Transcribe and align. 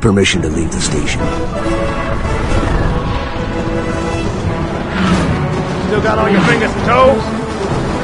Permission 0.00 0.40
to 0.40 0.48
leave 0.48 0.72
the 0.72 0.80
station. 0.80 1.20
Still 5.88 6.02
got 6.02 6.18
all 6.18 6.30
your 6.30 6.40
fingers 6.42 6.70
and 6.72 6.84
toes? 6.86 7.22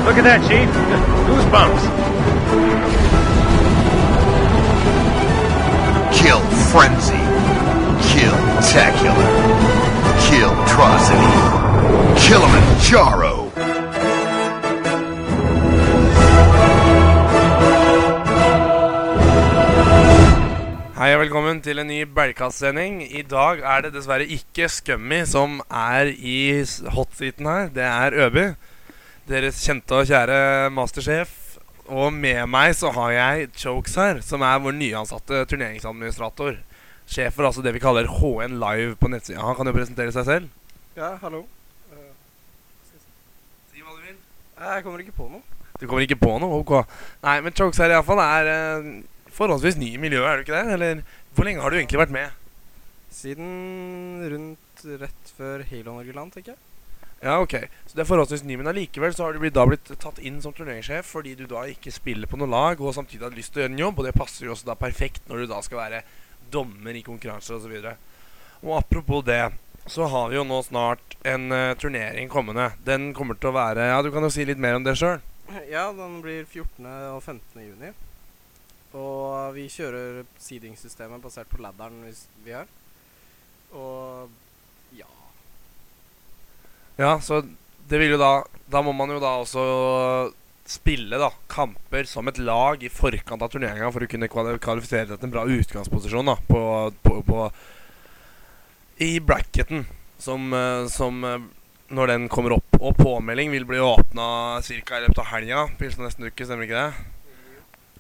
Look 0.04 0.18
at 0.18 0.24
that, 0.24 0.42
Chief. 0.44 0.68
Goosebumps. 1.26 1.82
Kill 6.12 6.40
Frenzy. 6.68 7.16
Kill 8.12 8.36
Tacular. 8.60 9.32
Kill 10.28 10.52
Trocity. 10.68 11.32
Kilimanjaro. 12.20 13.25
Hei 21.06 21.12
og 21.14 21.20
velkommen 21.20 21.60
til 21.62 21.78
en 21.78 21.86
ny 21.86 22.00
Bergkast-sending. 22.10 22.96
I 23.14 23.20
dag 23.22 23.60
er 23.62 23.84
det 23.84 23.92
dessverre 23.94 24.24
ikke 24.26 24.66
Scummy 24.66 25.20
som 25.30 25.60
er 25.70 26.08
i 26.10 26.64
hotseaten 26.96 27.46
her. 27.46 27.68
Det 27.70 27.84
er 27.86 28.16
Øby. 28.24 28.42
Deres 29.30 29.60
kjente 29.62 30.00
og 30.00 30.10
kjære 30.10 30.66
mastersjef. 30.74 31.30
Og 31.86 32.10
med 32.10 32.42
meg 32.50 32.74
så 32.74 32.90
har 32.98 33.14
jeg 33.14 33.46
Chokes 33.54 33.94
her, 33.94 34.18
som 34.18 34.42
er 34.42 34.58
vår 34.66 34.74
nyansatte 34.80 35.44
turneringsadministrator. 35.46 36.58
Sjef 37.06 37.38
for 37.38 37.52
altså 37.52 37.62
det 37.62 37.76
vi 37.78 37.86
kaller 37.86 38.10
HN 38.10 38.58
Live 38.58 38.98
på 38.98 39.14
nettsida. 39.14 39.46
Han 39.46 39.54
kan 39.54 39.70
jo 39.70 39.78
presentere 39.78 40.10
seg 40.10 40.26
selv. 40.26 40.52
Ja, 40.98 41.14
hallo. 41.22 41.46
Si 43.70 43.78
hva 43.78 43.94
du 43.94 44.02
vil. 44.08 44.18
Jeg 44.58 44.88
kommer 44.90 45.06
ikke 45.06 45.20
på 45.22 45.30
noe. 45.30 45.46
Du 45.78 45.86
kommer 45.86 46.02
ikke 46.02 46.18
på 46.26 46.38
noe? 46.42 46.64
Ok. 46.64 46.80
Nei, 47.22 47.42
men 47.46 47.54
Chokes 47.54 47.78
her 47.78 47.94
iallfall 47.94 48.26
er 48.26 48.56
eh, 48.58 48.96
forholdsvis 49.36 49.78
ny 49.80 49.92
i 49.94 50.00
miljøet, 50.00 50.28
er 50.28 50.36
du 50.36 50.46
ikke 50.46 50.56
det? 50.56 50.76
Eller 50.76 51.02
hvor 51.36 51.48
lenge 51.48 51.64
har 51.64 51.72
du 51.72 51.78
egentlig 51.78 52.00
vært 52.00 52.14
med? 52.16 52.46
Siden 53.12 54.24
rundt 54.32 54.86
rett 55.02 55.36
før 55.36 55.64
Halo 55.70 55.98
Norge-land, 55.98 56.34
tenker 56.34 56.54
jeg. 56.54 56.62
Ja, 57.22 57.38
ok. 57.40 57.54
Så 57.86 57.96
det 57.96 58.04
er 58.04 58.08
forholdsvis 58.10 58.44
ny, 58.44 58.58
men 58.60 58.68
allikevel 58.68 59.14
så 59.16 59.24
har 59.26 59.36
du 59.36 59.48
da 59.48 59.64
blitt 59.68 59.88
tatt 60.02 60.18
inn 60.20 60.36
som 60.44 60.52
turneringssjef 60.54 61.08
fordi 61.16 61.32
du 61.38 61.46
da 61.48 61.64
ikke 61.70 61.94
spiller 61.94 62.28
på 62.28 62.38
noe 62.40 62.50
lag 62.50 62.80
og 62.80 62.92
samtidig 62.94 63.24
har 63.24 63.36
lyst 63.36 63.54
til 63.54 63.62
å 63.62 63.64
gjøre 63.64 63.72
en 63.72 63.84
jobb, 63.86 64.00
og 64.00 64.08
det 64.08 64.16
passer 64.16 64.46
jo 64.46 64.52
også 64.52 64.68
da 64.68 64.76
perfekt 64.78 65.30
når 65.30 65.44
du 65.44 65.52
da 65.54 65.62
skal 65.64 65.80
være 65.80 66.02
dommer 66.52 66.96
i 66.96 67.04
konkurranser 67.06 67.56
osv. 67.56 67.72
Og, 67.80 68.18
og 68.66 68.74
apropos 68.82 69.24
det, 69.26 69.40
så 69.86 70.08
har 70.12 70.28
vi 70.28 70.36
jo 70.36 70.44
nå 70.44 70.60
snart 70.66 71.16
en 71.26 71.48
uh, 71.54 71.74
turnering 71.80 72.28
kommende. 72.28 72.72
Den 72.84 73.12
kommer 73.16 73.38
til 73.38 73.52
å 73.52 73.56
være 73.56 73.88
Ja, 73.92 74.02
du 74.02 74.10
kan 74.14 74.26
jo 74.26 74.32
si 74.34 74.44
litt 74.44 74.60
mer 74.60 74.76
om 74.76 74.84
det 74.84 74.98
sjøl. 74.98 75.22
Ja, 75.70 75.88
den 75.94 76.20
blir 76.24 76.44
14. 76.44 76.84
og 77.14 77.22
15. 77.22 77.62
juni. 77.62 77.94
Og 78.96 79.52
vi 79.56 79.66
kjører 79.72 80.24
seeding-systemet 80.40 81.22
basert 81.22 81.50
på 81.50 81.60
ladderen 81.60 82.00
vi 82.44 82.54
har. 82.56 82.68
Og 83.76 84.32
ja 84.96 85.08
Ja, 86.96 87.16
så 87.20 87.42
det 87.90 87.98
vil 87.98 88.14
jo 88.14 88.20
da 88.20 88.44
Da 88.70 88.82
må 88.86 88.94
man 88.94 89.10
jo 89.10 89.18
da 89.20 89.36
også 89.42 89.64
spille 90.66 91.18
da 91.20 91.28
kamper 91.50 92.08
som 92.10 92.26
et 92.26 92.40
lag 92.42 92.82
i 92.82 92.90
forkant 92.90 93.42
av 93.42 93.52
turneringa 93.52 93.90
for 93.94 94.02
å 94.02 94.08
kunne 94.10 94.26
kvalifisere 94.26 95.14
til 95.14 95.28
en 95.28 95.34
bra 95.34 95.44
utgangsposisjon 95.46 96.26
da 96.26 96.34
på, 96.48 96.62
på, 97.04 97.20
på 97.22 97.44
I 99.06 99.12
bracketen, 99.22 99.84
som, 100.18 100.48
eh, 100.50 100.88
som 100.90 101.22
eh, 101.22 101.44
når 101.94 102.10
den 102.10 102.26
kommer 102.32 102.56
opp. 102.56 102.80
Og 102.80 102.98
påmelding 102.98 103.54
vil 103.54 103.68
bli 103.68 103.78
åpna 103.78 104.58
ca. 104.58 104.98
i 104.98 105.04
løpet 105.04 105.22
av 105.22 105.30
helga. 105.36 105.68
Pilsen 105.78 106.02
nesten 106.02 106.26
uke, 106.26 106.48
stemmer 106.48 106.66
ikke 106.66 106.82
det? 106.82 107.15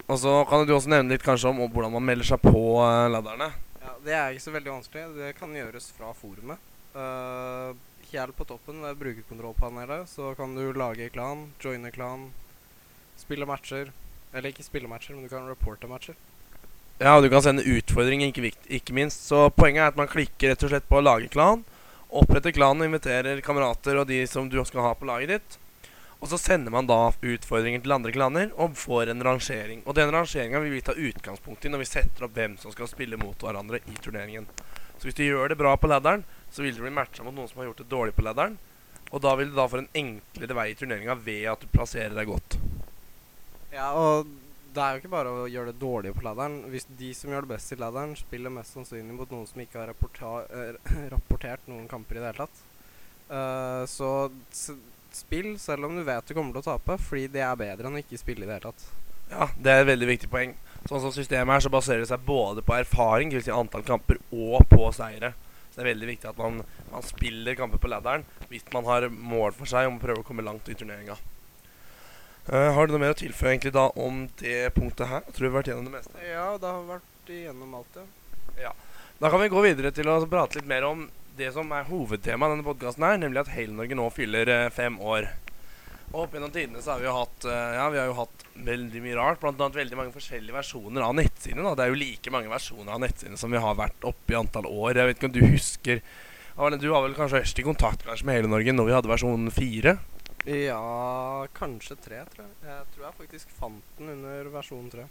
Og 0.06 0.20
så 0.22 0.32
kan 0.46 0.62
du 0.66 0.74
også 0.74 0.92
nevne 0.92 1.16
litt 1.16 1.24
kanskje 1.26 1.50
om 1.50 1.64
hvordan 1.66 1.94
man 1.96 2.04
melder 2.06 2.28
seg 2.28 2.42
på 2.44 2.60
uh, 2.78 3.08
ladderne. 3.10 3.50
Ja, 3.82 3.94
Det 4.04 4.14
er 4.14 4.32
ikke 4.34 4.46
så 4.46 4.54
veldig 4.54 4.72
vanskelig. 4.76 5.04
Det 5.16 5.34
kan 5.38 5.54
gjøres 5.56 5.90
fra 5.96 6.12
forumet. 6.14 6.72
Uh, 6.94 7.74
Helt 8.06 8.36
på 8.38 8.44
toppen 8.46 8.84
ved 8.84 9.00
brukerkontrollpanelet 9.00 10.06
så 10.06 10.30
kan 10.38 10.52
du 10.54 10.70
lage 10.78 11.08
klan, 11.10 11.48
joine 11.58 11.90
klan, 11.90 12.28
spille 13.18 13.48
matcher. 13.50 13.90
Eller 14.30 14.52
ikke 14.52 14.66
spille 14.66 14.86
matcher, 14.86 15.16
men 15.16 15.26
du 15.26 15.32
kan 15.32 15.48
reporte 15.48 15.90
matcher. 15.90 16.14
Ja, 17.00 17.16
og 17.16 17.24
du 17.24 17.28
kan 17.32 17.42
sende 17.42 17.66
utfordringer, 17.66 18.30
ikke, 18.30 18.54
ikke 18.78 18.94
minst. 18.94 19.26
Så 19.26 19.48
poenget 19.58 19.82
er 19.82 19.90
at 19.90 19.98
man 19.98 20.10
klikker 20.10 20.52
rett 20.52 20.62
og 20.62 20.70
slett 20.70 20.86
på 20.88 21.00
å 21.00 21.04
lage 21.04 21.32
klan. 21.32 21.64
Oppretter 22.06 22.54
klan 22.54 22.78
og 22.78 22.86
inviterer 22.86 23.42
kamerater 23.44 23.98
og 23.98 24.06
de 24.08 24.22
som 24.30 24.46
du 24.48 24.60
skal 24.64 24.86
ha 24.86 24.94
på 24.94 25.08
laget 25.08 25.34
ditt. 25.34 25.58
Og 26.20 26.30
så 26.30 26.38
sender 26.40 26.72
man 26.72 26.88
da 26.88 27.10
utfordringer 27.12 27.82
til 27.84 27.92
andre 27.92 28.12
klaner 28.14 28.52
og 28.56 28.76
får 28.80 29.12
en 29.12 29.24
rangering. 29.24 29.82
Og 29.84 29.98
den 29.98 30.12
rangeringa 30.14 30.62
vil 30.64 30.72
vi 30.72 30.84
ta 30.84 30.94
utgangspunkt 30.96 31.66
i 31.66 31.72
når 31.72 31.84
vi 31.84 31.90
setter 31.90 32.24
opp 32.26 32.38
hvem 32.38 32.56
som 32.60 32.72
skal 32.72 32.88
spille 32.90 33.18
mot 33.20 33.44
hverandre 33.44 33.82
i 33.84 33.98
turneringen. 34.00 34.48
Så 34.96 35.08
hvis 35.08 35.18
du 35.18 35.26
gjør 35.26 35.52
det 35.52 35.60
bra 35.60 35.74
på 35.76 35.90
ladderen, 35.92 36.24
så 36.50 36.64
vil 36.64 36.74
du 36.74 36.80
bli 36.86 36.94
matcha 36.94 37.26
mot 37.26 37.36
noen 37.36 37.50
som 37.50 37.60
har 37.60 37.68
gjort 37.68 37.84
det 37.84 37.90
dårlig 37.92 38.16
på 38.16 38.24
ladderen. 38.24 38.56
Og 39.12 39.22
da 39.22 39.36
vil 39.38 39.52
du 39.52 39.58
da 39.58 39.68
få 39.70 39.82
en 39.82 39.92
enklere 39.94 40.56
vei 40.56 40.70
i 40.72 40.78
turneringa 40.78 41.14
ved 41.20 41.44
at 41.52 41.62
du 41.62 41.68
plasserer 41.70 42.16
deg 42.16 42.32
godt. 42.32 42.58
Ja, 43.74 43.92
og 43.92 44.32
det 44.72 44.82
er 44.82 44.96
jo 44.96 45.02
ikke 45.02 45.12
bare 45.12 45.32
å 45.32 45.46
gjøre 45.50 45.72
det 45.72 45.80
dårlig 45.80 46.14
på 46.16 46.24
ladderen. 46.24 46.58
Hvis 46.72 46.88
de 46.98 47.12
som 47.16 47.30
gjør 47.32 47.44
det 47.44 47.52
best 47.52 47.76
i 47.76 47.80
ladderen, 47.80 48.16
spiller 48.18 48.52
mest 48.56 48.74
sannsynlig 48.76 49.14
mot 49.20 49.30
noen 49.32 49.46
som 49.48 49.62
ikke 49.62 49.84
har 49.84 49.92
eh, 49.92 50.80
rapportert 51.12 51.68
noen 51.68 51.86
kamper 51.92 52.18
i 52.18 52.24
det 52.24 52.32
hele 52.32 52.46
tatt. 52.46 52.64
uh, 53.30 53.82
så 53.90 54.10
spill 55.16 55.54
selv 55.60 55.88
om 55.88 55.96
du 55.96 56.04
vet 56.06 56.28
du 56.28 56.34
kommer 56.36 56.54
til 56.54 56.62
å 56.62 56.76
tape, 56.76 56.98
fordi 57.08 57.26
det 57.34 57.42
er 57.44 57.58
bedre 57.58 57.88
enn 57.88 57.98
å 57.98 58.02
ikke 58.02 58.20
spille 58.20 58.44
i 58.44 58.48
det 58.48 58.58
hele 58.58 58.70
tatt. 58.70 58.86
Ja, 59.30 59.48
det 59.58 59.72
er 59.72 59.82
et 59.82 59.90
veldig 59.90 60.08
viktig 60.12 60.30
poeng. 60.30 60.54
Sånn 60.86 61.02
som 61.02 61.14
systemet 61.14 61.56
er, 61.56 61.64
så 61.64 61.72
baserer 61.72 62.04
det 62.04 62.10
seg 62.12 62.22
både 62.26 62.62
på 62.62 62.76
erfaring, 62.76 63.32
dvs. 63.32 63.48
Si 63.48 63.54
antall 63.54 63.82
kamper, 63.86 64.20
og 64.30 64.62
på 64.70 64.90
seire. 64.94 65.32
Så 65.70 65.80
det 65.80 65.82
er 65.82 65.90
veldig 65.90 66.10
viktig 66.12 66.30
at 66.30 66.38
man, 66.40 66.60
man 66.92 67.04
spiller 67.04 67.56
kamper 67.58 67.82
på 67.82 67.90
ladderen 67.90 68.22
hvis 68.48 68.64
man 68.72 68.86
har 68.86 69.08
mål 69.10 69.52
for 69.56 69.68
seg 69.68 69.90
om 69.90 69.98
å 69.98 70.00
prøve 70.00 70.22
å 70.22 70.28
komme 70.28 70.46
langt 70.46 70.70
i 70.72 70.76
turneringa. 70.78 71.18
Uh, 72.46 72.70
har 72.76 72.86
du 72.86 72.94
noe 72.94 73.02
mer 73.02 73.16
å 73.16 73.18
tilføye 73.18 73.56
egentlig 73.56 73.74
da 73.74 73.88
om 73.98 74.22
det 74.40 74.70
punktet 74.76 75.10
her? 75.10 75.24
Jeg 75.26 75.34
tror 75.34 75.44
vi 75.44 75.50
har 75.50 75.58
vært 75.58 75.70
gjennom 75.72 75.88
det 75.90 75.94
meste. 75.98 76.22
Ja, 76.22 76.46
det 76.62 76.70
har 76.70 76.86
vært 76.86 77.32
igjennom 77.34 77.74
alt, 77.80 77.98
ja. 78.62 78.72
Da 79.18 79.32
kan 79.32 79.42
vi 79.42 79.50
gå 79.50 79.62
videre 79.64 79.90
til 79.96 80.08
å 80.12 80.20
prate 80.30 80.60
litt 80.60 80.68
mer 80.70 80.86
om 80.86 81.06
det 81.36 81.50
som 81.54 81.72
er 81.74 81.88
hovedtemaet 81.88 82.52
i 82.52 82.56
denne 82.56 82.66
podkasten 82.66 83.04
nemlig 83.20 83.42
at 83.42 83.52
hele 83.54 83.76
Norge 83.76 83.98
nå 83.98 84.06
fyller 84.14 84.50
eh, 84.52 84.70
fem 84.74 84.96
år. 85.00 85.28
Og 86.12 86.22
opp 86.22 86.36
gjennom 86.36 86.52
tidene 86.54 86.80
så 86.82 86.94
har 86.94 87.02
vi 87.02 87.08
jo 87.08 87.16
hatt 87.16 87.46
eh, 87.50 87.72
Ja, 87.76 87.86
vi 87.92 87.98
har 88.00 88.08
jo 88.08 88.16
hatt 88.20 88.44
veldig 88.66 89.02
mye 89.04 89.18
rart. 89.18 89.40
Blant 89.42 89.60
annet 89.60 89.80
veldig 89.82 89.98
mange 89.98 90.14
forskjellige 90.14 90.56
versjoner 90.56 91.04
av 91.04 91.16
nettsidene. 91.18 91.74
Det 91.76 91.84
er 91.84 91.92
jo 91.92 92.00
like 92.00 92.32
mange 92.32 92.52
versjoner 92.52 92.94
av 92.94 93.02
nettsidene 93.02 93.40
som 93.40 93.52
vi 93.52 93.60
har 93.62 93.78
vært 93.78 94.06
oppe 94.08 94.32
i 94.32 94.38
antall 94.38 94.68
år. 94.70 94.96
Jeg 94.96 95.10
vet 95.10 95.20
ikke 95.20 95.30
om 95.30 95.36
du 95.36 95.44
husker 95.44 96.02
Arne, 96.56 96.78
Du 96.80 96.88
var 96.88 97.02
vel 97.04 97.16
kanskje 97.18 97.42
først 97.42 97.58
i 97.60 97.66
kontakt 97.66 98.06
kanskje 98.06 98.24
med 98.24 98.38
Hele 98.38 98.48
Norge 98.48 98.72
når 98.72 98.86
vi 98.88 98.94
hadde 98.96 99.10
versjon 99.10 99.50
fire? 99.52 99.98
Ja, 100.46 101.44
kanskje 101.58 101.98
tre, 102.00 102.22
tror 102.32 102.46
jeg. 102.46 102.54
Jeg 102.64 102.86
tror 102.94 103.08
jeg 103.08 103.18
faktisk 103.18 103.56
fant 103.58 103.98
den 103.98 104.14
under 104.14 104.48
versjon 104.54 104.86
tre. 104.92 105.04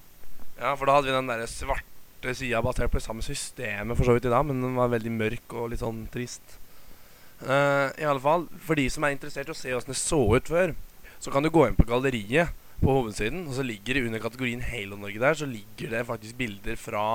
Ja, 0.55 0.71
for 0.73 0.87
da 0.87 0.95
hadde 0.95 1.11
vi 1.11 1.17
den 1.17 1.29
der 1.29 1.43
svarte 1.51 1.94
sida 2.33 2.61
basert 2.65 2.89
på 2.91 2.97
det 2.97 3.05
samme 3.05 3.21
systemet 3.25 3.97
for 3.97 4.07
så 4.07 4.15
vidt 4.15 4.25
i 4.25 4.33
dag, 4.33 4.45
men 4.47 4.63
den 4.63 4.77
var 4.79 4.93
veldig 4.93 5.13
mørk 5.13 5.53
og 5.53 5.69
litt 5.71 5.83
sånn 5.83 6.05
trist. 6.13 6.57
Uh, 7.43 7.91
I 7.99 8.07
alle 8.07 8.23
fall, 8.23 8.47
for 8.63 8.79
de 8.79 8.87
som 8.89 9.05
er 9.05 9.13
interessert 9.13 9.51
i 9.51 9.53
å 9.53 9.57
se 9.57 9.73
åssen 9.75 9.91
det 9.91 9.99
så 9.99 10.21
ut 10.33 10.49
før, 10.49 10.75
så 11.21 11.33
kan 11.33 11.45
du 11.45 11.51
gå 11.53 11.67
inn 11.67 11.77
på 11.77 11.87
galleriet 11.89 12.53
på 12.81 12.91
hovedsiden, 12.91 13.45
og 13.49 13.57
så 13.57 13.65
ligger 13.65 13.97
det 13.97 14.05
under 14.07 14.23
kategorien 14.23 14.63
Halo 14.65 14.97
Norge 14.99 15.21
der, 15.21 15.37
så 15.37 15.47
ligger 15.49 15.91
det 15.93 16.05
faktisk 16.07 16.39
bilder 16.39 16.79
fra 16.79 17.05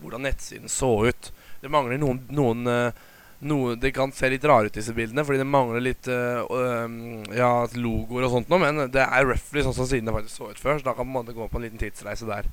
hvordan 0.00 0.24
nettsiden 0.26 0.70
så 0.72 0.92
ut. 1.10 1.30
Det 1.62 1.70
mangler 1.72 2.00
noen, 2.00 2.22
noen 2.34 2.70
uh, 2.70 3.04
noe, 3.44 3.74
Det 3.76 3.92
kan 3.94 4.12
se 4.14 4.30
litt 4.32 4.44
rare 4.48 4.70
ut, 4.70 4.74
disse 4.74 4.94
bildene, 4.96 5.24
fordi 5.26 5.42
det 5.42 5.48
mangler 5.48 5.84
litt 5.84 6.08
uh, 6.08 6.44
ja, 7.34 7.52
logoer 7.76 8.28
og 8.28 8.36
sånt 8.38 8.52
noe, 8.52 8.62
men 8.62 8.86
det 8.94 9.04
er 9.04 9.26
roughly 9.28 9.64
sånn 9.66 9.76
som 9.76 9.88
siden 9.90 10.08
det 10.08 10.16
faktisk 10.16 10.38
så 10.38 10.50
ut 10.52 10.62
før, 10.62 10.78
så 10.80 10.90
da 10.90 10.96
kan 10.98 11.10
man 11.10 11.28
gå 11.28 11.48
på 11.50 11.60
en 11.60 11.66
liten 11.66 11.82
tidsreise 11.82 12.28
der. 12.30 12.48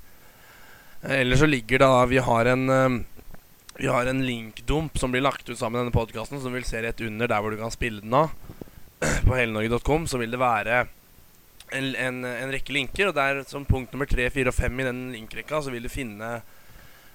Eh, 1.02 1.22
Ellers 1.22 1.40
så 1.40 1.50
ligger 1.50 1.80
da 1.80 2.06
Vi 2.06 2.18
har 2.18 2.46
en 2.46 3.06
Vi 3.78 3.88
har 3.88 4.06
en 4.06 4.26
linkdump 4.26 4.98
som 4.98 5.12
blir 5.12 5.22
lagt 5.22 5.50
ut 5.50 5.58
sammen 5.58 5.80
med 5.80 5.86
denne 5.86 5.96
podkasten, 5.96 6.42
som 6.42 6.54
vil 6.54 6.66
se 6.68 6.82
rett 6.84 7.02
under 7.02 7.28
der 7.28 7.42
hvor 7.42 7.52
du 7.52 7.58
kan 7.58 7.72
spille 7.74 8.02
den 8.04 8.14
av. 8.14 8.30
På 9.28 9.34
helenorge.com 9.34 10.08
så 10.08 10.20
vil 10.22 10.32
det 10.32 10.40
være 10.42 10.84
en, 11.72 11.96
en, 11.96 12.24
en 12.26 12.52
rekke 12.52 12.74
linker, 12.76 13.10
og 13.10 13.16
der 13.18 13.44
som 13.48 13.66
punkt 13.66 13.94
nummer 13.96 14.10
tre, 14.10 14.28
fire 14.30 14.52
og 14.52 14.58
fem 14.58 14.80
i 14.84 14.86
den 14.86 15.00
linkrekka, 15.16 15.64
så 15.64 15.74
vil 15.74 15.88
du 15.88 15.92
finne 15.92 16.30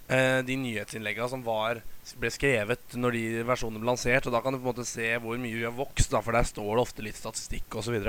eh, 0.08 0.40
de 0.46 0.56
nyhetsinnleggene 0.58 1.28
som 1.30 1.44
var, 1.46 1.82
ble 2.18 2.32
skrevet 2.32 2.96
når 2.96 3.18
de 3.18 3.24
versjonene 3.46 3.82
ble 3.82 3.92
lansert. 3.92 4.26
Og 4.26 4.34
da 4.34 4.42
kan 4.42 4.56
du 4.56 4.58
på 4.58 4.64
en 4.64 4.72
måte 4.72 4.88
se 4.88 5.12
hvor 5.22 5.38
mye 5.38 5.60
vi 5.60 5.66
har 5.68 5.76
vokst, 5.76 6.10
da, 6.14 6.24
for 6.24 6.36
der 6.36 6.48
står 6.48 6.72
det 6.72 6.86
ofte 6.86 7.06
litt 7.06 7.20
statistikk 7.20 7.78
osv. 7.78 8.00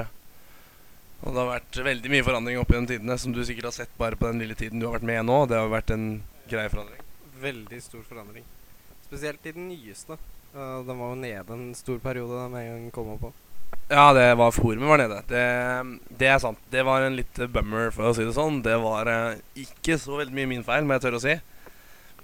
Og, 1.24 1.34
det 1.34 1.42
har 1.42 1.50
vært 1.50 1.80
veldig 1.88 2.12
mye 2.14 2.26
forandring 2.28 2.60
opp 2.62 2.72
gjennom 2.72 2.90
tidene, 2.90 3.18
som 3.20 3.34
du 3.34 3.42
sikkert 3.46 3.72
har 3.72 3.78
sett 3.80 3.98
bare 3.98 4.20
på 4.20 4.30
den 4.30 4.44
lille 4.44 4.58
tiden 4.58 4.82
du 4.82 4.88
har 4.88 4.98
vært 5.00 5.10
med 5.10 5.26
nå. 5.28 5.40
Det 5.50 5.58
har 5.58 5.72
vært 5.72 5.94
en 5.96 6.08
grei 6.52 6.68
forandring. 6.70 7.02
Veldig 7.42 7.82
stor 7.84 8.06
forandring. 8.08 8.46
Spesielt 9.08 9.46
i 9.50 9.56
den 9.56 9.68
nyeste. 9.72 10.20
Uh, 10.54 10.86
den 10.88 10.98
var 11.00 11.12
jo 11.12 11.20
nede 11.20 11.58
en 11.58 11.68
stor 11.78 12.00
periode 12.04 12.38
da 12.38 12.48
med 12.52 12.64
en 12.64 12.72
gang 12.72 12.88
den 12.88 12.96
kom 12.96 13.12
opp 13.16 13.28
på. 13.28 13.34
Ja, 13.88 14.12
det 14.14 14.34
var 14.36 14.52
forumet 14.52 14.90
var 14.90 15.00
nede. 15.00 15.22
Det, 15.28 15.44
det 16.20 16.28
er 16.28 16.40
sant. 16.44 16.60
Det 16.72 16.84
var 16.84 17.04
en 17.04 17.16
litt 17.16 17.40
bummer, 17.52 17.90
for 17.96 18.10
å 18.10 18.16
si 18.16 18.26
det 18.28 18.36
sånn. 18.36 18.60
Det 18.64 18.76
var 18.84 19.08
eh, 19.12 19.40
ikke 19.64 19.96
så 20.00 20.20
veldig 20.20 20.36
mye 20.36 20.50
min 20.52 20.66
feil, 20.68 20.84
må 20.84 20.98
jeg 20.98 21.06
tørre 21.06 21.22
å 21.22 21.24
si. 21.24 21.36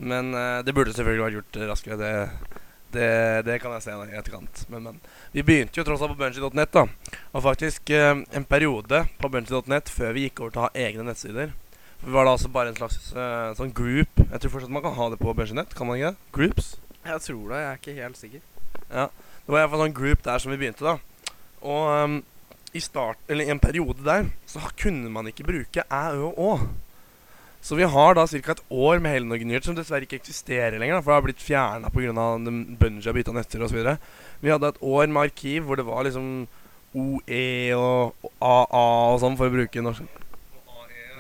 Men 0.03 0.33
eh, 0.35 0.59
det 0.67 0.75
burde 0.75 0.95
selvfølgelig 0.95 1.23
vært 1.23 1.37
gjort 1.39 1.59
raskere. 1.71 1.99
Det, 2.01 2.59
det, 2.93 3.09
det 3.47 3.57
kan 3.61 3.73
jeg 3.75 3.85
se 3.85 3.95
i 3.95 4.17
etterkant. 4.19 4.63
Men, 4.71 4.87
men. 4.87 5.01
Vi 5.33 5.43
begynte 5.45 5.79
jo 5.79 5.85
tross 5.87 6.03
alt 6.03 6.13
på 6.13 6.19
Bunchy.net. 6.21 6.71
da. 6.73 6.85
Og 7.33 7.43
faktisk 7.45 7.89
eh, 7.93 8.13
en 8.23 8.47
periode 8.47 9.03
på 9.19 9.31
Bunchy.net 9.33 9.91
før 9.91 10.15
vi 10.15 10.27
gikk 10.27 10.43
over 10.43 10.53
til 10.53 10.63
å 10.63 10.65
ha 10.67 10.85
egne 10.85 11.07
nettsider. 11.09 11.53
For 11.99 12.09
vi 12.11 12.17
var 12.17 12.27
da 12.27 12.35
altså 12.35 12.51
bare 12.53 12.73
en 12.73 12.79
slags 12.79 13.11
eh, 13.15 13.51
sånn 13.59 13.73
group. 13.75 14.23
Jeg 14.23 14.43
tror 14.43 14.55
fortsatt 14.55 14.75
man 14.75 14.85
kan 14.85 14.97
ha 14.97 15.09
det 15.13 15.21
på 15.21 15.33
Bunchy.net. 15.33 15.75
Kan 15.77 15.89
man 15.89 15.99
ikke 15.99 16.13
det? 16.13 16.31
Groups? 16.35 16.75
Jeg 17.03 17.25
tror 17.27 17.47
det, 17.49 17.61
jeg 17.61 17.69
er 17.71 17.81
ikke 17.81 17.97
helt 17.99 18.19
sikker. 18.19 18.45
Ja. 18.89 19.07
Det 19.43 19.51
var 19.51 19.65
iallfall 19.65 19.85
sånn 19.85 19.97
group 19.97 20.21
der 20.23 20.39
som 20.39 20.53
vi 20.53 20.59
begynte, 20.61 20.87
da. 20.87 21.33
Og 21.63 21.89
um, 21.91 22.21
i 22.73 22.81
start, 22.83 23.19
eller 23.27 23.45
i 23.45 23.51
en 23.53 23.61
periode 23.61 24.03
der 24.05 24.29
så 24.49 24.61
kunne 24.79 25.11
man 25.11 25.27
ikke 25.29 25.45
bruke 25.47 25.83
æ, 25.83 26.03
ø 26.15 26.29
og 26.29 26.39
å. 26.39 26.53
Så 27.63 27.75
vi 27.79 27.85
har 27.87 28.15
da 28.17 28.25
ca. 28.27 28.51
et 28.51 28.63
år 28.69 28.99
med 28.99 29.13
Hele 29.13 29.29
Norge-nyheter 29.29 29.69
som 29.69 29.75
dessverre 29.77 30.03
ikke 30.03 30.17
eksisterer 30.19 30.75
lenger. 30.75 30.97
Da, 30.97 31.03
for 31.03 31.13
det 31.13 31.15
har 31.15 31.27
blitt 31.29 31.45
fjerna 31.45 31.91
pga. 31.93 32.25
Bunji 32.81 33.07
har 33.07 33.15
bytta 33.15 33.31
netter 33.31 33.63
osv. 33.63 33.79
Vi 34.43 34.51
hadde 34.51 34.73
et 34.73 34.81
år 34.83 35.07
med 35.07 35.29
arkiv 35.29 35.63
hvor 35.63 35.79
det 35.79 35.87
var 35.87 36.03
liksom 36.03 36.43
OE 36.93 37.45
og 37.77 38.27
AA 38.43 38.83
og 39.13 39.21
sånn, 39.23 39.39
for 39.39 39.47
å 39.47 39.55
bruke 39.55 39.85
norsk. 39.85 40.19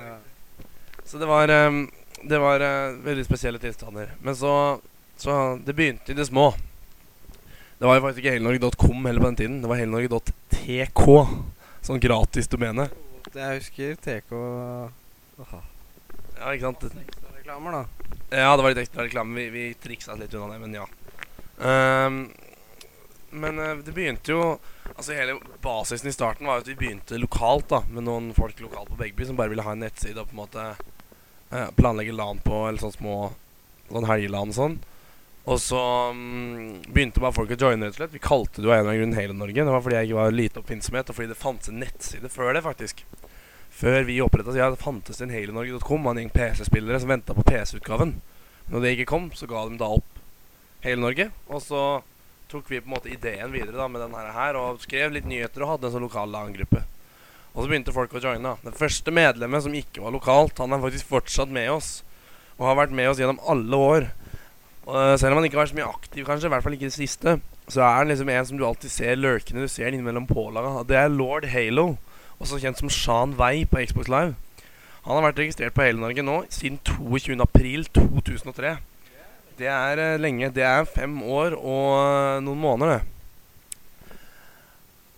Ja. 0.03 0.17
Så 1.07 1.21
det 1.21 1.31
var, 1.31 1.47
ehm, 1.47 1.85
det 2.27 2.43
var 2.43 2.67
eh, 2.67 2.99
veldig 3.07 3.25
spesielle 3.25 3.63
tilstander. 3.63 4.11
Men 4.19 4.35
så, 4.35 4.53
så 5.15 5.57
Det 5.63 5.73
begynte 5.79 6.11
i 6.11 6.19
det 6.19 6.27
små. 6.27 6.51
Det 7.79 7.87
var 7.87 8.01
jo 8.01 8.03
faktisk 8.03 8.19
ikke 8.19 8.35
helnorge.com 8.35 9.07
heller 9.07 9.23
på 9.23 9.31
den 9.31 9.39
tiden. 9.39 9.61
Det 9.63 9.71
var 9.71 9.79
helnorge.tk. 9.79 11.07
Sånn 11.87 12.03
gratis 12.03 12.51
domene. 12.51 12.91
Jeg 13.33 13.61
husker, 13.63 13.95
TK 13.95 14.33
Åh, 15.39 15.63
Ja, 16.43 16.51
ikke 16.51 16.73
sant? 16.73 16.83
Ekstra 16.99 17.29
reklamer, 17.37 17.71
da. 17.71 18.09
Ja, 18.33 18.49
det 18.57 18.63
var 18.65 18.73
litt 18.73 18.81
ekstra 18.83 19.05
reklame. 19.05 19.37
Vi, 19.39 19.49
vi 19.53 19.67
triksa 19.79 20.17
litt 20.19 20.33
unna 20.35 20.51
det, 20.51 20.59
men 20.59 20.75
ja. 20.75 20.87
Um, 21.55 22.17
men 23.33 23.59
eh, 23.59 23.77
det 23.85 23.93
begynte 23.93 24.33
jo 24.33 24.41
Altså 24.95 25.13
Hele 25.13 25.35
basisen 25.61 26.09
i 26.09 26.13
starten 26.13 26.47
var 26.49 26.61
at 26.61 26.67
vi 26.67 26.75
begynte 26.77 27.17
lokalt, 27.21 27.69
da 27.69 27.79
med 27.87 28.05
noen 28.05 28.31
folk 28.35 28.59
lokalt 28.61 28.91
på 28.91 28.97
Begby 28.99 29.25
som 29.25 29.37
bare 29.39 29.53
ville 29.53 29.63
ha 29.65 29.73
en 29.73 29.81
nettside 29.85 30.19
og 30.19 30.27
på 30.29 30.35
en 30.35 30.41
måte 30.41 30.65
eh, 30.73 31.69
planlegge 31.77 32.13
LAN 32.13 32.41
på, 32.43 32.65
eller 32.67 32.81
sånne 32.81 32.97
små 32.99 33.15
Sånn 33.93 34.07
helgelan 34.07 34.49
og 34.49 34.55
sånn. 34.57 34.75
Og 35.43 35.59
så 35.59 35.79
um, 36.15 36.79
begynte 36.87 37.21
bare 37.21 37.35
folk 37.35 37.51
å 37.51 37.57
joine, 37.59 37.83
rett 37.83 37.97
og 37.97 37.99
slett. 37.99 38.13
Vi 38.15 38.21
kalte 38.23 38.61
det 38.61 38.69
jo 38.69 38.71
av 38.71 38.77
en 38.77 38.85
eller 38.85 38.93
annen 38.93 39.01
grunn 39.03 39.17
Hele 39.19 39.35
Norge. 39.35 39.65
Det 39.67 39.73
var 39.75 39.83
fordi 39.85 39.97
jeg 39.99 40.07
ikke 40.07 40.19
var 40.21 40.37
lite 40.37 40.61
oppfinnsomhet, 40.61 41.11
og 41.11 41.17
fordi 41.17 41.29
det 41.33 41.37
fantes 41.37 41.69
en 41.69 41.81
nettside 41.83 42.31
før 42.31 42.55
det, 42.55 42.63
faktisk. 42.65 43.03
Før 43.73 44.05
vi 44.07 44.19
oppretta 44.21 44.53
sida, 44.53 44.69
fantes 44.79 45.19
det 45.19 45.27
en 45.27 45.33
helenorge.com 45.33 46.07
av 46.07 46.13
en 46.13 46.21
gjeng 46.21 46.33
PC-spillere 46.33 47.01
som 47.01 47.09
venta 47.09 47.35
på 47.35 47.45
PC-utgaven. 47.47 48.15
Når 48.71 48.83
det 48.83 48.95
ikke 48.95 49.09
kom, 49.09 49.29
så 49.35 49.49
ga 49.49 49.65
de 49.67 49.79
da 49.81 49.89
opp 49.97 50.19
Hele 50.83 51.01
Norge. 51.01 51.29
Og 51.49 51.61
så 51.63 51.83
tok 52.51 52.69
vi 52.69 52.81
på 52.83 52.89
en 52.89 52.93
måte 52.93 53.11
ideen 53.11 53.53
videre 53.53 53.79
da 53.79 53.87
med 53.89 54.03
den 54.03 54.13
her, 54.13 54.59
og 54.59 54.81
skrev 54.83 55.15
litt 55.15 55.27
nyheter 55.27 55.63
og 55.63 55.73
hadde 55.73 55.89
en 55.89 55.95
sånn 55.95 56.05
lokal 56.05 56.31
LAN-gruppe. 56.31 56.83
Og 57.53 57.61
så 57.61 57.69
begynte 57.69 57.93
folk 57.95 58.13
å 58.17 58.21
joine. 58.21 58.55
Det 58.65 58.73
første 58.77 59.13
medlemmet 59.13 59.65
som 59.65 59.75
ikke 59.77 60.03
var 60.03 60.13
lokalt, 60.15 60.57
han 60.61 60.73
er 60.73 60.81
faktisk 60.83 61.09
fortsatt 61.09 61.53
med 61.53 61.69
oss. 61.73 61.91
Og 62.57 62.67
har 62.69 62.77
vært 62.77 62.95
med 62.95 63.09
oss 63.09 63.21
gjennom 63.21 63.41
alle 63.49 63.79
år. 63.79 64.07
Og 64.85 64.95
eh, 64.99 65.15
selv 65.21 65.33
om 65.33 65.39
han 65.39 65.47
ikke 65.47 65.57
har 65.57 65.65
vært 65.65 65.73
så 65.73 65.79
mye 65.79 65.91
aktiv, 65.91 66.25
kanskje, 66.27 66.49
i 66.49 66.53
hvert 66.53 66.65
fall 66.65 66.77
ikke 66.77 66.87
i 66.87 66.91
det 66.91 66.97
siste, 66.97 67.35
så 67.71 67.83
er 67.85 67.99
han 67.99 68.09
liksom 68.11 68.31
en 68.33 68.47
som 68.49 68.59
du 68.59 68.65
alltid 68.67 68.93
ser 68.93 69.21
lurkende. 69.21 69.65
Du 69.65 69.71
ser 69.71 69.87
han 69.89 69.97
innimellom. 69.97 70.27
Og 70.29 70.87
Det 70.89 70.97
er 70.97 71.13
lord 71.13 71.47
Halo, 71.53 71.87
også 72.39 72.61
kjent 72.61 72.79
som 72.79 72.91
Shan 72.91 73.35
Wei 73.39 73.65
på 73.69 73.81
Xbox 73.83 74.09
Live. 74.11 74.33
Han 75.03 75.17
har 75.17 75.25
vært 75.27 75.41
registrert 75.43 75.75
på 75.75 75.83
hele 75.83 75.99
Norge 75.99 76.23
nå 76.23 76.41
siden 76.53 76.79
22. 76.87 77.35
april 77.43 77.85
2003. 77.91 78.77
Det 79.59 79.69
er 79.69 80.01
eh, 80.01 80.19
lenge. 80.21 80.49
Det 80.53 80.63
er 80.65 80.87
fem 80.89 81.13
år 81.23 81.57
og 81.59 81.89
eh, 81.99 82.39
noen 82.45 82.61
måneder, 82.63 82.95
det. 82.95 83.09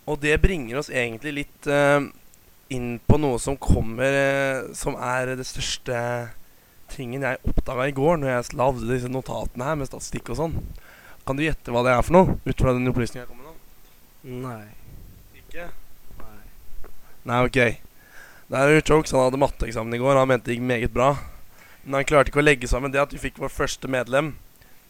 Og 0.05 0.19
det 0.21 0.35
bringer 0.41 0.77
oss 0.81 0.91
egentlig 0.93 1.31
litt 1.33 1.67
uh, 1.71 1.97
inn 2.69 2.99
på 3.01 3.17
noe 3.17 3.39
som 3.41 3.55
kommer 3.57 4.13
uh, 4.13 4.67
Som 4.77 4.99
er 5.01 5.31
det 5.39 5.47
største 5.49 5.95
tingen 6.93 7.25
jeg 7.25 7.41
oppdaga 7.49 7.87
i 7.89 7.95
går 7.97 8.19
når 8.21 8.29
jeg 8.29 8.57
lagde 8.59 8.85
disse 8.85 9.09
notatene 9.09 9.65
her 9.65 9.79
med 9.79 9.89
statistikk 9.89 10.29
og 10.29 10.37
sånn. 10.37 10.53
Kan 11.25 11.39
du 11.39 11.41
gjette 11.47 11.73
hva 11.73 11.81
det 11.87 11.95
er 11.95 12.05
for 12.05 12.19
noe? 12.19 12.37
Ut 12.45 12.61
fra 12.61 12.75
den 12.77 12.91
opplysningen 12.91 13.23
jeg 13.23 13.31
kom 13.31 13.41
med 13.41 13.49
nå? 13.49 14.45
Nei. 14.45 14.61
Ikke? 15.41 15.71
Nei. 17.25 17.41
Ok. 17.45 17.59
Det 18.45 18.61
er 18.61 18.75
jo 18.75 18.85
Chokes. 18.85 19.13
Han 19.15 19.25
hadde 19.25 19.41
matteeksamen 19.41 19.97
i 19.97 20.01
går. 20.01 20.19
Han 20.19 20.29
mente 20.29 20.51
det 20.51 20.57
gikk 20.57 20.67
meget 20.69 20.93
bra. 20.93 21.15
Men 21.83 21.99
han 21.99 22.07
klarte 22.09 22.31
ikke 22.31 22.41
å 22.41 22.45
legge 22.45 22.69
sammen 22.69 22.93
det 22.93 23.01
at 23.01 23.13
vi 23.13 23.21
fikk 23.21 23.41
vår 23.41 23.53
første 23.53 23.89
medlem 23.91 24.33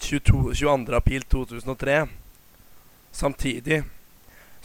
22, 0.03 0.53
22. 0.55 0.95
april 0.95 1.23
2003. 1.31 2.05
Samtidig 3.15 3.83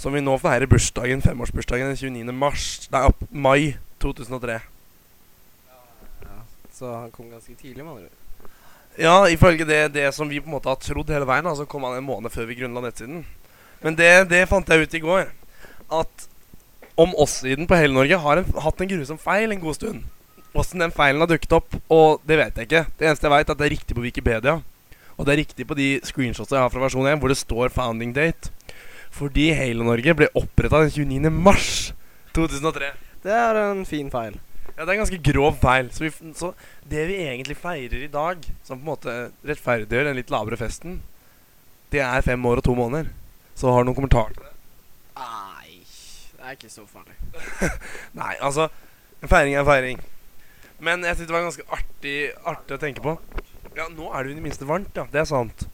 som 0.00 0.14
vi 0.16 0.22
nå 0.24 0.32
feirer 0.40 0.70
bursdagen, 0.70 1.20
femårsbursdagen 1.20 1.90
den 1.90 1.98
29. 1.98 2.32
Mars, 2.32 2.66
nei, 2.92 3.02
mai 3.30 3.60
2003. 4.00 4.56
Ja, 6.24 6.38
så 6.72 6.94
han 6.94 7.10
kom 7.12 7.28
ganske 7.28 7.52
tidlig, 7.54 7.84
med 7.84 7.92
andre 7.92 8.08
ord. 8.08 8.16
Ja, 8.98 9.28
ifølge 9.28 9.66
det, 9.68 9.92
det 9.94 10.06
som 10.16 10.28
vi 10.28 10.40
på 10.40 10.48
en 10.48 10.56
måte 10.56 10.72
har 10.72 10.80
trodd 10.80 11.12
hele 11.12 11.28
veien, 11.28 11.44
så 11.44 11.52
altså 11.52 11.68
kom 11.68 11.84
han 11.84 11.98
en 11.98 12.06
måned 12.06 12.32
før 12.32 12.48
vi 12.48 12.56
grunnla 12.62 12.82
nettsiden. 12.86 13.26
Men 13.84 13.96
det, 13.96 14.08
det 14.32 14.46
fant 14.48 14.68
jeg 14.68 14.88
ut 14.88 14.96
i 14.96 15.02
går. 15.04 15.28
At 16.00 16.26
om 17.00 17.14
oss-siden 17.22 17.68
på 17.68 17.78
hele 17.78 17.96
Norge 17.96 18.18
har 18.22 18.40
en, 18.40 18.48
hatt 18.64 18.82
en 18.82 18.90
grusom 18.90 19.20
feil 19.20 19.54
en 19.54 19.62
god 19.62 19.78
stund. 19.78 20.04
Åssen 20.60 20.82
den 20.82 20.92
feilen 20.94 21.22
har 21.22 21.30
dukket 21.30 21.54
opp, 21.54 21.76
og 21.92 22.22
det 22.26 22.40
vet 22.40 22.58
jeg 22.58 22.68
ikke. 22.68 22.84
Det 22.98 23.06
eneste 23.06 23.28
jeg 23.28 23.34
vet, 23.36 23.48
er 23.48 23.54
at 23.54 23.60
det 23.60 23.68
er 23.68 23.74
riktig 23.76 23.96
på 23.96 24.04
Wikipedia. 24.04 24.56
Og 25.16 25.26
det 25.26 25.34
er 25.34 25.42
riktig 25.42 25.66
på 25.68 25.76
de 25.78 25.88
screenshots 26.06 26.52
jeg 26.54 26.62
har 26.62 26.72
fra 26.72 26.82
versjon 26.82 27.06
1, 27.06 27.20
hvor 27.20 27.30
det 27.30 27.38
står 27.38 27.70
'founding 27.70 28.14
date'. 28.16 28.50
Fordi 29.10 29.50
Halo 29.52 29.84
Norge 29.84 30.14
ble 30.14 30.28
oppretta 30.38 30.80
den 30.82 30.90
29. 30.90 31.30
mars 31.30 31.92
2003. 32.34 32.92
Det 33.22 33.32
er 33.32 33.58
en 33.60 33.84
fin 33.84 34.10
feil. 34.10 34.38
Ja, 34.76 34.84
det 34.84 34.88
er 34.88 34.96
en 34.96 35.02
ganske 35.02 35.22
grov 35.32 35.58
feil. 35.60 35.90
Så, 35.92 36.04
vi, 36.06 36.10
så 36.34 36.52
det 36.88 37.06
vi 37.10 37.18
egentlig 37.20 37.56
feirer 37.56 38.04
i 38.04 38.10
dag, 38.12 38.46
som 38.64 38.78
på 38.78 38.80
en 38.80 38.92
måte 38.92 39.16
rettferdiggjør 39.44 40.08
den 40.08 40.16
litt 40.16 40.30
lavere 40.32 40.56
festen, 40.56 41.02
det 41.92 42.00
er 42.00 42.24
fem 42.24 42.46
år 42.46 42.62
og 42.62 42.64
to 42.64 42.74
måneder. 42.78 43.10
Så 43.58 43.68
har 43.68 43.82
du 43.82 43.90
noen 43.90 43.98
kommentar 43.98 44.30
til 44.32 44.46
det? 44.46 44.54
Nei, 45.20 45.59
er 46.50 46.58
ikke 46.58 46.72
så 46.72 46.86
farlig. 46.88 47.16
Nei, 48.20 48.34
altså 48.40 48.68
En 49.20 49.28
feiring 49.28 49.54
er 49.54 49.62
en 49.62 49.68
feiring. 49.68 50.04
Men 50.80 51.04
jeg 51.04 51.18
synes 51.18 51.28
det 51.28 51.34
var 51.36 51.42
ganske 51.44 51.66
artig, 51.76 52.14
artig 52.48 52.76
å 52.76 52.80
tenke 52.80 53.02
på. 53.04 53.16
Ja, 53.76 53.88
nå 53.92 54.08
er 54.10 54.22
det 54.24 54.30
jo 54.30 54.36
i 54.36 54.38
det 54.38 54.44
minste 54.46 54.68
varmt, 54.68 54.94
ja. 54.96 55.04
Det 55.12 55.20
er 55.20 55.28
sant. 55.28 55.66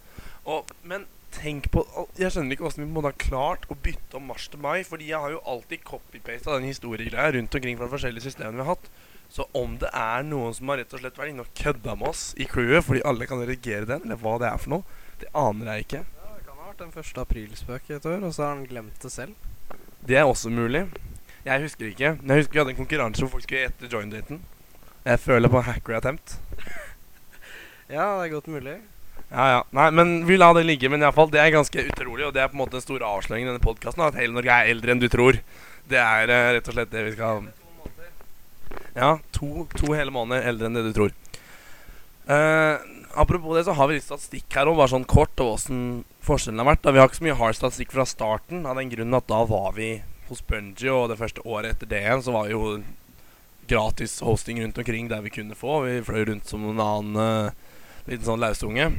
Og, 0.46 0.66
men 0.86 1.06
tenk 1.36 1.68
på 1.74 1.82
Jeg 2.18 2.32
skjønner 2.32 2.54
ikke 2.56 2.64
hvordan 2.64 2.84
vi 2.84 2.94
må 2.94 3.02
ha 3.04 3.12
klart 3.12 3.66
å 3.70 3.76
bytte 3.82 4.18
om 4.18 4.26
mars 4.30 4.48
til 4.50 4.62
mai. 4.62 4.80
Fordi 4.86 5.10
jeg 5.12 5.22
har 5.22 5.34
jo 5.36 5.42
alltid 5.46 5.84
copy-pasta 5.86 6.56
den 6.56 6.68
historiegreia 6.70 7.36
rundt 7.36 7.54
omkring 7.54 7.78
fra 7.78 7.86
de 7.86 7.94
forskjellige 7.94 8.26
systemene 8.28 8.58
vi 8.58 8.66
har 8.66 8.74
hatt. 8.74 8.90
Så 9.32 9.46
om 9.58 9.74
det 9.82 9.90
er 9.94 10.26
noen 10.26 10.54
som 10.54 10.70
har 10.70 10.80
rett 10.80 10.94
og 10.94 11.02
slett 11.02 11.18
vært 11.18 11.32
inne 11.32 11.46
og 11.46 11.54
kødda 11.58 11.96
med 11.98 12.12
oss 12.12 12.28
i 12.38 12.46
crewet 12.50 12.86
fordi 12.86 13.02
alle 13.10 13.26
kan 13.26 13.42
redigere 13.42 13.88
den, 13.88 14.04
eller 14.06 14.20
hva 14.22 14.36
det 14.42 14.46
er 14.52 14.60
for 14.62 14.76
noe, 14.76 15.00
det 15.18 15.30
aner 15.34 15.72
jeg 15.72 15.86
ikke. 15.86 16.02
Ja, 16.06 16.28
Det 16.36 16.44
kan 16.46 16.60
ha 16.60 16.68
vært 16.70 16.84
en 16.84 16.94
1. 16.94 17.10
aprilspøk 17.24 17.90
i 17.90 17.96
et 17.98 18.06
år, 18.06 18.22
og 18.22 18.34
så 18.36 18.46
har 18.46 18.54
han 18.54 18.68
glemt 18.70 19.02
det 19.02 19.10
selv. 19.10 19.34
Det 20.06 20.16
er 20.16 20.26
også 20.26 20.50
mulig. 20.54 20.86
Jeg 21.46 21.62
husker 21.62 21.88
ikke. 21.90 22.16
Men 22.20 22.34
jeg 22.34 22.44
husker 22.44 22.52
vi 22.52 22.60
hadde 22.62 22.74
en 22.74 22.82
konkurranse 22.82 23.22
hvor 23.24 23.36
folk 23.36 23.46
skulle 23.46 23.64
gjette 23.66 23.90
join-daten. 23.90 24.42
Jeg 25.06 25.22
føler 25.22 25.50
på 25.50 25.64
hacker 25.66 25.98
attempt. 26.00 26.38
Ja, 27.86 28.18
det 28.18 28.24
er 28.24 28.30
godt 28.32 28.48
mulig. 28.50 28.72
Ja, 29.30 29.44
ja. 29.46 29.58
Nei, 29.70 29.84
men 29.94 30.08
vi 30.26 30.34
lar 30.38 30.56
det 30.56 30.64
ligge. 30.66 30.88
Men 30.90 31.02
i 31.02 31.06
alle 31.06 31.14
fall, 31.14 31.28
det 31.30 31.38
er 31.38 31.52
ganske 31.54 31.84
utrolig, 31.86 32.24
og 32.26 32.32
det 32.34 32.42
er 32.42 32.48
på 32.50 32.56
en 32.56 32.62
måte 32.64 32.74
den 32.74 32.82
store 32.82 33.06
avsløringen 33.06 33.46
i 33.46 33.52
denne 33.52 33.62
podkasten. 33.62 34.02
At 34.02 34.18
hele 34.18 34.34
Norge 34.34 34.50
er 34.50 34.72
eldre 34.72 34.90
enn 34.90 35.02
du 35.02 35.06
tror. 35.12 35.38
Det 35.86 36.00
er 36.02 36.32
uh, 36.32 36.48
rett 36.56 36.66
og 36.66 36.74
slett 36.74 36.90
det 36.90 37.04
vi 37.06 37.12
skal 37.14 37.46
Ja, 38.96 39.12
to, 39.30 39.68
to 39.78 39.92
hele 39.94 40.10
måneder 40.10 40.50
eldre 40.50 40.66
enn 40.66 40.80
det 40.80 40.88
du 40.88 40.92
tror. 40.98 41.14
Eh, 42.26 42.76
apropos 43.14 43.54
det, 43.56 43.64
så 43.64 43.72
har 43.78 43.88
vi 43.88 43.96
litt 43.98 44.06
statistikk 44.06 44.50
her 44.58 44.66
òg, 44.66 44.78
bare 44.80 44.92
sånn 44.96 45.06
kort, 45.08 45.38
og 45.42 45.56
åssen 45.56 45.80
forskjellen 46.26 46.62
har 46.62 46.72
vært. 46.72 46.82
Da. 46.82 46.94
Vi 46.94 47.02
har 47.02 47.10
ikke 47.10 47.20
så 47.20 47.26
mye 47.28 47.38
hard 47.38 47.58
statistikk 47.58 47.94
fra 47.94 48.06
starten, 48.08 48.66
av 48.66 48.80
den 48.80 48.90
grunnen 48.92 49.18
at 49.18 49.28
da 49.30 49.44
var 49.46 49.76
vi 49.78 49.90
hos 50.26 50.42
Bungie, 50.42 50.90
og 50.90 51.10
det 51.12 51.20
første 51.20 51.44
året 51.46 51.76
etter 51.76 51.90
det 51.90 52.02
igjen 52.02 52.24
så 52.26 52.34
var 52.34 52.50
jo 52.50 52.80
gratis 53.70 54.18
hosting 54.22 54.60
rundt 54.62 54.78
omkring 54.78 55.10
der 55.10 55.22
vi 55.22 55.34
kunne 55.34 55.58
få. 55.58 55.80
Vi 55.86 56.02
fløy 56.06 56.26
rundt 56.28 56.50
som 56.50 56.66
en 56.66 56.82
annen 56.82 57.18
uh, 57.18 57.76
liten 58.10 58.26
sånn 58.26 58.42
lausunge. 58.42 58.90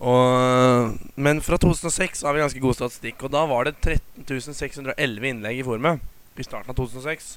Og, 0.00 0.96
men 1.20 1.42
fra 1.44 1.58
2006 1.60 2.24
har 2.24 2.36
vi 2.36 2.40
ganske 2.40 2.62
god 2.62 2.78
statistikk, 2.78 3.20
og 3.24 3.34
da 3.36 3.44
var 3.48 3.68
det 3.68 3.76
13.611 3.84 5.28
innlegg 5.28 5.60
i 5.60 5.66
forumet. 5.66 6.00
I 6.40 6.46
starten 6.46 6.72
av 6.72 6.78
2006. 6.78 7.34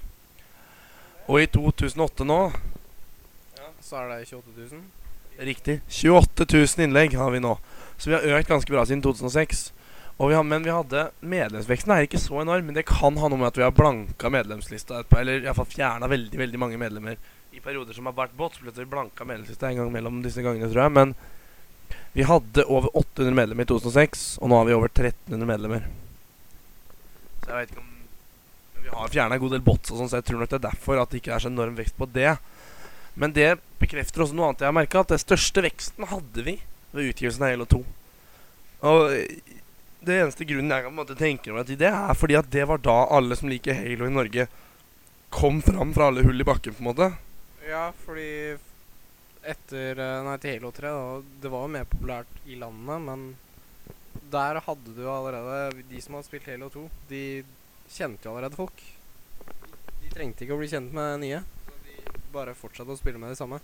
Og 1.28 1.44
i 1.44 1.48
2008 1.52 2.28
nå 2.28 2.40
Så 3.94 4.00
er 4.02 4.08
det 4.10 4.26
28 4.26 4.52
000. 4.72 4.80
Riktig. 5.46 5.82
28 5.88 6.46
000 6.50 6.84
innlegg 6.88 7.14
har 7.14 7.30
vi 7.30 7.40
nå. 7.44 7.52
Så 7.98 8.10
vi 8.10 8.16
har 8.16 8.40
økt 8.40 8.50
ganske 8.50 8.74
bra 8.74 8.86
siden 8.90 9.04
2006. 9.06 9.68
Og 10.18 10.32
vi 10.32 10.38
har, 10.38 10.46
men 10.50 10.64
vi 10.66 10.72
hadde 10.74 11.04
medlemsveksten 11.22 11.94
er 11.94 12.08
ikke 12.08 12.22
så 12.22 12.40
enorm, 12.42 12.66
men 12.66 12.74
det 12.74 12.88
kan 12.90 13.20
ha 13.22 13.30
noe 13.30 13.38
med 13.38 13.52
at 13.52 13.60
vi 13.60 13.66
har 13.66 13.76
blanka 13.78 14.32
medlemslista 14.34 14.98
etterpå, 14.98 15.20
eller 15.20 15.46
iallfall 15.46 15.70
fjerna 15.70 16.10
veldig 16.10 16.42
veldig 16.42 16.62
mange 16.64 16.80
medlemmer 16.82 17.20
i 17.54 17.62
perioder 17.62 17.94
som 17.94 18.10
har 18.10 18.16
vært 18.18 18.34
bots. 18.38 18.64
Plutselig 18.64 18.90
blanka 18.90 19.28
medlemslista 19.30 19.70
en 19.70 19.84
gang 19.84 19.94
mellom 19.94 20.24
disse 20.26 20.42
gangene, 20.42 20.72
tror 20.74 20.88
jeg. 20.88 20.96
Men 20.98 21.14
vi 22.18 22.26
hadde 22.26 22.66
over 22.66 22.90
800 22.98 23.38
medlemmer 23.44 23.70
i 23.70 23.72
2006, 23.76 24.26
og 24.42 24.50
nå 24.50 24.58
har 24.58 24.72
vi 24.72 24.78
over 24.80 24.90
1300 24.90 25.52
medlemmer. 25.54 25.86
Så 27.44 27.52
jeg 27.52 27.60
vet 27.60 27.78
ikke 27.78 27.86
om 27.86 27.92
Vi 28.84 28.90
har 28.90 29.14
fjerna 29.14 29.38
en 29.38 29.46
god 29.46 29.54
del 29.54 29.62
bots, 29.70 29.94
og 29.94 30.02
sånn, 30.02 30.10
så 30.10 30.18
jeg 30.18 30.32
tror 30.32 30.42
nok 30.42 30.50
det 30.50 30.58
er 30.58 30.66
derfor 30.66 30.98
at 30.98 31.14
det 31.14 31.22
ikke 31.22 31.38
er 31.38 31.46
så 31.46 31.54
enorm 31.54 31.78
vekst 31.78 31.96
på 32.02 32.10
det. 32.18 32.34
Men 33.20 33.34
det 33.36 33.58
bekrefter 33.82 34.24
også 34.26 34.36
noe 34.38 34.50
annet 34.50 34.64
jeg 34.64 34.72
har 34.72 34.78
merka, 34.78 35.04
at 35.04 35.14
den 35.14 35.22
største 35.22 35.64
veksten 35.66 36.08
hadde 36.10 36.46
vi 36.46 36.58
ved 36.94 37.12
utgivelsen 37.12 37.46
av 37.46 37.54
Halo 37.54 37.68
2. 37.74 37.82
Og 38.90 39.04
det 40.04 40.18
eneste 40.20 40.48
grunnen 40.48 40.74
jeg 40.74 40.84
kan 40.84 40.92
på 40.92 40.98
en 40.98 41.02
måte 41.02 41.20
tenke 41.20 41.56
meg 41.56 41.68
til 41.70 41.80
det, 41.80 41.92
er 41.94 42.18
fordi 42.18 42.38
at 42.40 42.50
det 42.52 42.66
var 42.70 42.82
da 42.84 42.98
alle 43.16 43.38
som 43.40 43.52
liker 43.52 43.78
Halo 43.78 44.10
i 44.10 44.14
Norge, 44.18 44.48
kom 45.34 45.62
fram 45.66 45.94
fra 45.96 46.10
alle 46.10 46.26
hull 46.26 46.42
i 46.42 46.48
bakken, 46.48 46.76
på 46.76 46.84
en 46.84 46.90
måte. 46.90 47.10
Ja, 47.66 47.88
fordi 48.04 48.56
etter 49.44 50.00
eh, 50.00 50.20
Nei, 50.26 50.36
til 50.40 50.58
Halo 50.58 50.72
3, 50.76 50.92
da 50.92 51.40
Det 51.44 51.52
var 51.52 51.66
jo 51.66 51.72
mer 51.74 51.88
populært 51.90 52.44
i 52.48 52.58
landet, 52.60 53.08
men 53.08 53.26
der 54.34 54.60
hadde 54.66 54.94
du 54.96 55.02
allerede 55.10 55.84
De 55.90 56.02
som 56.02 56.16
hadde 56.16 56.28
spilt 56.28 56.48
Halo 56.48 56.70
2, 56.74 56.84
de 57.10 57.24
kjente 57.92 58.28
jo 58.28 58.34
allerede 58.34 58.60
folk. 58.60 58.84
De 60.04 60.12
trengte 60.14 60.46
ikke 60.46 60.56
å 60.56 60.62
bli 60.62 60.70
kjent 60.72 60.94
med 60.96 61.24
nye. 61.24 61.42
Bare 62.34 62.56
fortsette 62.58 62.90
å 62.90 62.98
spille 62.98 63.22
med 63.22 63.34
de 63.34 63.38
samme. 63.38 63.60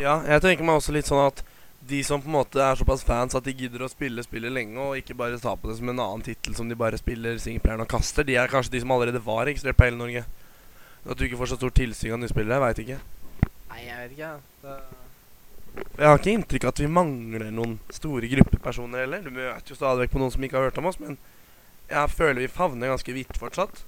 Ja, 0.00 0.18
jeg 0.24 0.42
tenker 0.44 0.64
meg 0.64 0.78
også 0.80 0.94
litt 0.96 1.08
sånn 1.08 1.26
at 1.26 1.42
de 1.86 1.98
som 2.04 2.22
på 2.22 2.30
en 2.30 2.36
måte 2.38 2.60
er 2.62 2.78
såpass 2.78 3.04
fans 3.06 3.36
at 3.36 3.44
de 3.46 3.52
gidder 3.54 3.84
å 3.84 3.90
spille 3.92 4.24
spillet 4.24 4.52
lenge, 4.52 4.78
og 4.80 4.96
ikke 4.98 5.16
bare 5.18 5.38
ta 5.40 5.52
på 5.54 5.68
det 5.68 5.76
som 5.78 5.90
en 5.92 6.00
annen 6.00 6.24
tittel 6.24 6.56
som 6.56 6.68
de 6.68 6.78
bare 6.78 6.98
spiller 6.98 7.36
singleplayeren 7.38 7.84
og 7.84 7.90
kaster, 7.92 8.26
de 8.26 8.38
er 8.40 8.50
kanskje 8.50 8.72
de 8.74 8.82
som 8.82 8.94
allerede 8.94 9.22
var 9.22 9.44
registrert 9.46 9.76
på 9.78 9.86
hele 9.86 10.00
Norge. 10.00 10.24
At 11.06 11.18
du 11.18 11.26
ikke 11.26 11.38
får 11.38 11.52
så 11.52 11.58
stor 11.60 11.74
tilsyn 11.76 12.16
av 12.16 12.22
nyspillere, 12.22 12.62
veit 12.64 12.80
ikke. 12.82 12.98
Nei, 13.70 13.82
jeg 13.84 13.98
vet 14.00 14.16
ikke, 14.16 14.30
jeg. 14.30 14.46
Det 14.64 14.78
Jeg 15.76 16.08
har 16.08 16.18
ikke 16.18 16.32
inntrykk 16.32 16.64
av 16.64 16.72
at 16.72 16.80
vi 16.80 16.86
mangler 16.88 17.50
noen 17.52 17.74
store 17.92 18.30
gruppepersoner 18.32 19.04
heller. 19.04 19.20
Du 19.20 19.28
møter 19.28 19.74
jo 19.74 19.76
stadig 19.76 20.06
vekk 20.06 20.14
på 20.14 20.22
noen 20.22 20.32
som 20.32 20.46
ikke 20.46 20.56
har 20.56 20.70
hørt 20.70 20.80
om 20.80 20.88
oss, 20.88 20.96
men 21.02 21.18
jeg 21.90 22.14
føler 22.16 22.40
vi 22.40 22.48
favner 22.48 22.94
ganske 22.94 23.12
vidt 23.12 23.36
fortsatt. 23.38 23.82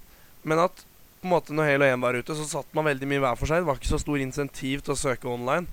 Men 0.44 0.60
at 0.68 0.84
på 1.18 1.28
en 1.28 1.34
måte 1.34 1.54
når 1.56 1.72
Halo 1.72 1.88
1 1.88 2.02
var 2.02 2.16
ute, 2.18 2.34
så 2.38 2.46
satt 2.46 2.70
man 2.76 2.86
veldig 2.88 3.08
mye 3.10 3.22
hver 3.24 3.38
for 3.40 3.50
seg. 3.50 3.62
Det 3.62 3.68
var 3.68 3.80
ikke 3.80 3.90
så 3.90 4.00
stor 4.02 4.22
insentiv 4.22 4.84
til 4.86 4.94
å 4.94 4.98
søke 4.98 5.30
online. 5.30 5.66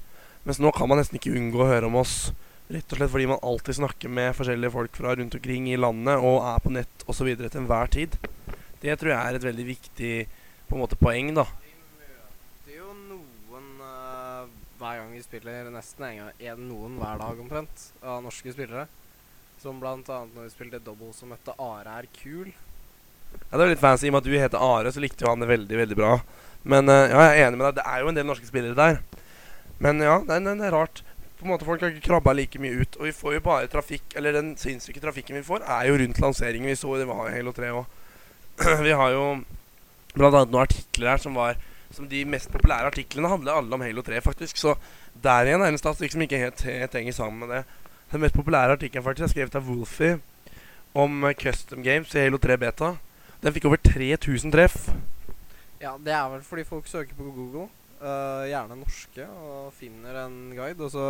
Mens 0.45 0.61
nå 0.61 0.71
kan 0.73 0.89
man 0.89 0.99
nesten 1.01 1.19
ikke 1.19 1.33
unngå 1.37 1.63
å 1.63 1.69
høre 1.69 1.89
om 1.89 1.97
oss. 2.01 2.31
Rett 2.65 2.89
og 2.93 2.97
slett 2.97 3.11
fordi 3.13 3.27
man 3.29 3.43
alltid 3.45 3.77
snakker 3.77 4.09
med 4.09 4.33
forskjellige 4.37 4.73
folk 4.73 4.97
fra 4.97 5.13
rundt 5.17 5.37
omkring 5.37 5.67
i 5.69 5.77
landet 5.77 6.17
og 6.17 6.39
er 6.49 6.63
på 6.63 6.73
nett 6.73 7.05
osv. 7.05 7.29
til 7.37 7.59
enhver 7.61 7.91
tid. 7.93 8.17
Det 8.81 8.97
tror 8.97 9.13
jeg 9.13 9.21
er 9.21 9.37
et 9.37 9.45
veldig 9.45 9.65
viktig 9.69 10.13
på 10.65 10.77
en 10.77 10.81
måte 10.81 10.97
poeng, 10.97 11.31
da. 11.37 11.45
Vi 11.61 11.73
møter 12.01 12.75
jo 12.79 12.89
noen 13.05 13.69
uh, 13.85 14.49
hver 14.79 15.01
gang 15.01 15.13
vi 15.13 15.21
spiller, 15.25 15.69
nesten 15.73 16.07
en 16.09 16.21
gang, 16.23 16.43
en, 16.51 16.67
noen 16.71 16.97
hver 17.01 17.21
dag 17.21 17.41
omtrent, 17.45 17.89
av 18.01 18.25
norske 18.25 18.53
spillere. 18.53 18.87
Som 19.61 19.77
annet 19.85 20.09
når 20.09 20.47
vi 20.47 20.53
spilte 20.53 20.81
double, 20.83 21.13
så 21.13 21.29
møtte 21.29 21.53
Are 21.61 21.99
er 22.01 22.09
kul. 22.17 22.49
Ja, 23.49 23.57
det 23.57 23.65
er 23.65 23.71
litt 23.73 23.81
fancy. 23.83 24.07
I 24.07 24.11
og 24.11 24.15
med 24.17 24.23
at 24.23 24.29
du 24.29 24.37
heter 24.39 24.63
Are, 24.65 24.91
så 24.91 25.01
likte 25.03 25.25
jo 25.25 25.31
han 25.31 25.43
det 25.43 25.49
veldig 25.51 25.77
veldig 25.81 25.97
bra. 25.99 26.13
Men 26.65 26.89
eh, 26.89 27.11
ja, 27.11 27.25
jeg 27.29 27.41
er 27.43 27.47
enig 27.49 27.59
med 27.61 27.67
deg. 27.69 27.77
Det 27.81 27.85
er 27.91 28.01
jo 28.03 28.11
en 28.11 28.17
del 28.19 28.25
norske 28.29 28.47
spillere 28.49 28.77
der. 28.77 29.01
Men 29.83 29.99
ja, 30.01 30.17
det, 30.25 30.37
er- 30.39 30.47
det 30.61 30.65
er 30.69 30.73
rart. 30.75 31.03
På 31.39 31.45
en 31.45 31.51
måte 31.51 31.67
Folk 31.67 31.81
har 31.83 31.91
ikke 31.91 32.07
krabba 32.07 32.33
like 32.33 32.59
mye 32.63 32.79
ut. 32.81 32.95
Og 32.99 33.09
vi 33.09 33.13
får 33.15 33.33
jo 33.35 33.41
bare 33.43 33.67
trafikk 33.69 34.15
Eller 34.15 34.31
den 34.37 34.53
sinnssyke 34.57 35.01
trafikken 35.03 35.35
vi 35.35 35.43
får, 35.45 35.65
er 35.67 35.89
jo 35.89 35.97
rundt 35.99 36.21
lanseringen. 36.23 36.69
Vi 36.71 36.77
så 36.79 36.95
det 36.97 37.07
var 37.09 37.29
Halo 37.33 37.51
3 37.53 37.71
òg. 37.75 37.85
vi 38.87 38.93
har 38.95 39.11
jo 39.11 39.25
blant 40.15 40.37
annet 40.39 40.53
noen 40.53 40.63
artikler 40.63 41.11
her 41.11 41.19
som 41.19 41.35
var 41.35 41.57
Som 41.91 42.07
de 42.11 42.21
mest 42.27 42.47
populære 42.53 42.87
artiklene 42.87 43.29
handler 43.29 43.59
alle 43.59 43.75
om 43.75 43.83
Halo 43.83 44.01
3, 44.03 44.21
faktisk. 44.23 44.57
Så 44.59 44.73
der 45.23 45.47
igjen 45.47 45.61
er 45.63 45.71
en 45.71 45.79
statistikk 45.79 46.15
som 46.15 46.23
ikke 46.25 46.39
helt, 46.39 46.63
helt 46.65 46.95
henger 46.97 47.13
sammen 47.15 47.43
med 47.43 47.51
det. 47.53 47.61
Den 48.11 48.23
mest 48.23 48.35
populære 48.35 48.75
artikkelen 48.79 49.03
faktisk 49.05 49.27
er 49.27 49.31
skrevet 49.35 49.55
av 49.59 49.67
Wolfie 49.69 50.17
om 50.95 51.23
eh, 51.27 51.35
custom 51.39 51.83
games 51.85 52.11
i 52.15 52.23
Halo 52.25 52.39
3 52.41 52.57
Beta. 52.63 52.89
Den 53.45 53.53
fikk 53.53 53.67
over 53.69 53.77
3000 53.77 54.49
treff. 54.49 54.87
Ja, 55.77 55.91
det 56.01 56.13
er 56.17 56.29
vel 56.31 56.41
fordi 56.41 56.63
folk 56.65 56.87
søker 56.89 57.13
på 57.13 57.27
Google, 57.29 57.67
uh, 57.99 58.41
gjerne 58.49 58.77
norske, 58.79 59.27
og 59.37 59.67
finner 59.77 60.17
en 60.23 60.39
guide, 60.57 60.81
og 60.81 60.89
så 60.89 61.09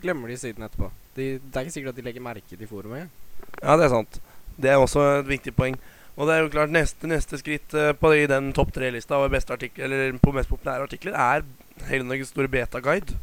glemmer 0.00 0.32
de 0.32 0.38
siden 0.40 0.64
etterpå. 0.64 0.88
De, 1.18 1.26
det 1.36 1.52
er 1.52 1.66
ikke 1.66 1.74
sikkert 1.74 1.92
at 1.92 1.98
de 1.98 2.06
legger 2.06 2.24
merke 2.24 2.56
til 2.56 2.70
forumet. 2.70 3.12
Ja, 3.60 3.76
det 3.76 3.90
er 3.90 3.92
sant. 3.92 4.16
Det 4.56 4.72
er 4.72 4.80
også 4.80 5.04
et 5.18 5.28
viktig 5.28 5.52
poeng. 5.56 5.76
Og 6.16 6.24
det 6.24 6.34
er 6.38 6.46
jo 6.46 6.54
klart 6.54 6.72
neste, 6.72 7.10
neste 7.12 7.36
skritt 7.36 7.76
eh, 7.76 7.92
på 7.92 8.14
i 8.16 8.24
den 8.30 8.48
topp 8.56 8.72
tre-lista 8.72 9.18
over 9.18 9.34
beste 9.36 9.52
artikler, 9.52 9.84
eller 9.84 10.16
på 10.22 10.32
mest 10.32 10.48
populære 10.48 10.88
artikler, 10.88 11.12
er 11.12 11.44
hele 11.90 12.08
Norges 12.08 12.32
store 12.32 12.48
beta-guide. 12.48 13.18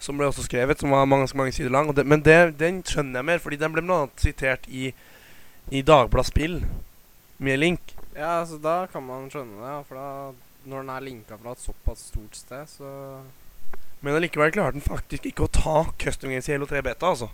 Som 0.00 0.16
ble 0.16 0.30
også 0.30 0.46
skrevet, 0.48 0.80
som 0.80 0.96
var 0.96 1.04
mange, 1.04 1.28
mange 1.36 1.52
sider 1.52 1.76
lang. 1.76 1.92
Det, 1.92 2.06
men 2.08 2.24
det, 2.24 2.56
den 2.56 2.80
skjønner 2.88 3.20
jeg 3.20 3.32
mer, 3.34 3.44
fordi 3.44 3.60
den 3.60 3.76
ble 3.76 3.84
annet 3.84 4.24
sitert 4.24 4.64
i, 4.72 4.94
i 5.68 5.84
Dagbladet 5.84 6.32
Spill 6.32 6.62
med 7.38 7.58
link. 7.60 7.94
Ja, 8.16 8.40
altså 8.40 8.58
da 8.62 8.86
kan 8.90 9.04
man 9.04 9.30
skjønne 9.32 9.60
det, 9.60 9.74
for 9.88 9.98
da 10.00 10.66
når 10.66 10.82
den 10.82 10.92
er 10.94 11.04
linka 11.04 11.36
fra 11.38 11.52
et 11.54 11.62
såpass 11.62 12.08
stort 12.10 12.38
sted, 12.38 12.64
så 12.66 13.20
Men 14.00 14.18
allikevel 14.18 14.52
klarer 14.52 14.74
den 14.76 14.84
faktisk 14.84 15.26
ikke 15.26 15.46
å 15.46 15.52
ta 15.52 15.76
Custom 15.98 16.30
Games 16.30 16.48
i 16.48 16.52
Halo 16.52 16.66
3 16.68 16.82
Beta, 16.84 17.10
altså. 17.10 17.30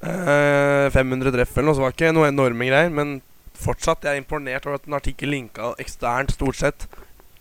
Eh, 0.00 0.86
500 0.94 1.32
treff 1.34 1.58
eller 1.58 1.68
noe, 1.68 1.76
så 1.76 1.84
var 1.84 1.92
ikke 1.92 2.12
noe 2.16 2.30
enorme 2.30 2.68
greier. 2.70 2.92
Men 2.92 3.18
fortsatt 3.60 4.06
jeg 4.06 4.16
er 4.16 4.22
imponert 4.22 4.66
over 4.66 4.80
at 4.80 4.88
en 4.88 4.96
artikkel 4.96 5.32
linka 5.34 5.74
eksternt 5.82 6.32
stort 6.32 6.56
sett 6.60 6.86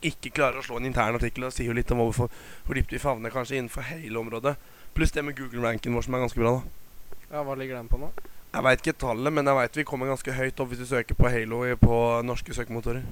ikke 0.05 0.33
klarer 0.35 0.59
å 0.59 0.65
slå 0.65 0.79
en 0.79 0.89
intern 0.89 1.15
artikkel. 1.15 1.47
Og 1.47 1.55
sier 1.55 1.71
jo 1.71 1.77
litt 1.77 1.91
om 1.95 2.03
hvorfor, 2.03 2.31
hvor 2.65 2.77
dypt 2.77 2.91
vi 2.95 3.01
favner 3.01 3.33
kanskje 3.33 3.59
innenfor 3.59 3.87
hele 3.87 4.19
området. 4.19 4.57
Pluss 4.97 5.15
det 5.15 5.23
med 5.23 5.37
Google-ranken 5.39 5.95
vår 5.95 6.07
som 6.07 6.17
er 6.17 6.25
ganske 6.25 6.43
bra. 6.43 6.57
da 6.59 7.37
Ja, 7.37 7.45
hva 7.45 7.55
ligger 7.55 7.79
den 7.79 7.91
på 7.91 8.01
nå? 8.01 8.11
Jeg 8.49 8.65
veit 8.65 8.81
ikke 8.81 8.97
tallet, 8.97 9.33
men 9.33 9.45
jeg 9.45 9.57
vet 9.59 9.77
vi 9.77 9.85
kommer 9.85 10.09
ganske 10.09 10.33
høyt 10.33 10.61
opp 10.63 10.71
hvis 10.71 10.81
du 10.81 10.89
søker 10.89 11.17
på 11.17 11.29
Halo 11.29 11.61
på 11.77 11.97
norske 12.25 12.55
søkemotorer. 12.57 13.03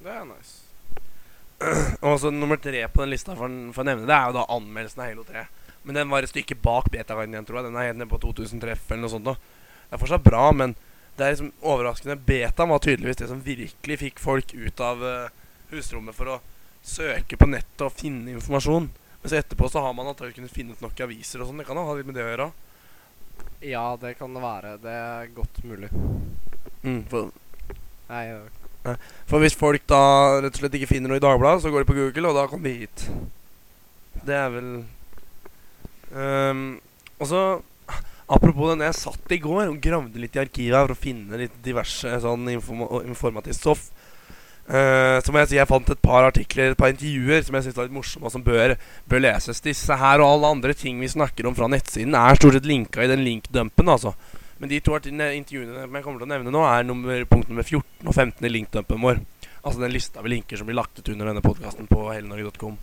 Det 0.00 0.14
er 0.14 0.24
nice. 0.24 0.64
Og 2.06 2.20
så 2.22 2.30
nummer 2.32 2.56
tre 2.62 2.86
på 2.88 3.02
den 3.02 3.12
lista, 3.12 3.34
for, 3.36 3.52
for 3.74 3.84
å 3.84 3.88
nevne 3.88 4.08
det, 4.08 4.16
er 4.16 4.30
jo 4.30 4.38
da 4.38 4.46
anmeldelsen 4.54 5.02
av 5.04 5.10
Halo 5.10 5.24
3. 5.28 5.42
Men 5.88 5.98
den 5.98 6.08
var 6.08 6.24
et 6.24 6.32
stykke 6.32 6.56
bak 6.64 6.88
beta-guiden 6.94 7.34
igjen, 7.36 7.48
tror 7.48 7.60
jeg. 7.60 7.68
Den 7.68 7.76
er 7.76 7.90
helt 7.90 8.00
nede 8.00 8.10
på 8.10 8.20
2000 8.22 8.62
treff 8.62 8.86
eller 8.88 9.04
noe 9.04 9.12
sånt. 9.12 9.28
Da. 9.28 9.34
Det 9.88 9.96
er 9.96 10.02
fortsatt 10.02 10.24
bra, 10.24 10.46
men 10.56 10.72
det 11.18 11.26
er 11.26 11.34
liksom 11.34 11.50
overraskende. 11.72 12.16
Betaen 12.28 12.72
var 12.72 12.80
tydeligvis 12.84 13.20
det 13.20 13.28
som 13.28 13.42
virkelig 13.44 13.98
fikk 14.04 14.22
folk 14.22 14.54
ut 14.54 14.82
av 14.84 15.04
uh, 15.04 15.52
husrommet 15.72 16.16
for 16.16 16.32
å 16.32 16.38
søke 16.84 17.36
på 17.36 17.48
nettet 17.50 17.84
og 17.84 17.96
finne 17.96 18.32
informasjon. 18.38 18.88
Men 19.18 19.32
så 19.32 19.40
etterpå 19.40 19.68
så 19.68 19.82
har 19.84 19.92
man 19.98 20.08
antakelig 20.08 20.38
kunnet 20.38 20.54
finne 20.54 20.76
ut 20.76 20.84
nok 20.84 21.04
aviser 21.04 21.42
og 21.42 21.50
sånn. 21.50 21.60
Det 21.60 21.68
kan 21.68 21.80
ha 21.80 21.96
litt 21.98 22.08
med 22.08 22.16
det 22.16 22.24
å 22.24 22.30
gjøre. 22.30 22.48
Ja, 23.60 23.96
det 24.00 24.14
kan 24.18 24.34
det 24.34 24.42
være. 24.42 24.76
Det 24.82 24.94
er 24.94 25.30
godt 25.34 25.64
mulig. 25.66 25.88
Mm, 26.82 27.02
for, 27.10 27.32
Nei, 28.08 28.24
ja. 28.28 28.94
for 29.26 29.42
hvis 29.42 29.56
folk 29.58 29.82
da 29.90 30.02
rett 30.38 30.54
og 30.54 30.60
slett 30.62 30.76
ikke 30.78 30.92
finner 30.92 31.10
noe 31.10 31.18
i 31.18 31.24
Dagbladet, 31.24 31.64
så 31.64 31.72
går 31.74 31.82
de 31.82 31.90
på 31.90 31.96
Google, 31.98 32.30
og 32.30 32.38
da 32.38 32.46
kommer 32.50 32.70
de 32.70 32.84
hit. 32.84 33.08
Det 34.26 34.34
er 34.34 34.48
vel 34.50 34.70
um, 36.10 36.62
Og 37.20 37.28
så 37.30 37.42
Apropos 38.28 38.68
den 38.74 38.82
jeg 38.84 38.96
satt 38.98 39.32
i 39.32 39.38
går 39.40 39.70
og 39.70 39.78
gravde 39.80 40.20
litt 40.20 40.34
i 40.36 40.40
arkivet 40.42 40.76
for 40.76 40.92
å 40.92 40.98
finne 40.98 41.38
litt 41.40 41.54
diverse 41.64 42.10
sånn 42.20 42.50
informa 42.52 43.00
informativt 43.08 43.56
stoff. 43.56 43.86
Eh, 44.68 45.18
så 45.24 45.32
må 45.32 45.40
jeg 45.40 45.48
si 45.48 45.56
jeg 45.56 45.68
fant 45.68 45.90
et 45.94 46.00
par 46.04 46.26
artikler, 46.28 46.74
et 46.74 46.78
par 46.78 46.92
intervjuer 46.92 47.46
som 47.46 47.56
jeg 47.56 47.64
synes 47.66 47.78
var 47.78 47.86
litt 47.88 47.96
morsomme, 47.96 48.28
og 48.28 48.34
som 48.34 48.44
bør, 48.44 48.74
bør 49.08 49.22
leses. 49.24 49.62
Disse 49.64 49.96
her 49.96 50.20
og 50.20 50.34
alle 50.34 50.50
andre 50.58 50.76
ting 50.76 51.00
vi 51.00 51.08
snakker 51.08 51.48
om 51.48 51.56
fra 51.56 51.70
nettsiden, 51.72 52.16
er 52.18 52.36
stort 52.36 52.58
sett 52.58 52.68
linka 52.68 53.00
i 53.04 53.08
den 53.08 53.24
linkdumpen, 53.24 53.88
altså. 53.88 54.12
Men 54.58 54.72
de 54.72 54.80
to 54.82 54.98
intervjuene 54.98 55.86
jeg 55.86 56.04
kommer 56.04 56.20
til 56.20 56.26
å 56.26 56.32
nevne 56.34 56.52
nå, 56.52 56.66
er 56.66 56.84
nummer, 56.84 57.24
punkt 57.30 57.48
nummer 57.48 57.64
14 57.64 58.10
og 58.10 58.12
15 58.12 58.44
i 58.44 58.52
linkdumpen 58.52 59.04
vår. 59.06 59.22
Altså 59.62 59.80
den 59.80 59.94
lista 59.94 60.22
med 60.22 60.34
linker 60.34 60.58
som 60.58 60.68
blir 60.68 60.76
lagt 60.76 60.98
ut 60.98 61.08
under 61.14 61.30
denne 61.30 61.44
podkasten 61.44 61.88
på 61.88 62.04
hellenorge.com. 62.10 62.76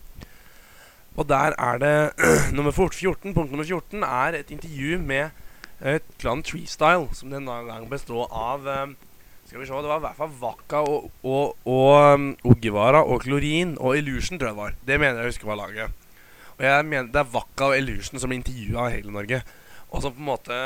Og 1.15 1.27
der 1.29 1.55
er 1.59 1.81
det 1.83 1.95
nummer 2.57 2.73
14, 2.73 3.33
punkt 3.35 3.51
nummer 3.51 3.67
14 3.67 4.03
er 4.07 4.39
et 4.39 4.55
intervju 4.55 4.97
med 5.03 5.43
et 5.85 6.07
klan 6.17 6.43
Treestyle, 6.43 7.11
som 7.13 7.29
den 7.29 7.45
gang 7.45 7.85
består 7.91 8.31
av 8.31 8.67
eh, 8.71 8.95
Skal 9.45 9.61
vi 9.61 9.67
se, 9.69 9.77
det 9.77 9.91
var 9.91 9.99
i 9.99 10.05
hvert 10.07 10.17
fall 10.17 10.31
Vakka 10.41 10.79
og, 10.89 11.11
og, 11.21 11.51
og 11.69 12.15
um, 12.17 12.31
og 12.41 13.21
Klorin 13.21 13.75
og 13.77 13.97
Illusion, 13.99 14.39
tror 14.39 14.49
jeg 14.49 14.55
det 14.55 14.61
var. 14.63 14.73
Det 14.87 14.97
mener 14.99 15.21
jeg 15.21 15.35
husker 15.35 15.51
var 15.51 15.59
laget. 15.59 15.93
Og 16.57 16.65
jeg 16.65 16.85
mener 16.89 17.11
det 17.13 17.21
er 17.21 17.29
Vakka 17.29 17.69
og 17.69 17.77
Illusion 17.77 18.19
som 18.19 18.31
blir 18.31 18.39
intervjua 18.41 18.87
av 18.87 18.95
hele 18.95 19.13
Norge. 19.13 19.43
Og 19.91 20.01
som 20.01 20.15
på 20.15 20.23
en 20.23 20.31
måte 20.31 20.57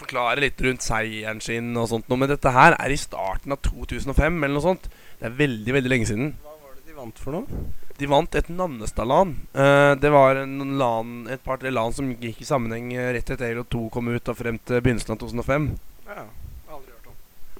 forklarer 0.00 0.42
litt 0.42 0.58
rundt 0.64 0.82
seieren 0.82 1.42
sin 1.44 1.70
og 1.78 1.86
sånt 1.92 2.10
noe. 2.10 2.18
Men 2.18 2.32
dette 2.32 2.50
her 2.54 2.74
er 2.80 2.90
i 2.90 2.98
starten 2.98 3.54
av 3.54 3.62
2005 3.68 4.42
eller 4.42 4.56
noe 4.56 4.66
sånt. 4.66 4.90
Det 5.20 5.30
er 5.30 5.38
veldig, 5.38 5.76
veldig 5.78 5.94
lenge 5.94 6.10
siden. 6.10 6.34
Hva 6.42 6.56
var 6.56 6.74
det 6.74 6.90
de 6.90 6.98
vant 6.98 7.22
for 7.22 7.38
noe? 7.38 7.62
De 8.00 8.08
vant 8.10 8.38
et 8.40 8.50
Nannestad-LAN. 8.50 9.38
Uh, 9.54 9.94
det 10.02 10.10
var 10.10 10.42
en 10.42 10.76
LAN, 10.80 11.16
et 11.30 11.46
par-tre 11.46 11.70
LAN 11.70 11.94
som 11.94 12.10
gikk 12.16 12.42
i 12.42 12.48
sammenheng 12.48 12.94
eh, 12.96 13.10
rett 13.14 13.28
etter 13.28 13.52
Halo 13.52 13.66
2 13.68 13.86
kom 13.92 14.08
ut 14.10 14.32
og 14.32 14.38
frem 14.38 14.58
til 14.64 14.80
begynnelsen 14.80 15.14
av 15.14 15.20
2005. 15.20 15.74
Ja. 16.10 16.24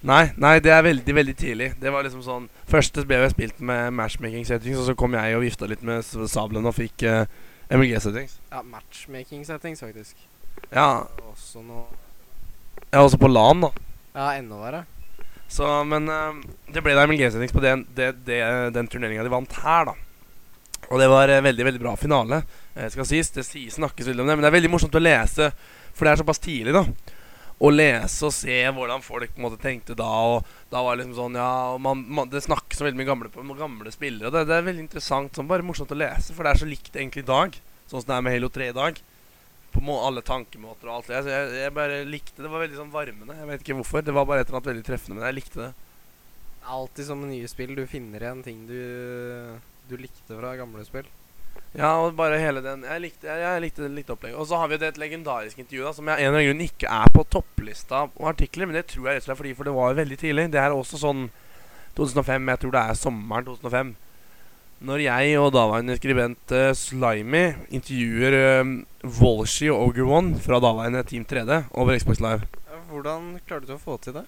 Nei, 0.07 0.31
nei, 0.41 0.55
det 0.65 0.73
er 0.73 0.85
veldig 0.87 1.15
veldig 1.15 1.37
tidlig. 1.37 1.73
Det 1.81 1.91
var 1.93 2.07
liksom 2.07 2.23
sånn 2.25 2.47
Først 2.71 2.97
ble 3.05 3.19
jeg 3.21 3.35
spilt 3.35 3.59
med 3.61 3.93
matchmaking 3.93 4.47
settings, 4.49 4.79
og 4.81 4.87
så 4.89 4.95
kom 4.97 5.17
jeg 5.19 5.37
og 5.37 5.45
vifta 5.45 5.69
litt 5.69 5.83
med 5.85 6.07
sabelen 6.07 6.69
og 6.71 6.77
fikk 6.77 7.05
uh, 7.05 7.25
MLG 7.69 7.99
settings. 8.01 8.39
Ja, 8.53 8.63
matchmaking 8.65 9.45
settings, 9.45 9.83
faktisk. 9.85 10.17
Ja, 10.73 11.05
Også 11.29 11.61
noe 11.65 11.89
jeg 12.91 12.99
er 12.99 13.07
også 13.07 13.21
på 13.23 13.29
LAN, 13.31 13.61
da. 13.63 13.69
Ja, 14.17 14.33
enda 14.35 14.57
verre. 14.59 14.81
Så, 15.51 15.67
men 15.87 16.09
uh, 16.11 16.41
det 16.75 16.83
ble 16.83 16.97
da 16.99 17.05
MLG 17.07 17.29
settings 17.31 17.55
på 17.55 17.63
den, 17.63 17.85
det, 17.95 18.09
det, 18.27 18.41
den 18.75 18.89
turneringa 18.91 19.23
de 19.27 19.31
vant 19.31 19.59
her, 19.63 19.93
da. 19.93 19.95
Og 20.89 20.99
det 20.99 21.07
var 21.11 21.31
uh, 21.31 21.39
veldig 21.45 21.69
veldig 21.69 21.83
bra 21.83 21.93
finale. 21.99 22.41
Eh, 22.75 22.89
skal 22.91 23.07
sies, 23.07 23.31
Det 23.31 23.45
sies 23.47 23.79
snakkes 23.79 24.11
veldig 24.11 24.25
om 24.25 24.31
det, 24.31 24.37
men 24.39 24.43
det 24.43 24.51
er 24.51 24.57
veldig 24.57 24.73
morsomt 24.73 24.99
å 24.99 25.03
lese, 25.03 25.53
for 25.95 26.07
det 26.07 26.13
er 26.15 26.23
såpass 26.25 26.43
tidlig, 26.43 26.75
da. 26.75 26.83
Å 27.61 27.69
lese 27.69 28.25
og 28.25 28.33
se 28.33 28.57
hvordan 28.73 29.03
folk 29.05 29.35
på 29.35 29.43
en 29.43 29.45
måte 29.45 29.61
tenkte 29.61 29.97
da. 29.99 30.09
Og 30.09 30.47
da 30.73 30.81
var 30.85 30.97
det 30.97 31.05
liksom 31.05 31.19
sånn 31.19 31.37
Ja, 31.37 31.77
man, 31.83 32.07
man, 32.09 32.31
det 32.33 32.41
snakkes 32.47 32.81
så 32.81 32.87
veldig 32.87 33.01
mye 33.03 33.11
gamle, 33.11 33.33
om 33.43 33.53
gamle 33.59 33.93
spillere. 33.93 34.31
Og 34.31 34.37
det, 34.37 34.47
det 34.49 34.57
er 34.57 34.69
veldig 34.71 34.87
interessant, 34.87 35.35
sånn 35.37 35.51
bare 35.51 35.67
morsomt 35.67 35.93
å 35.93 35.99
lese, 35.99 36.33
for 36.33 36.47
det 36.47 36.55
er 36.55 36.63
så 36.63 36.71
likt 36.71 36.97
egentlig 36.97 37.27
i 37.27 37.31
dag. 37.33 37.61
Sånn 37.91 38.01
som 38.01 38.09
det 38.09 38.17
er 38.17 38.25
med 38.25 38.37
Halo 38.37 38.49
3 38.55 38.71
i 38.71 38.77
dag. 38.79 39.03
På 39.71 39.85
må 39.85 39.99
alle 40.03 40.25
tankemåter 40.27 40.89
og 40.89 40.97
alt 40.97 41.13
det. 41.13 41.21
Så 41.27 41.35
jeg, 41.35 41.53
jeg 41.61 41.77
bare 41.77 42.01
likte 42.09 42.39
det. 42.39 42.47
Det 42.47 42.55
var 42.55 42.65
veldig 42.65 42.81
sånn 42.81 42.95
varmende. 42.95 43.37
Jeg 43.39 43.53
vet 43.53 43.65
ikke 43.65 43.79
hvorfor. 43.83 44.07
Det 44.07 44.17
var 44.17 44.27
bare 44.31 44.43
et 44.43 44.49
eller 44.49 44.63
annet 44.63 44.73
veldig 44.73 44.87
treffende, 44.89 45.19
men 45.19 45.29
jeg 45.29 45.39
likte 45.43 45.61
det. 45.67 45.71
Alltid 46.71 47.07
som 47.11 47.21
med 47.21 47.35
nye 47.35 47.51
spill. 47.51 47.77
Du 47.77 47.85
finner 47.91 48.25
igjen 48.25 48.45
ting 48.47 48.65
du, 48.71 48.79
du 49.91 49.99
likte 50.01 50.39
fra 50.39 50.57
gamle 50.59 50.87
spill. 50.89 51.09
Ja, 51.79 51.93
og 52.03 52.17
bare 52.19 52.41
hele 52.43 52.59
den 52.65 52.83
Jeg 52.83 53.03
likte, 53.05 53.29
jeg, 53.31 53.63
likte 53.63 53.85
det 53.85 53.93
litt 53.95 54.09
opplegget. 54.11 54.39
Og 54.43 54.49
så 54.51 54.59
har 54.59 54.71
vi 54.71 54.79
det 54.81 54.89
et 54.91 54.99
legendarisk 54.99 55.61
intervju 55.63 55.87
da 55.87 55.93
som 55.95 56.09
jeg 56.11 56.19
en 56.19 56.31
eller 56.31 56.41
annen 56.41 56.51
grunn 56.51 56.67
ikke 56.67 56.91
er 56.91 57.13
på 57.15 57.25
topplista 57.31 58.05
av 58.05 58.31
artikler. 58.33 58.67
Men 58.67 58.81
det 58.81 58.89
tror 58.91 59.07
jeg 59.07 59.19
rett 59.19 59.25
og 59.25 59.29
slett 59.29 59.41
fordi 59.43 59.57
for 59.59 59.71
det 59.71 59.75
var 59.77 59.93
jo 59.93 60.01
veldig 60.01 60.19
tidlig. 60.19 60.47
Det 60.51 60.63
er 60.63 60.75
også 60.75 60.99
sånn 61.01 61.29
2005. 61.99 62.51
Jeg 62.53 62.63
tror 62.65 62.75
det 62.75 62.83
er 62.83 62.99
sommeren 62.99 63.47
2005. 63.47 63.93
Når 64.91 65.05
jeg 65.05 65.37
og 65.37 65.51
daværende 65.53 65.95
skribent 65.99 66.55
uh, 66.57 66.71
Slimy 66.75 67.45
intervjuer 67.69 68.37
uh, 68.65 68.75
Walshy 69.21 69.69
og 69.69 69.91
Ogre 69.91 70.09
One 70.09 70.41
fra 70.41 70.59
daværende 70.65 71.05
Team 71.07 71.27
3D 71.29 71.67
over 71.71 71.99
Xbox 72.01 72.23
Live. 72.25 72.49
Hvordan 72.91 73.37
klarte 73.47 73.69
du 73.69 73.77
å 73.77 73.79
få 73.79 74.01
til 74.03 74.17
det? 74.17 74.25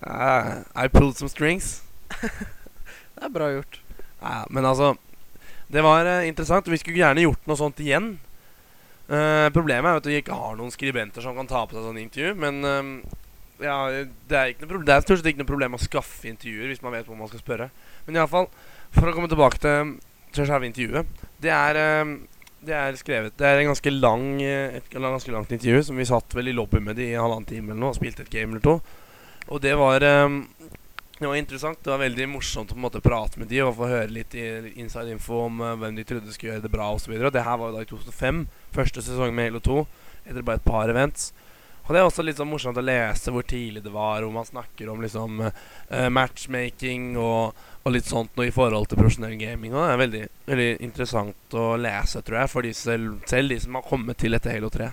Uh, 0.00 0.64
I 0.74 0.88
pulled 0.90 1.14
some 1.20 1.30
strings. 1.30 1.84
Det 3.14 3.28
er 3.28 3.30
bra 3.30 3.52
gjort. 3.52 3.76
Ja, 4.18 4.40
men 4.50 4.66
altså 4.66 4.96
Det 5.68 5.82
var 5.84 6.06
uh, 6.06 6.28
interessant. 6.28 6.68
Vi 6.68 6.80
skulle 6.80 7.00
gjerne 7.00 7.24
gjort 7.24 7.48
noe 7.48 7.58
sånt 7.58 7.80
igjen. 7.82 8.14
Uh, 9.08 9.48
problemet 9.52 9.90
er 9.90 10.00
at 10.00 10.08
vi 10.08 10.18
ikke 10.20 10.36
har 10.36 10.56
noen 10.58 10.72
skribenter 10.72 11.24
som 11.24 11.36
kan 11.36 11.48
ta 11.50 11.64
på 11.66 11.76
seg 11.76 11.86
sånn 11.86 12.02
intervju. 12.02 12.34
Men 12.40 12.60
uh, 12.64 13.16
ja, 13.64 13.78
det 14.28 14.40
er, 14.40 15.00
stort 15.04 15.20
sett 15.20 15.32
ikke 15.32 15.44
noe 15.44 15.50
problem 15.50 15.78
å 15.78 15.82
skaffe 15.82 16.28
intervjuer 16.30 16.72
hvis 16.72 16.84
man 16.84 16.96
vet 16.96 17.08
hvor 17.08 17.18
man 17.18 17.30
skal 17.32 17.42
spørre. 17.42 17.70
Men 18.06 18.20
iallfall, 18.20 18.50
for 18.94 19.10
å 19.10 19.16
komme 19.16 19.30
tilbake 19.32 19.60
til, 19.62 19.96
til 20.34 20.48
selve 20.48 20.68
intervjuet 20.68 21.26
Det 21.42 21.50
er 21.50 21.78
det 22.64 22.74
er 22.74 22.96
skrevet 22.96 23.34
Det 23.36 23.46
er 23.46 23.60
en 23.60 23.68
ganske 23.68 23.90
lang 23.92 24.24
et 24.42 24.92
ganske 24.92 25.32
langt 25.34 25.50
intervju 25.52 25.82
som 25.88 25.98
vi 25.98 26.06
satt 26.08 26.36
vel 26.36 26.48
i 26.48 26.54
lobby 26.56 26.80
med 26.80 27.00
i 27.02 27.10
halvannen 27.12 27.48
time 27.48 27.72
eller 27.72 27.80
noe 27.82 27.92
og 27.92 27.98
spilte 27.98 28.24
et 28.24 28.32
game 28.32 28.54
eller 28.54 28.64
to. 28.64 28.78
Og 29.52 29.60
det 29.64 29.74
var 29.76 30.04
det 31.32 31.38
interessant. 31.44 31.80
Det 31.82 31.92
var 31.92 32.02
veldig 32.02 32.26
morsomt 32.32 32.72
å 32.72 32.74
på 32.74 32.80
en 32.80 32.84
måte 32.84 33.02
prate 33.04 33.40
med 33.40 33.48
de 33.48 33.62
og 33.64 33.76
få 33.78 33.88
høre 33.90 34.12
litt 34.12 34.34
inside 34.34 35.14
info 35.14 35.44
om 35.46 35.62
eh, 35.62 35.76
hvem 35.80 35.96
de 35.98 36.04
trodde 36.08 36.34
skulle 36.34 36.54
gjøre 36.54 36.64
det 36.66 36.72
bra 36.72 36.90
osv. 36.96 37.14
Det 37.14 37.46
her 37.46 37.60
var 37.60 37.70
jo 37.70 37.76
da 37.76 37.84
i 37.84 37.88
2005, 37.90 38.44
første 38.74 39.04
sesong 39.06 39.34
med 39.36 39.50
Halo 39.50 39.62
2, 39.64 39.78
etter 40.24 40.46
bare 40.46 40.60
et 40.60 40.66
par 40.66 40.92
events. 40.92 41.30
Og 41.84 41.92
det 41.92 42.00
er 42.00 42.08
også 42.08 42.24
litt 42.24 42.38
sånn 42.40 42.48
morsomt 42.48 42.80
å 42.80 42.84
lese 42.84 43.32
hvor 43.32 43.44
tidlig 43.44 43.82
det 43.84 43.92
var, 43.92 44.24
hvor 44.24 44.32
man 44.32 44.48
snakker 44.48 44.88
om 44.88 45.02
liksom 45.04 45.42
uh, 45.44 46.08
matchmaking 46.16 47.10
og, 47.20 47.52
og 47.84 47.92
litt 47.92 48.08
sånt 48.08 48.32
noe 48.38 48.48
i 48.48 48.54
forhold 48.56 48.88
til 48.88 49.02
profesjonell 49.02 49.36
gaming. 49.36 49.74
Og 49.76 49.84
det 49.84 49.90
er 49.92 50.00
veldig, 50.00 50.22
veldig 50.48 50.70
interessant 50.86 51.56
å 51.60 51.66
lese, 51.76 52.24
tror 52.24 52.40
jeg, 52.40 52.52
for 52.54 52.64
de 52.64 52.72
selv, 52.78 53.18
selv 53.28 53.52
de 53.52 53.60
som 53.60 53.76
har 53.76 53.84
kommet 53.84 54.16
til 54.24 54.32
etter 54.32 54.56
Halo 54.56 54.72
3. 54.72 54.88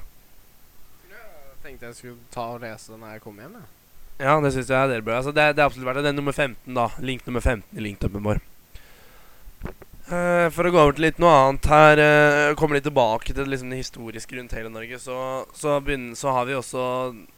Jeg 1.08 1.62
tenkte 1.64 1.94
jeg 1.94 2.02
skulle 2.02 2.34
ta 2.34 2.50
og 2.58 2.66
lese 2.66 3.00
når 3.00 3.16
jeg 3.16 3.24
kom 3.24 3.40
hjem. 3.40 3.62
Ja. 3.62 3.81
Ja, 4.22 4.38
det 4.44 4.54
syns 4.54 4.70
jeg 4.70 4.90
dere 4.92 5.02
bør. 5.02 5.18
Altså, 5.18 5.34
det, 5.34 5.48
det 5.58 5.64
er 5.64 5.68
absolutt 5.68 5.88
verdt 5.90 6.02
det. 6.02 6.06
Det 6.06 6.14
er 6.14 6.18
nummer 6.20 6.36
15, 6.36 6.76
da. 6.78 6.88
Link 7.02 7.26
nummer 7.26 7.42
15 7.42 7.80
i 7.80 7.86
linktoppen 7.88 8.26
vår. 8.26 8.42
Eh, 10.12 10.48
for 10.52 10.68
å 10.68 10.72
gå 10.74 10.80
over 10.82 10.96
til 10.98 11.06
litt 11.08 11.20
noe 11.24 11.32
annet 11.32 11.68
her, 11.72 12.02
uh, 12.02 12.54
komme 12.60 12.76
litt 12.76 12.86
tilbake 12.86 13.32
til 13.32 13.48
liksom, 13.48 13.72
det 13.72 13.80
historiske 13.80 14.36
rundt 14.36 14.54
hele 14.58 14.72
Norge, 14.74 15.00
så, 15.00 15.18
så, 15.56 15.78
begynner, 15.80 16.18
så 16.20 16.34
har 16.36 16.52
også 16.58 16.84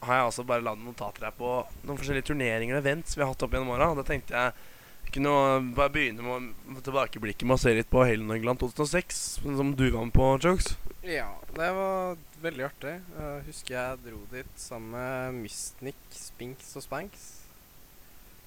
Har 0.08 0.18
jeg 0.18 0.30
også 0.32 0.46
bare 0.50 0.66
lagd 0.66 0.82
notater 0.82 1.28
her 1.28 1.36
på 1.38 1.60
noen 1.84 2.00
forskjellige 2.00 2.32
turneringer 2.32 2.80
og 2.80 2.82
events 2.82 3.14
vi 3.16 3.22
har 3.22 3.30
hatt 3.30 3.46
opp 3.46 3.54
gjennom 3.54 3.76
åra. 3.76 3.92
Da 4.00 4.08
tenkte 4.08 4.34
jeg 4.34 5.14
kunne 5.14 5.36
bare 5.78 5.94
begynne 5.94 6.26
med 6.26 6.82
tilbakeblikket 6.82 7.46
med 7.46 7.60
å 7.60 7.62
se 7.62 7.76
litt 7.78 7.92
på 7.94 8.02
Halo 8.02 8.26
Norgeland 8.26 8.64
2006, 8.64 9.22
som 9.44 9.76
du 9.78 9.86
var 9.92 10.08
med 10.08 10.16
på, 10.16 10.32
Jokes. 10.42 10.74
Ja, 11.04 11.34
det 11.52 11.66
var 11.76 12.18
veldig 12.40 12.64
artig. 12.64 12.92
Jeg 13.12 13.40
husker 13.50 13.74
jeg 13.76 13.98
dro 14.06 14.22
dit 14.32 14.52
sammen 14.56 14.94
med 14.96 15.42
Mystnik, 15.42 15.98
Spinks 16.16 16.70
og 16.80 16.86
Spanks. 16.86 17.26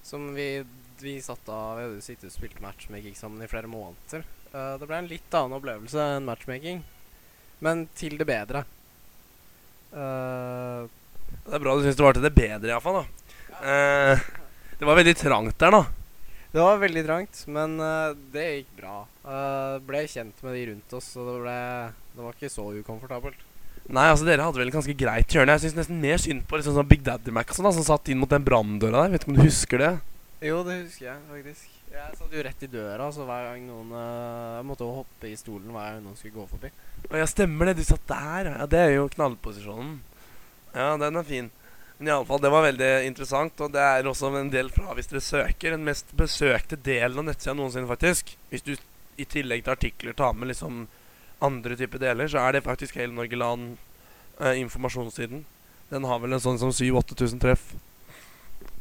Som 0.01 0.31
vi, 0.33 0.63
vi 0.97 1.19
satt 1.21 1.51
av 1.53 1.77
Vi 1.77 1.83
hadde 1.83 2.01
sittet 2.01 2.31
og 2.31 2.33
spilt 2.33 2.57
matchmaking 2.63 3.13
sammen 3.19 3.45
i 3.45 3.49
flere 3.51 3.69
måneder. 3.69 4.25
Uh, 4.49 4.73
det 4.81 4.89
ble 4.89 4.97
en 5.03 5.11
litt 5.11 5.37
annen 5.37 5.53
opplevelse 5.59 6.07
enn 6.15 6.25
matchmaking, 6.25 6.81
men 7.61 7.85
til 7.93 8.17
det 8.17 8.25
bedre. 8.25 8.63
Uh, 9.93 10.89
Det 11.45 11.53
er 11.53 11.61
bra 11.61 11.77
du 11.77 11.85
syns 11.85 11.99
det 11.99 12.07
var 12.07 12.17
til 12.17 12.25
det 12.25 12.33
bedre, 12.39 12.73
iallfall. 12.73 13.03
Uh, 13.61 14.17
det 14.79 14.89
var 14.89 14.97
veldig 14.97 15.17
trangt 15.21 15.61
der, 15.61 15.77
da. 15.77 15.96
Det 16.57 16.63
var 16.65 16.79
veldig 16.81 17.03
trangt, 17.05 17.43
men 17.53 17.75
uh, 17.77 18.15
det 18.33 18.45
gikk 18.47 18.69
bra. 18.79 18.95
Uh, 19.21 19.77
ble 19.85 20.01
kjent 20.09 20.39
med 20.41 20.55
de 20.57 20.63
rundt 20.71 20.95
oss, 20.97 21.11
så 21.13 21.25
det, 21.27 21.35
ble, 21.43 21.57
det 22.15 22.23
var 22.25 22.33
ikke 22.33 22.49
så 22.49 22.65
ukomfortabelt. 22.79 23.43
Nei, 23.87 24.07
altså 24.09 24.25
dere 24.27 24.43
hadde 24.43 24.59
vel 24.59 24.73
ganske 24.73 24.95
greit 24.97 25.31
hjørne. 25.31 25.53
Jeg 25.53 25.67
syns 25.67 25.77
nesten 25.77 25.99
mer 26.01 26.17
synd 26.19 26.47
på 26.49 26.57
liksom 26.57 26.73
sånn 26.75 26.89
Big 26.89 27.05
Daddy 27.05 27.31
Mac 27.31 27.53
sånn, 27.53 27.69
da, 27.69 27.75
som 27.77 27.85
satt 27.85 28.09
inn 28.09 28.19
mot 28.19 28.31
den 28.31 28.43
branndøra 28.47 29.05
der. 29.05 29.13
Vet 29.13 29.23
ikke 29.23 29.35
om 29.35 29.37
du 29.37 29.45
husker 29.45 29.83
det? 29.83 29.91
Jo, 30.43 30.63
det 30.65 30.79
husker 30.81 31.11
jeg 31.11 31.21
faktisk. 31.29 31.77
Jeg 31.93 32.17
satt 32.17 32.33
jo 32.35 32.43
rett 32.49 32.65
i 32.65 32.71
døra, 32.73 33.11
så 33.13 33.29
hver 33.29 33.45
gang 33.47 33.63
noen 33.69 33.93
uh, 33.95 34.57
Jeg 34.57 34.65
måtte 34.67 34.83
jo 34.83 34.97
hoppe 34.97 35.29
i 35.29 35.37
stolen 35.39 35.69
hver 35.71 35.93
gang 35.93 36.03
noen 36.03 36.17
skulle 36.19 36.35
gå 36.35 36.49
forbi. 36.49 36.73
Ja, 37.13 37.29
stemmer 37.29 37.69
det. 37.69 37.77
Du 37.79 37.85
satt 37.87 38.09
der. 38.09 38.51
Ja, 38.57 38.67
det 38.73 38.81
er 38.81 38.91
jo 38.97 39.07
knallposisjonen. 39.13 39.99
Ja, 40.73 40.89
den 41.05 41.21
er 41.21 41.29
fin. 41.29 41.53
Men 41.97 42.11
iallfall, 42.11 42.41
det 42.41 42.51
var 42.53 42.65
veldig 42.67 42.91
interessant. 43.07 43.63
Og 43.65 43.73
det 43.73 43.81
er 43.81 44.07
også 44.07 44.29
en 44.37 44.53
del 44.53 44.69
fra, 44.73 44.93
hvis 44.97 45.09
dere 45.09 45.23
søker, 45.25 45.73
den 45.73 45.87
mest 45.87 46.13
besøkte 46.17 46.77
delen 46.77 47.23
av 47.23 47.31
nettsida 47.31 47.55
noensinne, 47.57 47.89
faktisk. 47.89 48.35
Hvis 48.51 48.65
du 48.65 48.75
i 49.17 49.25
tillegg 49.25 49.65
til 49.65 49.73
artikler 49.73 50.17
tar 50.17 50.35
med 50.37 50.51
liksom 50.51 50.85
andre 51.41 51.77
typer 51.77 52.01
deler, 52.01 52.29
så 52.29 52.43
er 52.43 52.57
det 52.57 52.65
faktisk 52.65 52.99
hele 53.01 53.15
Norge 53.17 53.37
Land 53.37 53.77
eh. 54.39 55.41
Den 55.87 56.03
har 56.03 56.19
vel 56.19 56.35
en 56.35 56.43
sånn 56.43 56.59
som 56.59 56.73
7000-8000 56.73 57.41
treff. 57.41 57.69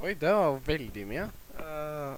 Oi, 0.03 0.13
det 0.19 0.33
var 0.33 0.59
veldig 0.67 1.05
mye. 1.09 1.29
Uh, 1.57 2.17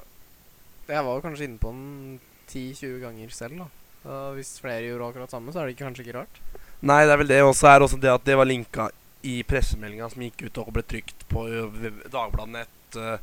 jeg 0.88 1.04
var 1.04 1.20
kanskje 1.22 1.46
inne 1.46 1.60
på 1.60 1.70
den 1.74 2.20
10-20 2.48 3.02
ganger 3.02 3.34
selv, 3.36 3.60
da. 3.60 3.68
Uh, 4.06 4.30
hvis 4.38 4.56
flere 4.62 4.86
gjorde 4.86 5.10
akkurat 5.12 5.34
samme, 5.34 5.52
så 5.52 5.62
er 5.62 5.68
det 5.68 5.78
kanskje 5.78 6.06
ikke 6.06 6.16
rart. 6.22 6.40
Nei, 6.80 7.02
det 7.04 7.12
er 7.12 7.20
vel 7.20 7.30
det. 7.30 7.42
Og 7.44 7.52
så 7.58 7.68
er 7.70 7.84
også 7.84 8.00
det 8.00 8.10
at 8.10 8.24
det 8.26 8.38
var 8.38 8.48
linka 8.48 8.88
i 9.26 9.42
pressemeldinga 9.42 10.08
som 10.12 10.22
gikk 10.22 10.44
ut 10.46 10.58
og 10.62 10.72
ble 10.76 10.82
trykt 10.86 11.24
på 11.30 11.44
Dagbladet 12.12 12.52
Nett, 12.54 12.98
uh, 12.98 13.18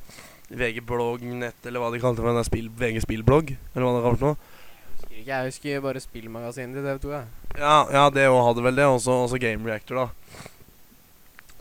VG 0.49 0.81
Blogg 0.86 1.23
Nett, 1.23 1.62
eller 1.65 1.79
hva 1.81 1.91
de 1.93 2.01
kalte 2.03 2.19
det 2.21 2.27
for 2.27 2.36
den 2.36 2.47
spill, 2.47 2.67
VG 2.69 3.01
Spillblogg, 3.05 3.55
eller 3.73 3.86
hva 3.88 3.93
det 3.95 4.03
kalte 4.05 4.21
for 4.21 4.34
noe. 4.34 4.51
Husker 4.95 5.15
ikke, 5.21 5.29
jeg 5.31 5.49
husker 5.51 5.86
bare 5.86 6.01
spillmagasinet 6.03 6.75
til 6.75 6.86
TV2, 6.86 7.13
jeg. 7.15 7.31
Ja, 7.60 7.77
ja, 7.91 8.03
det 8.12 8.27
òg 8.27 8.41
hadde 8.49 8.63
vel 8.65 8.75
det. 8.79 8.86
Også, 8.91 9.39
Game 9.39 9.67
Reactor, 9.67 9.95
da. 10.03 10.43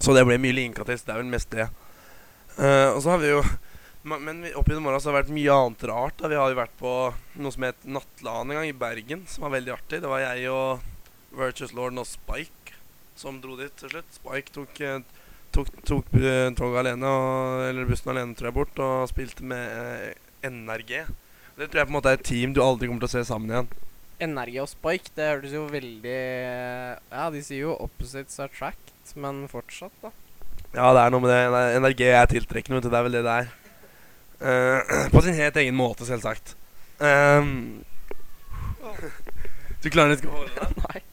Så 0.03 0.15
det 0.17 0.25
ble 0.27 0.37
mye 0.43 0.55
linka 0.57 0.85
til. 0.85 0.99
så 0.99 1.07
Det 1.07 1.15
er 1.15 1.23
vel 1.23 1.31
mest 1.33 1.51
det. 1.55 1.69
Uh, 2.59 2.91
og 2.95 3.01
så 3.03 3.15
har 3.15 3.19
vi 3.23 3.31
jo 3.33 3.43
Men 4.05 4.43
vi- 4.43 4.53
opp 4.55 4.67
gjennom 4.69 4.85
åra 4.87 4.99
har 5.01 5.13
det 5.13 5.25
vært 5.25 5.33
mye 5.33 5.55
annet 5.55 5.85
rart. 5.89 6.17
da 6.19 6.29
Vi 6.29 6.37
har 6.37 6.51
jo 6.51 6.59
vært 6.61 6.77
på 6.79 7.15
noe 7.41 7.51
som 7.53 7.63
het 7.63 7.87
Nattland 7.87 8.51
en 8.51 8.57
gang, 8.59 8.69
i 8.69 8.73
Bergen, 8.73 9.27
som 9.27 9.43
var 9.47 9.55
veldig 9.59 9.73
artig. 9.73 10.01
Det 10.03 10.11
var 10.11 10.21
jeg 10.21 10.51
og 10.51 10.81
Virtuous 11.33 11.73
Lord 11.73 11.97
og 11.99 12.07
Spike 12.07 12.64
som 13.19 13.41
dro 13.43 13.57
dit 13.59 13.73
til 13.79 13.93
slutt. 13.93 14.17
Spike 14.19 14.55
tok, 14.55 14.81
eh, 14.85 15.01
tok, 15.55 15.71
tok 15.87 16.11
eh, 16.19 16.51
toget 16.57 16.81
alene, 16.83 17.11
og, 17.11 17.63
eller 17.69 17.89
bussen 17.89 18.13
alene, 18.15 18.37
tror 18.37 18.51
jeg, 18.51 18.59
bort, 18.59 18.83
og 18.83 19.09
spilte 19.11 19.47
med 19.47 19.65
eh, 19.79 20.51
NRG. 20.51 20.95
Det 21.55 21.71
tror 21.71 21.81
jeg 21.81 21.89
på 21.89 21.95
en 21.95 21.99
måte 21.99 22.13
er 22.13 22.19
et 22.19 22.27
team 22.27 22.55
du 22.55 22.63
aldri 22.65 22.91
kommer 22.91 23.05
til 23.05 23.13
å 23.13 23.15
se 23.15 23.25
sammen 23.31 23.53
igjen. 23.53 23.73
NRG 24.25 24.61
og 24.63 24.71
Spike, 24.71 25.13
det 25.17 25.27
hørtes 25.27 25.55
jo 25.57 25.65
veldig 25.67 26.19
Ja, 27.11 27.25
de 27.35 27.41
sier 27.43 27.65
jo 27.67 27.75
'opposites 27.75 28.39
attract', 28.43 29.15
men 29.19 29.45
fortsatt, 29.51 29.95
da. 30.03 30.11
Ja, 30.75 30.91
det 30.95 31.03
er 31.03 31.11
noe 31.15 31.23
med 31.23 31.31
det. 31.31 31.63
NRG 31.83 32.03
er 32.11 32.27
tiltrekkende, 32.31 32.79
vet 32.79 32.87
du. 32.87 32.91
Det 32.91 32.99
er 32.99 33.07
vel 33.07 33.19
det 33.19 33.25
det 33.27 33.35
er. 33.43 33.51
Uh, 34.43 35.09
på 35.15 35.23
sin 35.23 35.37
helt 35.39 35.57
egen 35.63 35.77
måte, 35.79 36.07
selvsagt. 36.07 36.57
Um, 36.99 37.85
du 39.83 39.91
klarer 39.91 40.17
ikke 40.19 40.31
å 40.33 40.41
holde 40.41 40.55
deg? 40.59 40.79
Nei. 40.89 41.04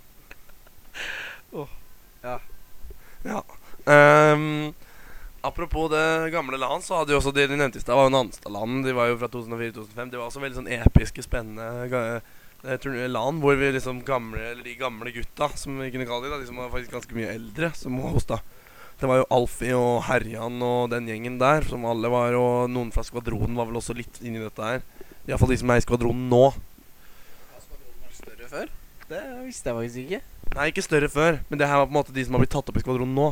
Ja. 3.28 3.44
Um, 3.86 4.74
Apropos 5.44 5.90
det 5.90 6.30
gamle 6.36 6.58
land, 6.62 6.84
så 6.86 7.00
hadde 7.00 7.16
jo 7.16 7.18
også 7.18 7.32
det 7.34 7.48
de 7.50 7.56
nevnte 7.58 7.80
i 7.80 7.82
stad, 7.82 7.96
var 7.98 8.06
jo 8.06 8.14
Nanstad-land. 8.14 8.84
De 8.86 8.92
var 8.94 9.08
jo 9.10 9.16
fra 9.18 9.30
2004-2005. 9.34 10.12
Det 10.14 10.20
var 10.20 10.28
også 10.28 10.42
veldig 10.44 10.58
sånn 10.60 10.70
episke, 10.76 11.24
spennende 11.26 11.88
ga- 11.90 12.22
eh, 12.62 13.08
land 13.10 13.42
hvor 13.42 13.58
vi 13.58 13.72
liksom 13.74 14.04
gamle, 14.06 14.38
eller 14.52 14.62
de 14.64 14.76
gamle 14.78 15.10
gutta, 15.16 15.48
som 15.58 15.80
vi 15.82 15.90
kunne 15.90 16.06
kalle 16.06 16.28
de, 16.28 16.30
da, 16.30 16.38
de 16.38 16.46
som 16.46 16.60
var 16.62 16.70
faktisk 16.70 16.94
ganske 16.94 17.18
mye 17.18 17.32
eldre, 17.34 17.72
som 17.74 17.98
hosta. 18.06 18.38
Det 19.02 19.10
var 19.10 19.18
jo 19.24 19.26
Alfie 19.34 19.74
og 19.74 20.04
Herjan 20.06 20.62
og 20.62 20.92
den 20.94 21.10
gjengen 21.10 21.40
der, 21.42 21.66
som 21.66 21.88
alle 21.90 22.12
var, 22.14 22.38
og 22.38 22.70
noen 22.70 22.94
fra 22.94 23.02
Skvadronen 23.02 23.58
var 23.58 23.66
vel 23.66 23.82
også 23.82 23.98
litt 23.98 24.22
inni 24.22 24.38
dette 24.44 24.62
her. 24.62 24.86
Iallfall 25.26 25.50
de 25.50 25.58
som 25.58 25.74
er 25.74 25.82
i 25.82 25.86
Skvadronen 25.88 26.30
nå. 26.30 26.52
Større 28.14 28.46
før? 28.52 28.70
Det 29.12 29.22
visste 29.44 29.68
jeg 29.68 29.76
faktisk 29.76 30.04
ikke. 30.06 30.20
Nei, 30.56 30.66
ikke 30.72 30.84
større 30.86 31.08
før, 31.12 31.42
men 31.50 31.60
det 31.60 31.68
her 31.68 31.82
var 31.82 31.90
på 31.90 31.92
en 31.92 31.98
måte 31.98 32.14
de 32.16 32.24
som 32.24 32.36
har 32.38 32.44
blitt 32.44 32.54
tatt 32.54 32.70
opp 32.72 32.78
i 32.80 32.84
Skvadronen 32.84 33.18
nå. 33.18 33.26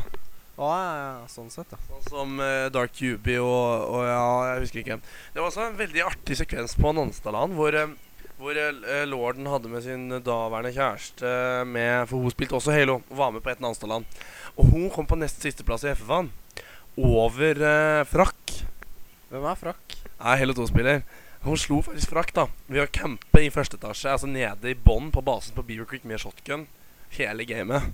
Ah, 0.59 0.79
ja, 0.83 0.95
ja, 0.99 1.27
sånn 1.31 1.47
sett, 1.53 1.71
ja. 1.71 1.79
Sånn 1.87 2.03
som 2.09 2.33
uh, 2.43 2.67
Dark 2.75 2.91
Cuby 2.97 3.37
og, 3.39 3.85
og 3.87 4.03
ja, 4.03 4.25
jeg 4.49 4.65
husker 4.65 4.81
ikke. 4.81 4.97
Det 5.31 5.39
var 5.39 5.47
også 5.47 5.63
en 5.69 5.77
veldig 5.79 6.03
artig 6.03 6.35
sekvens 6.35 6.75
på 6.75 6.91
Nonstadland 6.97 7.55
hvor, 7.55 7.77
eh, 7.79 7.93
hvor 8.41 8.59
uh, 8.59 9.05
lorden 9.07 9.47
hadde 9.47 9.71
med 9.71 9.85
sin 9.85 10.03
daværende 10.25 10.73
kjæreste 10.75 11.31
med 11.71 12.11
For 12.11 12.19
hun 12.19 12.35
spilte 12.35 12.59
også 12.59 12.75
Halo 12.75 12.97
og 12.99 13.15
var 13.21 13.31
med 13.31 13.45
på 13.45 13.53
et 13.53 13.63
Nonstadland. 13.63 14.19
Og 14.59 14.67
hun 14.73 14.91
kom 14.91 15.07
på 15.07 15.19
nest 15.21 15.39
siste 15.47 15.63
plass 15.63 15.87
i 15.87 15.95
FFA-en. 15.95 16.27
Over 16.99 17.63
uh, 17.63 18.03
Frakk. 18.11 18.59
Hvem 19.31 19.47
er 19.47 19.63
Frakk? 19.63 19.99
Er 20.19 20.43
Halo 20.43 20.59
2-spiller. 20.59 21.07
Hun 21.45 21.55
slo 21.57 21.79
faktisk 21.85 22.11
Frakk 22.11 22.33
da 22.35 22.47
ved 22.67 22.83
å 22.83 22.89
campe 22.91 23.39
i 23.45 23.51
første 23.53 23.77
etasje, 23.79 24.11
altså 24.11 24.27
nede 24.27 24.71
i 24.73 24.75
bånn 24.75 25.07
på 25.15 25.21
basen 25.23 25.55
på 25.55 25.63
Beaver 25.63 25.87
Creek 25.87 26.03
med 26.07 26.19
shotgun. 26.19 26.65
Hele 27.15 27.45
gamet. 27.47 27.93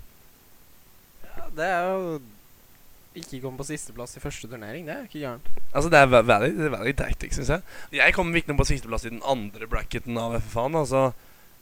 Ja, 1.25 1.45
det 1.55 1.67
er 1.71 1.85
jo 1.91 2.15
Ikke 3.15 3.39
komme 3.39 3.55
på 3.61 3.63
sisteplass 3.69 4.17
i 4.17 4.19
første 4.19 4.49
turnering. 4.51 4.83
Det 4.89 4.91
er 4.95 5.05
ikke 5.07 5.21
gærent. 5.21 5.45
Altså 5.71 5.89
Det 5.93 5.99
er 6.01 6.09
ve- 6.11 6.23
veldig, 6.27 6.49
det 6.57 6.89
er 6.89 6.97
tactic, 7.05 7.31
syns 7.37 7.47
jeg. 7.53 7.61
Jeg 7.95 8.13
kom 8.13 8.33
ikke 8.35 8.57
på 8.57 8.65
sisteplass 8.67 9.05
i 9.05 9.09
den 9.13 9.21
andre 9.23 9.67
bracketen 9.71 10.17
av 10.19 10.35
FFA-en. 10.41 10.75
Altså, 10.75 11.13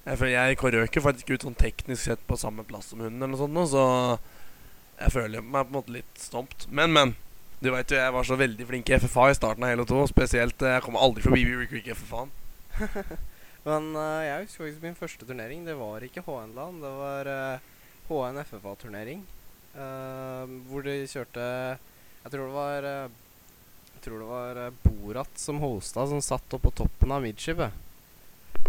jeg 0.07 0.17
føler 0.17 0.33
jeg 0.33 0.57
røk 0.57 0.95
jo 0.97 1.01
faktisk 1.05 1.29
ut 1.29 1.45
sånn 1.45 1.55
teknisk 1.59 2.01
sett 2.07 2.23
på 2.27 2.39
samme 2.41 2.63
plass 2.65 2.89
som 2.89 2.99
hun, 3.05 3.21
eller 3.21 3.35
noe 3.35 3.37
sånt, 3.37 3.69
så 3.69 3.85
jeg 4.99 5.11
føler 5.13 5.41
meg 5.45 5.67
på 5.67 5.69
en 5.69 5.77
måte 5.77 5.93
litt 5.93 6.17
stompt. 6.17 6.65
Men, 6.71 6.91
men. 6.91 7.13
Du 7.63 7.69
veit 7.71 7.87
jo, 7.87 7.95
jeg 7.95 8.11
var 8.11 8.25
så 8.27 8.35
veldig 8.35 8.65
flink 8.67 8.89
i 8.91 8.97
FFA 8.99 9.29
i 9.31 9.35
starten 9.37 9.63
av 9.63 9.69
Halo 9.71 9.83
2. 9.87 10.01
Spesielt 10.11 10.63
eh, 10.65 10.73
Jeg 10.73 10.83
kommer 10.83 11.03
aldri 11.05 11.21
forbi 11.23 11.45
Creek 11.71 11.85
i 11.87 11.93
FFA-en. 11.95 12.33
Men 13.69 13.85
uh, 13.95 14.19
jeg 14.19 14.41
husker 14.41 14.65
faktisk 14.65 14.83
min 14.83 14.97
første 14.99 15.27
turnering. 15.29 15.61
Det 15.63 15.77
var 15.79 16.03
ikke 16.03 16.25
HN-land, 16.25 16.81
det 16.83 16.91
var 16.97 17.29
uh, 17.31 17.69
HN 18.09 18.41
FFA-turnering. 18.49 19.23
Uh, 19.77 20.43
hvor 20.67 20.83
de 20.83 20.97
kjørte 21.07 21.47
Jeg 21.47 22.33
tror 22.33 22.43
det 22.43 22.53
var 22.53 22.85
eh, 22.85 23.15
Jeg 23.95 24.03
tror 24.03 24.19
det 24.21 24.27
var 24.29 24.59
eh, 24.61 24.75
Borat 24.83 25.39
som 25.39 25.63
hosta, 25.63 26.03
som 26.11 26.19
satt 26.21 26.53
oppå 26.53 26.69
toppen 26.83 27.15
av 27.15 27.23
midtskipet. 27.23 27.73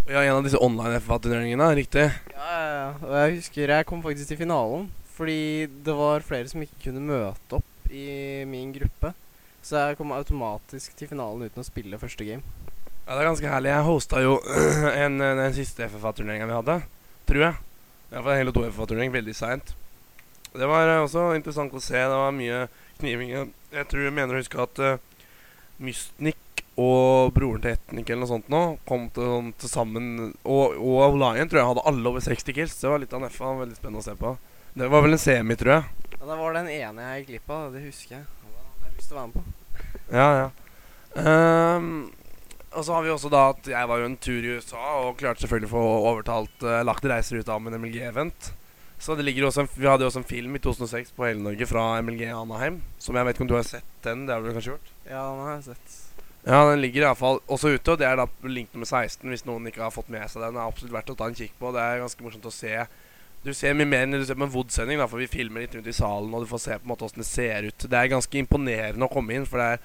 Ja, 0.06 0.22
en 0.22 0.38
av 0.38 0.46
disse 0.46 0.62
online 0.62 1.02
FFA-turneringene. 1.02 1.68
Riktig. 1.82 2.06
Ja, 2.30 2.46
ja, 2.46 2.72
ja. 2.78 2.88
Og 3.02 3.18
jeg 3.18 3.38
husker 3.42 3.74
jeg 3.74 3.90
kom 3.90 4.06
faktisk 4.06 4.30
til 4.30 4.44
finalen. 4.46 4.86
Fordi 5.18 5.66
det 5.82 5.98
var 5.98 6.26
flere 6.26 6.46
som 6.50 6.62
ikke 6.62 6.86
kunne 6.86 7.02
møte 7.02 7.58
opp 7.58 7.73
i 7.94 8.44
min 8.48 8.72
gruppe. 8.74 9.14
Så 9.64 9.80
jeg 9.80 9.96
kom 9.96 10.12
automatisk 10.12 10.96
til 10.98 11.08
finalen 11.08 11.46
uten 11.46 11.62
å 11.62 11.66
spille 11.66 12.00
første 12.00 12.26
game. 12.26 12.44
Ja, 13.04 13.14
det 13.14 13.20
er 13.22 13.30
ganske 13.30 13.52
herlig. 13.52 13.70
Jeg 13.72 13.86
hosta 13.86 14.20
jo 14.24 14.36
en, 15.04 15.20
den 15.20 15.56
siste 15.56 15.88
FFA-turneringa 15.88 16.48
vi 16.50 16.58
hadde. 16.58 16.76
Tror 17.28 17.46
jeg. 17.46 17.58
Iallfall 18.12 18.38
hele 18.40 18.54
to 18.54 18.64
FFA-turnering 18.68 19.12
veldig 19.14 19.34
seint. 19.36 19.74
Det 20.54 20.68
var 20.70 20.88
eh, 20.88 21.02
også 21.02 21.32
interessant 21.34 21.74
å 21.74 21.82
se. 21.82 21.98
Det 21.98 22.20
var 22.20 22.34
mye 22.36 22.66
kniving. 23.00 23.32
Jeg 23.74 23.88
tror 23.90 24.06
jeg 24.06 24.14
mener 24.14 24.36
å 24.36 24.40
huske 24.40 24.60
at 24.62 24.80
uh, 24.80 25.30
Mystnik 25.82 26.62
og 26.78 27.32
broren 27.34 27.62
til 27.62 27.74
Etnik 27.74 28.08
eller 28.10 28.24
noe 28.24 28.30
sånt 28.32 28.48
nå 28.50 28.60
kom 28.86 29.04
til, 29.14 29.26
sånn, 29.30 29.50
til 29.62 29.70
sammen 29.70 30.06
Og, 30.42 30.74
og 30.74 31.14
Lion 31.20 31.46
tror 31.46 31.60
jeg 31.60 31.68
hadde 31.68 31.84
alle 31.86 32.10
over 32.10 32.24
60 32.24 32.56
kills. 32.56 32.76
Det 32.80 32.90
var 32.90 33.02
litt 33.02 33.14
av 33.14 33.22
en 33.22 33.34
FA. 33.34 33.52
Veldig 33.60 33.78
spennende 33.78 34.02
å 34.02 34.06
se 34.06 34.16
på. 34.18 34.34
Det 34.74 34.90
var 34.90 35.04
vel 35.04 35.14
en 35.14 35.22
semi, 35.22 35.58
tror 35.58 35.76
jeg. 35.76 36.03
Ja, 36.24 36.30
det 36.30 36.36
var 36.40 36.54
den 36.56 36.68
ene 36.72 37.04
jeg 37.04 37.20
gikk 37.20 37.26
glipp 37.34 37.50
av. 37.52 37.64
Det 37.74 37.82
husker 37.84 38.14
jeg. 38.14 38.22
Og 38.24 38.52
Da 38.54 38.62
hadde 38.64 38.86
jeg 38.86 38.94
lyst 38.96 39.10
til 39.10 39.16
å 39.16 39.18
være 39.18 39.28
med 39.28 39.34
på. 39.36 39.42
Ja, 40.16 40.28
ja. 40.38 40.46
Um, 41.20 41.90
og 42.72 42.86
så 42.86 42.94
har 42.96 43.04
vi 43.04 43.10
også 43.12 43.28
da 43.28 43.42
at 43.50 43.68
jeg 43.68 43.90
var 43.90 44.00
jo 44.00 44.06
en 44.08 44.16
tur 44.16 44.38
i 44.38 44.54
USA 44.56 44.86
og 45.02 45.18
klarte 45.20 45.44
selvfølgelig 45.44 45.68
å 45.68 45.74
få 45.74 45.82
overtalt 46.08 46.64
uh, 46.64 46.80
lagt 46.88 47.04
reiser 47.04 47.44
ut 47.44 47.52
av 47.52 47.60
med 47.60 47.76
en 47.76 47.84
MLG-event. 47.84 48.48
Så 49.04 49.18
det 49.18 49.28
ligger 49.28 49.50
også 49.50 49.66
en, 49.66 49.70
Vi 49.76 49.84
hadde 49.84 50.06
jo 50.06 50.08
også 50.08 50.22
en 50.22 50.26
film 50.32 50.56
i 50.56 50.64
2006 50.64 51.12
på 51.12 51.28
hele 51.28 51.44
Norge 51.44 51.68
fra 51.68 51.84
MLG 52.00 52.24
Anaheim. 52.32 52.80
Som 52.96 53.20
jeg 53.20 53.28
vet 53.28 53.36
ikke 53.36 53.44
om 53.44 53.52
du 53.52 53.58
har 53.58 53.68
sett 53.68 53.94
den? 54.08 54.24
Det 54.24 54.32
har 54.32 54.40
du 54.40 54.48
kanskje 54.56 54.78
gjort? 54.78 54.92
Ja, 55.04 55.28
den 55.28 55.44
har 55.44 55.56
jeg 55.58 55.66
sett. 55.74 56.02
Ja, 56.46 56.62
den 56.70 56.80
ligger 56.80 57.10
iallfall 57.10 57.44
også 57.52 57.76
ute, 57.76 57.92
og 57.92 58.00
det 58.00 58.08
er 58.08 58.16
da 58.20 58.30
link 58.48 58.72
nummer 58.72 58.88
16 58.88 59.28
hvis 59.28 59.44
noen 59.44 59.68
ikke 59.68 59.84
har 59.84 59.92
fått 59.92 60.08
med 60.12 60.24
seg 60.32 60.40
den. 60.40 60.56
Det 60.56 60.64
er 60.64 60.72
absolutt 60.72 60.96
verdt 60.96 61.12
å 61.12 61.20
ta 61.20 61.28
en 61.28 61.36
kikk 61.36 61.52
på. 61.60 61.76
Det 61.76 61.84
er 61.84 62.00
ganske 62.00 62.24
morsomt 62.24 62.48
å 62.48 62.52
se. 62.62 62.78
Du 63.44 63.52
ser 63.52 63.76
mye 63.76 63.88
mer 63.88 64.06
enn 64.06 64.16
du 64.16 64.24
ser 64.24 64.38
på 64.38 64.46
en 64.46 64.54
VOD-sending, 64.54 65.00
da, 65.00 65.08
for 65.10 65.20
vi 65.20 65.28
filmer 65.28 65.64
litt 65.64 65.74
rundt 65.76 65.90
i 65.90 65.92
salen, 65.92 66.32
og 66.32 66.44
du 66.44 66.48
får 66.48 66.62
se 66.62 66.78
på 66.78 66.86
en 66.86 66.92
måte 66.94 67.04
åssen 67.04 67.20
det 67.20 67.28
ser 67.28 67.68
ut. 67.68 67.86
Det 67.90 67.98
er 67.98 68.12
ganske 68.12 68.40
imponerende 68.40 69.04
å 69.04 69.12
komme 69.12 69.36
inn, 69.36 69.44
for 69.48 69.60
det 69.60 69.74
er 69.74 69.84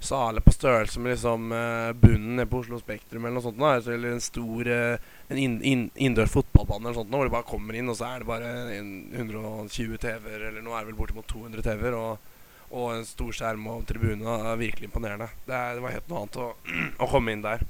saler 0.00 0.40
på 0.40 0.52
størrelse 0.54 1.00
med 1.02 1.12
liksom 1.12 1.50
eh, 1.52 1.90
bunnen 1.92 2.38
nede 2.38 2.48
på 2.48 2.62
Oslo 2.62 2.78
Spektrum 2.80 3.26
eller 3.26 3.36
noe 3.36 3.44
sånt. 3.44 3.58
Da. 3.60 3.74
Altså, 3.76 3.92
Eller 3.92 4.14
en 4.14 4.22
stor 4.24 4.70
eh, 4.72 5.10
en 5.28 5.40
inn, 5.42 5.90
inn, 5.92 6.16
fotballbane 6.16 6.86
eller 6.86 6.94
noe 6.94 7.00
sånt, 7.02 7.10
da, 7.10 7.18
hvor 7.20 7.28
du 7.28 7.34
bare 7.34 7.50
kommer 7.50 7.76
inn, 7.76 7.90
og 7.92 7.98
så 7.98 8.08
er 8.08 8.22
det 8.22 8.30
bare 8.30 8.54
120 8.78 10.00
TV-er, 10.00 10.46
eller 10.48 10.64
nå 10.64 10.72
er 10.72 10.86
det 10.86 10.92
vel 10.92 11.00
bortimot 11.02 11.28
200 11.30 11.66
TV-er. 11.66 11.98
og 12.00 12.28
og 12.70 12.92
en 12.94 13.06
stor 13.06 13.34
skjerm 13.34 13.64
og 13.66 13.86
tribune. 13.86 14.22
Det 14.22 14.50
er 14.52 14.58
virkelig 14.60 14.86
imponerende. 14.86 15.26
Det, 15.42 15.54
er, 15.54 15.74
det 15.74 15.82
var 15.82 15.94
helt 15.96 16.10
noe 16.10 16.20
annet 16.22 16.36
å, 16.38 16.44
å 17.02 17.08
komme 17.10 17.34
inn 17.34 17.42
der. 17.42 17.64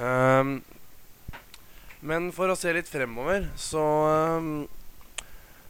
Ehm, 0.00 0.54
men 2.00 2.30
for 2.32 2.50
å 2.50 2.58
se 2.58 2.72
litt 2.74 2.88
fremover, 2.88 3.50
så 3.60 3.86
ehm, 4.08 4.52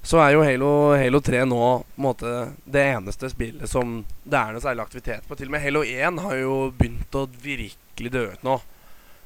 Så 0.03 0.17
er 0.17 0.33
jo 0.33 0.45
Halo, 0.47 0.69
Halo 0.97 1.19
3 1.21 1.43
nå 1.45 1.65
en 1.77 2.01
måte 2.01 2.31
det 2.65 2.87
eneste 2.95 3.29
spillet 3.29 3.69
som 3.69 3.99
det 4.25 4.39
er 4.39 4.55
noe 4.55 4.63
særlig 4.65 4.87
aktivitet 4.87 5.27
på. 5.29 5.37
Til 5.37 5.51
og 5.51 5.53
med 5.53 5.61
Halo 5.61 5.83
1 5.85 6.23
har 6.25 6.39
jo 6.41 6.55
begynt 6.73 7.19
å 7.21 7.27
virkelig 7.29 8.13
dø 8.15 8.23
ut 8.33 8.47
nå. 8.47 8.55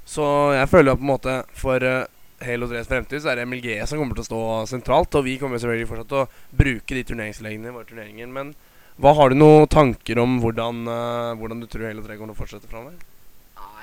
Så 0.02 0.24
jeg 0.56 0.72
føler 0.72 0.90
jo 0.90 0.98
på 0.98 1.06
en 1.06 1.12
måte 1.12 1.36
for 1.54 1.86
eh, 1.86 2.10
Halo 2.42 2.66
3s 2.66 2.90
fremtid 2.90 3.22
så 3.22 3.30
er 3.30 3.38
det 3.38 3.46
MLG 3.46 3.78
som 3.86 4.02
kommer 4.02 4.18
til 4.18 4.24
å 4.24 4.30
stå 4.32 4.42
sentralt. 4.74 5.14
Og 5.14 5.28
vi 5.28 5.38
kommer 5.38 5.62
selvfølgelig 5.62 5.92
fortsatt 5.92 6.10
til 6.10 6.24
å 6.24 6.58
bruke 6.64 6.98
de 6.98 7.06
turneringsleggene 7.06 7.70
i 7.70 7.78
våre 7.78 7.88
turneringer. 7.88 8.34
Men 8.34 8.50
hva 8.98 9.14
har 9.14 9.30
du 9.30 9.38
noen 9.38 9.70
tanker 9.70 10.18
om 10.22 10.40
hvordan, 10.42 10.84
eh, 10.90 11.32
hvordan 11.38 11.62
du 11.62 11.70
tror 11.70 11.86
Halo 11.86 12.02
3 12.02 12.18
kommer 12.18 12.34
til 12.34 12.40
å 12.40 12.42
fortsette 12.42 12.70
framover? 12.70 12.98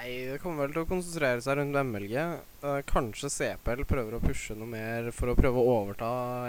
Nei, 0.01 0.15
det 0.25 0.39
kommer 0.41 0.65
vel 0.65 0.71
til 0.73 0.81
å 0.81 0.89
konsentrere 0.89 1.43
seg 1.45 1.59
rundt 1.59 1.77
MLG. 1.77 2.13
Uh, 2.63 2.79
kanskje 2.89 3.29
CPL 3.29 3.83
prøver 3.85 4.15
å 4.17 4.21
pushe 4.23 4.55
noe 4.57 4.65
mer 4.65 5.11
for 5.13 5.29
å 5.29 5.35
prøve 5.37 5.61
å 5.61 5.73
overta 5.75 6.07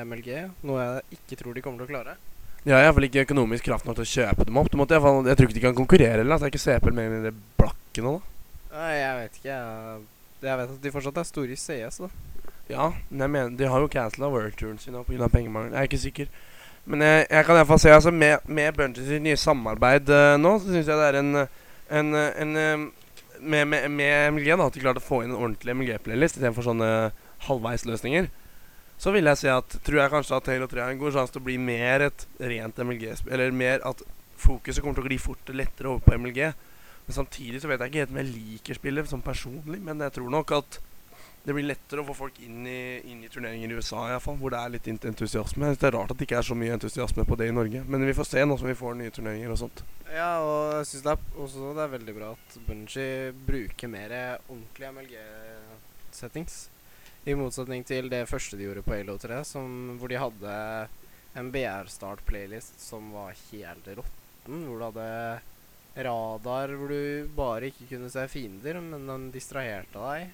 MLG. 0.09 0.31
Noe 0.65 0.87
jeg 0.87 1.19
ikke 1.19 1.37
tror 1.37 1.59
de 1.59 1.65
kommer 1.65 1.83
til 1.83 1.91
å 1.91 1.91
klare. 1.91 2.15
De 2.63 2.73
har 2.73 2.87
iallfall 2.87 3.11
ikke 3.11 3.27
økonomisk 3.27 3.67
kraft 3.69 3.85
nok 3.85 3.99
til 3.99 4.07
å 4.07 4.13
kjøpe 4.13 4.47
dem 4.49 4.57
opp. 4.57 4.71
Du 4.73 4.79
måtte 4.81 5.03
fall, 5.05 5.21
jeg 5.29 5.37
tror 5.37 5.51
ikke 5.51 5.59
de 5.59 5.65
kan 5.67 5.77
konkurrere 5.77 6.23
heller. 6.23 6.33
Altså, 6.33 6.49
er 6.49 6.55
ikke 6.55 6.63
CPL 6.63 6.97
mer 6.97 7.11
eller 7.11 7.19
mindre 7.19 7.59
blakke 7.61 8.07
nå, 8.07 8.15
da? 8.15 8.55
Nei, 8.79 8.95
jeg 8.97 9.19
vet 9.19 9.37
ikke. 9.43 9.59
Jeg, 9.59 10.01
jeg 10.47 10.61
vet 10.63 10.73
at 10.73 10.81
de 10.87 10.95
fortsatt 10.97 11.21
er 11.21 11.29
store 11.29 11.53
i 11.53 11.61
CS, 11.61 12.01
da. 12.07 12.11
Ja, 12.73 12.89
men 13.11 13.27
jeg 13.27 13.35
mener, 13.37 13.53
de 13.61 13.71
har 13.75 13.85
jo 13.85 13.93
cancela 13.93 14.33
worldturen 14.33 14.81
sin 14.81 14.97
nå 14.97 15.05
pga. 15.05 15.29
pengemangel. 15.29 15.77
Jeg 15.77 15.83
er 15.83 15.93
ikke 15.93 16.03
sikker. 16.07 16.33
Men 16.89 17.05
jeg, 17.05 17.29
jeg 17.29 17.51
kan 17.51 17.61
iallfall 17.61 17.85
se 17.85 17.93
altså 17.93 18.17
med, 18.17 18.49
med 18.49 18.73
Bungie 18.81 19.21
nye 19.29 19.37
samarbeid 19.37 20.09
uh, 20.09 20.41
nå, 20.41 20.57
så 20.63 20.73
syns 20.73 20.89
jeg 20.89 20.99
det 21.05 21.13
er 21.13 21.21
en, 21.21 21.45
en, 22.01 22.17
en, 22.17 22.57
eh, 22.59 22.89
Med, 23.43 23.67
med, 23.67 23.91
med 23.91 24.33
MLG, 24.37 24.53
da, 24.55 24.69
at 24.69 24.77
de 24.77 24.83
klarte 24.85 25.03
å 25.03 25.05
få 25.05 25.25
inn 25.25 25.33
en 25.33 25.41
ordentlig 25.41 25.75
MLG-playlist 25.75 26.39
istedenfor 26.39 26.67
sånne 26.67 26.89
halvveisløsninger. 27.49 28.29
Så 29.03 29.11
vil 29.11 29.27
jeg 29.27 29.41
si 29.41 29.49
at 29.51 29.75
tror 29.83 29.99
jeg 29.99 30.13
kanskje 30.13 30.37
at 30.39 30.51
Halo 30.53 30.69
3 30.71 30.85
har 30.85 30.93
en 30.95 31.01
god 31.01 31.17
sjanse 31.17 31.35
til 31.35 31.43
å 31.43 31.47
bli 31.49 31.57
mer 31.59 32.05
et 32.07 32.27
rent 32.39 32.79
MLG-spill. 32.79 33.35
Eller 33.35 33.57
mer 33.57 33.83
at 33.89 34.05
fokuset 34.39 34.79
kommer 34.83 35.01
til 35.01 35.07
å 35.07 35.11
gli 35.11 35.19
fort 35.19 35.51
og 35.51 35.59
lettere 35.59 35.91
over 35.91 36.05
på 36.07 36.15
MLG. 36.21 36.41
Men 37.09 37.17
samtidig 37.17 37.63
så 37.63 37.71
vet 37.71 37.83
jeg 37.83 37.91
ikke 37.91 38.05
helt 38.05 38.15
om 38.15 38.21
jeg 38.23 38.31
liker 38.31 38.79
spillet 38.79 39.11
sånn 39.11 39.25
personlig, 39.27 39.81
men 39.83 40.05
jeg 40.07 40.15
tror 40.15 40.31
nok 40.31 40.55
at 40.61 40.79
det 41.43 41.55
blir 41.57 41.67
lettere 41.67 42.03
å 42.03 42.07
få 42.07 42.15
folk 42.15 42.37
inn 42.45 42.67
i, 42.71 43.01
inn 43.11 43.23
i 43.25 43.31
turneringer 43.31 43.73
i 43.73 43.79
USA, 43.79 44.05
i 44.07 44.13
hvert 44.15 44.23
fall, 44.23 44.37
hvor 44.39 44.55
det 44.55 44.61
er 44.61 44.75
litt 44.77 44.89
entusiasme. 44.93 45.73
Det 45.75 45.89
er 45.89 45.97
rart 45.97 46.13
at 46.15 46.21
det 46.21 46.29
ikke 46.29 46.39
er 46.39 46.47
så 46.47 46.57
mye 46.59 46.77
entusiasme 46.77 47.25
på 47.27 47.39
det 47.41 47.49
i 47.51 47.55
Norge, 47.57 47.83
men 47.83 48.07
vi 48.07 48.15
får 48.15 48.29
se 48.31 48.45
nå 48.47 48.59
som 48.61 48.71
vi 48.71 48.77
får 48.79 48.95
nye 49.01 49.15
turneringer 49.15 49.55
og 49.55 49.59
sånt. 49.65 49.83
Ja, 50.13 50.31
og 50.45 50.77
jeg 50.79 50.91
syns 50.93 51.07
det 51.09 51.17
det 51.75 51.83
er 51.83 51.95
veldig 51.97 52.15
bra 52.21 52.31
at 52.37 52.59
Bungie 52.69 53.33
bruker 53.49 53.91
mer 53.91 54.15
ordentlige 54.47 54.93
MLG-settings. 54.95 56.59
I 57.27 57.35
motsetning 57.39 57.85
til 57.87 58.11
det 58.11 58.25
første 58.31 58.59
de 58.59 58.67
gjorde 58.69 58.83
på 58.87 58.95
Halo 58.95 59.19
3, 59.19 59.43
som, 59.47 59.97
hvor 59.99 60.11
de 60.11 60.19
hadde 60.23 60.55
en 61.39 61.51
BR-start-playlist 61.55 62.79
som 62.83 63.11
var 63.15 63.35
helt 63.51 63.91
råtten. 63.91 64.63
Hvor 64.67 64.79
du 64.79 64.87
hadde 64.91 65.11
radar 65.93 66.73
hvor 66.79 66.89
du 66.89 67.29
bare 67.37 67.69
ikke 67.69 67.91
kunne 67.91 68.11
se 68.13 68.25
fiender, 68.31 68.79
men 68.81 69.07
den 69.11 69.29
distraherte 69.35 69.99
deg. 69.99 70.33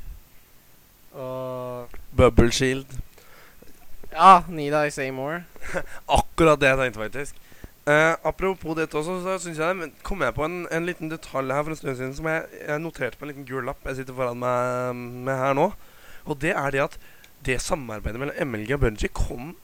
Og 1.14 1.98
Bubble 2.16 2.52
Shield. 2.52 2.98
Ja, 4.12 4.42
need 4.48 4.74
I 4.74 4.90
say 4.90 5.10
more? 5.14 5.44
Akkurat 6.18 6.60
det 6.60 6.72
jeg 6.72 6.80
tenkte, 6.80 7.00
faktisk. 7.00 7.44
Eh, 7.88 8.14
apropos 8.26 8.76
dette 8.76 8.98
også, 8.98 9.20
så 9.24 9.38
synes 9.40 9.58
jeg 9.58 9.92
kom 10.04 10.20
jeg 10.20 10.34
på 10.36 10.44
en, 10.44 10.66
en 10.72 10.84
liten 10.84 11.08
detalj 11.08 11.54
her 11.54 11.62
for 11.64 11.72
en 11.72 11.78
stund 11.78 11.96
siden 11.96 12.16
som 12.18 12.26
jeg, 12.28 12.42
jeg 12.60 12.82
noterte 12.84 13.16
på 13.16 13.24
en 13.24 13.30
liten 13.32 13.46
gul 13.48 13.64
lapp 13.64 13.86
jeg 13.88 14.02
sitter 14.02 14.16
foran 14.16 14.42
meg 14.42 14.98
med 15.24 15.40
her 15.40 15.56
nå. 15.56 15.70
Og 16.28 16.36
det 16.42 16.52
er 16.52 16.74
det 16.74 16.82
at 16.84 16.98
det 17.46 17.56
samarbeidet 17.64 18.20
mellom 18.20 18.50
MLG 18.50 18.74
og 18.76 18.82
Bungie 18.82 19.08
kom 19.14 19.54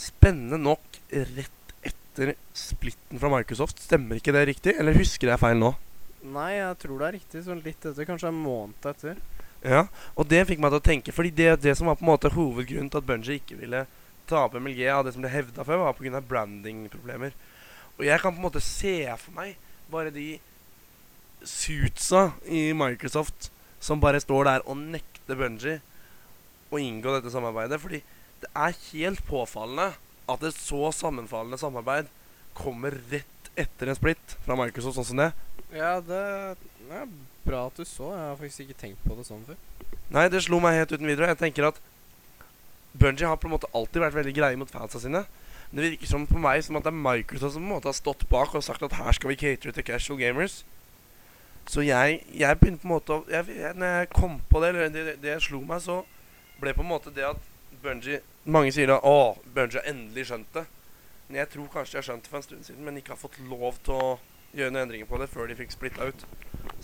spennende 0.00 0.56
nok 0.62 1.00
rett 1.12 1.74
etter 1.84 2.32
splitten 2.56 3.20
fra 3.20 3.32
Microsoft. 3.36 3.82
Stemmer 3.82 4.22
ikke 4.22 4.32
det 4.32 4.46
riktig, 4.48 4.76
eller 4.78 4.96
husker 4.96 5.32
jeg 5.32 5.42
feil 5.42 5.60
nå? 5.60 5.74
Nei, 6.24 6.54
jeg 6.56 6.78
tror 6.80 7.00
det 7.00 7.08
er 7.08 7.16
riktig. 7.18 7.44
Sånn 7.44 7.60
litt 7.64 7.84
etter. 7.84 8.06
Kanskje 8.08 8.30
en 8.30 8.40
måned 8.40 8.88
etter. 8.88 9.18
Ja, 9.64 9.86
og 10.12 10.28
det 10.28 10.42
fikk 10.44 10.60
meg 10.60 10.74
til 10.74 10.82
å 10.82 10.84
tenke, 10.84 11.12
fordi 11.16 11.30
det, 11.32 11.48
det 11.64 11.72
som 11.78 11.88
var 11.88 11.96
på 11.96 12.04
en 12.04 12.10
måte 12.10 12.32
hovedgrunnen 12.34 12.90
til 12.92 13.00
at 13.00 13.06
Bungie 13.08 13.38
ikke 13.40 13.56
ville 13.56 13.86
ta 14.28 14.42
opp 14.44 14.58
MLG 14.60 14.82
av 14.92 15.06
det 15.06 15.14
som 15.14 15.24
ble 15.24 15.32
hevda 15.32 15.64
før, 15.64 15.86
var 15.86 15.96
pga. 15.96 16.20
brandingproblemer. 16.20 17.32
Og 17.96 18.04
jeg 18.04 18.20
kan 18.20 18.34
på 18.34 18.42
en 18.42 18.44
måte 18.44 18.64
se 18.64 18.98
for 19.22 19.36
meg 19.38 19.56
bare 19.92 20.12
de 20.12 20.34
suitsa 21.44 22.34
i 22.44 22.72
Microsoft 22.76 23.50
som 23.84 24.00
bare 24.00 24.20
står 24.20 24.48
der 24.48 24.64
og 24.68 24.80
nekter 24.80 25.38
Bungie 25.38 25.80
å 26.72 26.80
inngå 26.80 27.16
dette 27.16 27.32
samarbeidet. 27.32 27.80
Fordi 27.80 28.00
det 28.44 28.50
er 28.52 28.80
helt 28.90 29.24
påfallende 29.28 29.94
at 30.28 30.44
et 30.44 30.56
så 30.56 30.90
sammenfallende 30.92 31.60
samarbeid 31.60 32.08
kommer 32.56 32.96
rett 33.12 33.52
etter 33.60 33.88
en 33.88 33.96
splitt 33.96 34.36
fra 34.44 34.56
Microsoft 34.58 34.98
sånn 34.98 35.08
som 35.12 35.20
det. 35.24 35.30
Ja, 35.74 35.98
det 36.04 36.20
er 36.20 37.08
bra 37.46 37.66
at 37.68 37.78
du 37.78 37.84
så. 37.84 38.10
Jeg 38.14 38.28
har 38.28 38.36
faktisk 38.40 38.66
ikke 38.66 38.80
tenkt 38.80 39.06
på 39.06 39.16
det 39.18 39.26
sånn 39.28 39.44
før. 39.46 39.58
Nei, 40.14 40.28
det 40.32 40.44
slo 40.44 40.60
meg 40.62 40.78
helt 40.78 40.92
uten 40.94 41.08
videre. 41.08 41.30
Jeg 41.32 41.40
tenker 41.40 41.68
at 41.70 41.80
Bungie 42.94 43.26
har 43.26 43.40
på 43.40 43.48
en 43.48 43.56
måte 43.56 43.70
alltid 43.74 44.04
vært 44.04 44.18
veldig 44.18 44.34
greie 44.36 44.58
mot 44.60 44.70
fansa 44.70 45.00
sine. 45.02 45.24
Men 45.70 45.80
det 45.80 45.88
virker 45.88 46.10
som 46.12 46.26
på 46.30 46.38
meg 46.38 46.62
som 46.62 46.78
at 46.78 46.86
det 46.86 46.92
er 46.92 47.02
Microsoft 47.06 47.56
som 47.56 47.64
på 47.64 47.66
en 47.66 47.74
måte 47.74 47.90
har 47.90 47.96
stått 47.98 48.28
bak 48.30 48.54
og 48.54 48.62
sagt 48.62 48.84
at 48.86 48.94
her 49.00 49.16
skal 49.16 49.32
vi 49.32 49.40
catere 49.40 49.74
til 49.74 49.86
casual 49.86 50.20
gamers. 50.20 50.60
Så 51.66 51.82
jeg, 51.82 52.20
jeg 52.36 52.58
begynte 52.60 52.84
på 52.84 52.88
en 52.88 52.92
måte 52.92 53.16
å 53.16 53.24
jeg, 53.30 53.48
jeg, 53.56 53.72
Når 53.80 53.94
jeg 53.98 54.08
kom 54.12 54.36
på 54.50 54.60
det, 54.60 54.68
eller 54.68 54.90
det, 54.92 55.16
det 55.22 55.38
slo 55.42 55.62
meg, 55.64 55.80
så 55.80 56.02
ble 56.60 56.74
på 56.76 56.84
en 56.84 56.90
måte 56.90 57.12
det 57.14 57.24
at 57.24 57.50
Bungie 57.82 58.20
Mange 58.44 58.72
sier 58.76 58.90
da 58.92 58.98
Å, 59.00 59.34
Bungie 59.56 59.80
har 59.80 59.88
endelig 59.88 60.28
skjønt 60.28 60.50
det. 60.54 60.66
Men 61.28 61.40
jeg 61.40 61.50
tror 61.54 61.70
kanskje 61.72 61.96
de 61.96 62.00
har 62.02 62.06
skjønt 62.10 62.26
det 62.26 62.30
for 62.30 62.38
en 62.38 62.46
stund 62.46 62.66
siden, 62.68 62.84
men 62.84 63.00
ikke 63.00 63.14
har 63.14 63.20
fått 63.20 63.40
lov 63.48 63.80
til 63.86 63.96
å 63.96 64.10
gjøre 64.54 64.74
noen 64.74 64.84
endringer 64.84 65.08
på 65.08 65.18
det 65.22 65.30
før 65.32 65.48
de 65.48 65.56
fikk 65.58 65.72
splitta 65.72 66.10
ut. 66.12 66.26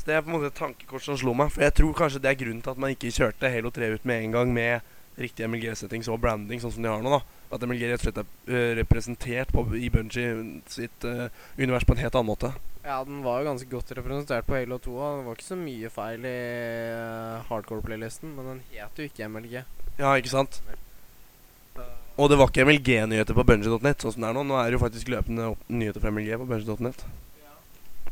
Så 0.01 0.09
det 0.09 0.15
er 0.17 0.23
på 0.25 0.31
en 0.31 0.39
måte 0.39 0.49
et 0.49 0.57
tankekort 0.57 1.05
som 1.05 1.19
slo 1.21 1.35
meg. 1.37 1.51
For 1.53 1.67
jeg 1.67 1.77
tror 1.77 1.93
kanskje 1.99 2.23
det 2.25 2.31
er 2.31 2.39
grunnen 2.41 2.63
til 2.65 2.73
at 2.73 2.81
man 2.81 2.95
ikke 2.95 3.13
kjørte 3.13 3.51
Halo 3.53 3.69
3 3.77 3.91
ut 3.99 4.07
med 4.09 4.25
en 4.25 4.37
gang 4.39 4.55
med 4.57 4.97
riktig 5.21 5.45
MLG-settings 5.45 6.09
og 6.09 6.23
branding, 6.23 6.63
sånn 6.63 6.73
som 6.73 6.87
de 6.87 6.89
har 6.89 7.05
nå. 7.05 7.13
da 7.13 7.21
At 7.53 7.67
MLG 7.69 7.85
rett 7.91 8.01
og 8.01 8.07
slett 8.07 8.21
er 8.23 8.31
uh, 8.49 8.73
representert 8.79 9.53
på, 9.53 9.67
i 9.77 9.91
Bungie 9.93 10.63
sitt 10.73 11.05
uh, 11.05 11.27
univers 11.59 11.85
på 11.85 11.93
en 11.93 12.01
helt 12.01 12.17
annen 12.17 12.31
måte. 12.31 12.55
Ja, 12.81 13.03
den 13.05 13.21
var 13.27 13.43
jo 13.43 13.51
ganske 13.51 13.69
godt 13.69 13.93
representert 13.99 14.49
på 14.49 14.57
Halo 14.57 14.81
2. 14.81 14.97
og 14.97 15.19
Det 15.19 15.27
var 15.29 15.37
ikke 15.37 15.51
så 15.51 15.61
mye 15.61 15.93
feil 15.93 16.29
i 16.31 16.37
uh, 16.97 17.49
hardcore-playlisten, 17.51 18.33
men 18.39 18.53
den 18.55 18.63
het 18.73 18.97
jo 18.97 19.11
ikke 19.11 19.29
MLG. 19.29 19.59
Ja, 20.01 20.15
ikke 20.17 20.33
sant? 20.33 20.63
Og 22.17 22.33
det 22.33 22.41
var 22.41 22.49
ikke 22.49 22.65
MLG-nyheter 22.65 23.37
på 23.37 23.45
Bungie.net, 23.53 24.01
sånn 24.01 24.17
som 24.17 24.25
det 24.25 24.33
er 24.33 24.41
nå. 24.41 24.49
Nå 24.49 24.57
er 24.57 24.71
det 24.71 24.81
jo 24.81 24.87
faktisk 24.87 25.13
løpende 25.13 25.53
nyheter 25.69 26.01
fra 26.01 26.13
MLG 26.13 26.41
på 26.41 26.49
Bungie.net. 26.49 27.05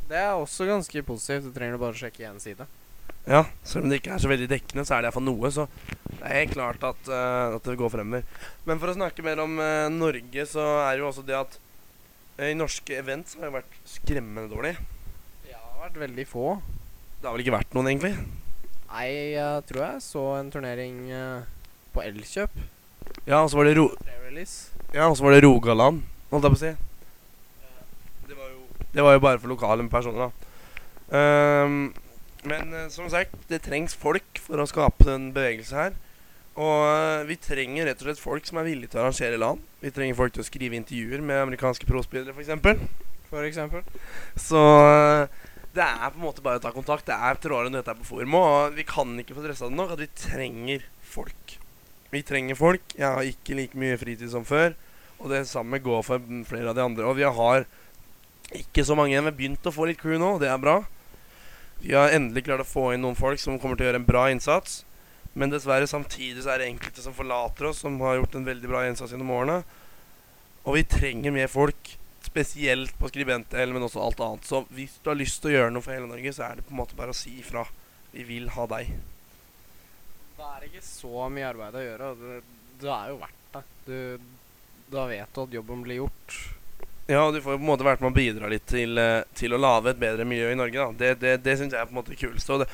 Det 0.08 0.16
er 0.16 0.32
også 0.32 0.64
ganske 0.68 1.02
positivt. 1.04 1.48
Du 1.48 1.52
trenger 1.52 1.80
bare 1.80 1.92
å 1.92 1.98
sjekke 1.98 2.24
én 2.28 2.38
side. 2.40 2.64
Ja, 3.28 3.42
selv 3.66 3.84
om 3.84 3.90
det 3.92 3.98
ikke 4.00 4.14
er 4.14 4.22
så 4.22 4.30
veldig 4.30 4.46
dekkende, 4.48 4.86
så 4.88 4.96
er 4.96 5.04
det 5.04 5.10
iallfall 5.10 5.26
noe. 5.26 5.50
Så 5.52 5.66
det 6.08 6.22
er 6.22 6.38
helt 6.38 6.54
klart 6.54 6.84
at, 6.88 7.10
uh, 7.12 7.56
at 7.58 7.68
det 7.68 7.76
går 7.76 7.92
fremover. 7.92 8.24
Men 8.64 8.80
for 8.80 8.88
å 8.88 8.96
snakke 8.96 9.24
mer 9.26 9.42
om 9.44 9.58
uh, 9.60 9.90
Norge, 9.92 10.46
så 10.48 10.64
er 10.86 10.94
det 10.94 11.04
jo 11.04 11.10
også 11.10 11.26
det 11.28 11.36
at 11.36 11.58
uh, 12.40 12.46
i 12.48 12.56
norske 12.56 12.96
events 12.96 13.36
har 13.36 13.50
det 13.50 13.58
vært 13.58 13.78
skremmende 13.88 14.48
dårlig. 14.48 14.74
Ja, 15.44 15.60
det 15.60 15.60
har 15.60 15.84
vært 15.90 16.02
veldig 16.06 16.26
få. 16.30 16.56
Det 17.18 17.28
har 17.28 17.36
vel 17.36 17.44
ikke 17.44 17.56
vært 17.58 17.76
noen, 17.76 17.92
egentlig? 17.92 18.14
Nei, 18.88 19.06
jeg 19.34 19.68
tror 19.68 19.84
jeg 19.84 20.04
så 20.06 20.24
en 20.38 20.52
turnering 20.54 20.98
på 21.92 22.00
Elkjøp. 22.00 22.54
Ja, 23.28 23.42
og 23.42 23.50
så 23.52 23.58
var 23.58 23.68
det 23.68 23.76
ro 23.76 23.90
Ja, 24.94 25.10
og 25.10 25.18
så 25.18 25.26
var 25.26 25.34
det 25.34 25.44
Rogaland, 25.44 26.00
holdt 26.30 26.46
jeg 26.48 26.54
på 26.54 26.56
å 26.56 26.62
si. 26.62 26.76
Det 28.92 29.04
var 29.04 29.16
jo, 29.16 29.22
bare 29.24 29.40
for 29.40 29.52
lokale 29.52 29.84
personer, 29.92 30.28
da. 30.28 30.48
Um, 31.08 31.94
men 32.48 32.72
uh, 32.74 32.86
som 32.92 33.08
sagt, 33.12 33.34
det 33.50 33.62
trengs 33.64 33.96
folk 33.96 34.40
for 34.44 34.60
å 34.60 34.68
skape 34.68 35.08
en 35.12 35.30
bevegelse 35.34 35.76
her. 35.76 35.98
Og 36.58 36.86
uh, 36.88 37.26
vi 37.28 37.36
trenger 37.40 37.88
rett 37.88 38.00
og 38.02 38.08
slett 38.08 38.22
folk 38.22 38.48
som 38.48 38.60
er 38.60 38.68
villige 38.68 38.92
til 38.92 39.00
å 39.00 39.06
arrangere 39.06 39.40
land. 39.40 39.62
Vi 39.82 39.92
trenger 39.94 40.18
folk 40.18 40.34
til 40.34 40.44
å 40.44 40.48
skrive 40.48 40.78
intervjuer 40.78 41.22
med 41.22 41.44
amerikanske 41.44 41.88
prospillere, 41.88 42.34
f.eks. 42.34 42.82
For 43.28 43.44
eksempel. 43.44 43.84
Så 44.40 44.58
uh, 44.58 45.28
det 45.76 45.84
er 45.84 46.10
på 46.10 46.18
en 46.18 46.24
måte 46.24 46.44
bare 46.44 46.60
å 46.60 46.64
ta 46.64 46.72
kontakt. 46.74 47.06
Det 47.08 47.16
er 47.16 47.40
trådere 47.40 47.70
enn 47.70 47.78
dette 47.78 47.92
er 47.92 48.00
på 48.00 48.08
forum. 48.08 48.36
Og 48.40 48.76
vi 48.78 48.86
kan 48.88 49.12
ikke 49.20 49.36
få 49.36 49.44
dressa 49.44 49.68
det 49.68 49.78
nok 49.78 49.94
at 49.94 50.02
vi 50.02 50.10
trenger 50.16 50.86
folk. 51.04 51.58
Vi 52.12 52.22
trenger 52.24 52.56
folk. 52.58 52.96
Jeg 52.96 53.06
har 53.06 53.28
ikke 53.28 53.58
like 53.58 53.78
mye 53.78 53.98
fritid 54.00 54.32
som 54.32 54.46
før. 54.48 54.72
Og 55.18 55.28
det 55.32 55.44
samme 55.50 55.80
går 55.82 56.02
for 56.06 56.24
flere 56.48 56.72
av 56.72 56.78
de 56.78 56.84
andre. 56.84 57.06
Og 57.06 57.18
vi 57.18 57.26
har 57.26 57.68
ikke 58.56 58.84
så 58.86 58.96
mange 58.96 59.12
igjen. 59.12 59.26
Vi 59.26 59.30
har 59.30 59.38
begynt 59.40 59.68
å 59.68 59.74
få 59.74 59.88
litt 59.88 60.00
crew 60.00 60.18
nå. 60.20 60.36
Det 60.40 60.48
er 60.48 60.60
bra. 60.62 60.80
Vi 61.82 61.94
har 61.94 62.14
endelig 62.14 62.46
klart 62.46 62.64
å 62.64 62.68
få 62.68 62.90
inn 62.94 63.04
noen 63.04 63.18
folk 63.18 63.40
som 63.42 63.58
kommer 63.60 63.78
til 63.78 63.86
å 63.86 63.90
gjøre 63.90 64.00
en 64.02 64.08
bra 64.08 64.24
innsats. 64.32 64.82
Men 65.38 65.52
dessverre 65.52 65.86
samtidig 65.86 66.42
så 66.42 66.54
er 66.54 66.62
det 66.62 66.70
enkelte 66.72 67.04
som 67.04 67.14
forlater 67.14 67.68
oss, 67.68 67.84
som 67.84 68.00
har 68.02 68.18
gjort 68.18 68.38
en 68.38 68.48
veldig 68.48 68.70
bra 68.70 68.82
innsats 68.88 69.12
gjennom 69.14 69.30
årene. 69.36 69.60
Og 70.64 70.74
vi 70.78 70.86
trenger 70.88 71.34
mer 71.34 71.50
folk, 71.52 71.92
spesielt 72.26 72.96
på 72.98 73.10
skribentdelen, 73.12 73.76
men 73.76 73.86
også 73.86 74.02
alt 74.02 74.24
annet. 74.24 74.48
Så 74.48 74.64
hvis 74.74 74.98
du 75.02 75.12
har 75.12 75.20
lyst 75.20 75.40
til 75.42 75.52
å 75.52 75.54
gjøre 75.54 75.74
noe 75.74 75.84
for 75.84 75.94
hele 75.94 76.10
Norge, 76.10 76.34
så 76.34 76.48
er 76.48 76.58
det 76.58 76.66
på 76.66 76.74
en 76.74 76.80
måte 76.80 76.98
bare 76.98 77.14
å 77.14 77.16
si 77.16 77.36
ifra. 77.38 77.62
Vi 78.10 78.26
vil 78.26 78.50
ha 78.56 78.66
deg. 78.74 78.90
Det 80.38 80.50
er 80.56 80.66
ikke 80.68 80.84
så 80.84 81.28
mye 81.32 81.48
arbeid 81.52 81.78
å 81.78 81.86
gjøre. 81.86 82.12
Du, 82.18 82.52
det 82.82 82.92
er 82.96 83.12
jo 83.12 83.22
verdt 83.22 83.54
det. 83.54 83.64
Du, 83.86 84.36
da 84.92 85.06
vet 85.10 85.34
du 85.34 85.42
at 85.44 85.56
jobben 85.60 85.86
blir 85.86 86.02
gjort. 86.02 86.38
Ja, 87.08 87.22
og 87.24 87.32
du 87.32 87.40
får 87.40 87.54
jo 87.54 87.60
på 87.62 87.64
en 87.64 87.70
måte 87.70 87.86
vært 87.86 88.02
med 88.04 88.10
å 88.10 88.16
bidra 88.18 88.50
litt 88.52 88.66
til, 88.68 88.98
eh, 89.00 89.24
til 89.38 89.54
å 89.56 89.60
lage 89.60 89.94
et 89.94 90.00
bedre 90.00 90.26
miljø 90.28 90.50
i 90.52 90.58
Norge. 90.58 90.76
da 90.76 90.92
Det, 90.92 91.20
det, 91.22 91.30
det 91.44 91.54
syns 91.56 91.72
jeg 91.72 91.80
er 91.80 91.88
på 91.88 91.94
en 91.94 92.00
måte 92.02 92.12
det 92.12 92.20
kuleste. 92.20 92.52
Og 92.52 92.60
det, 92.60 92.68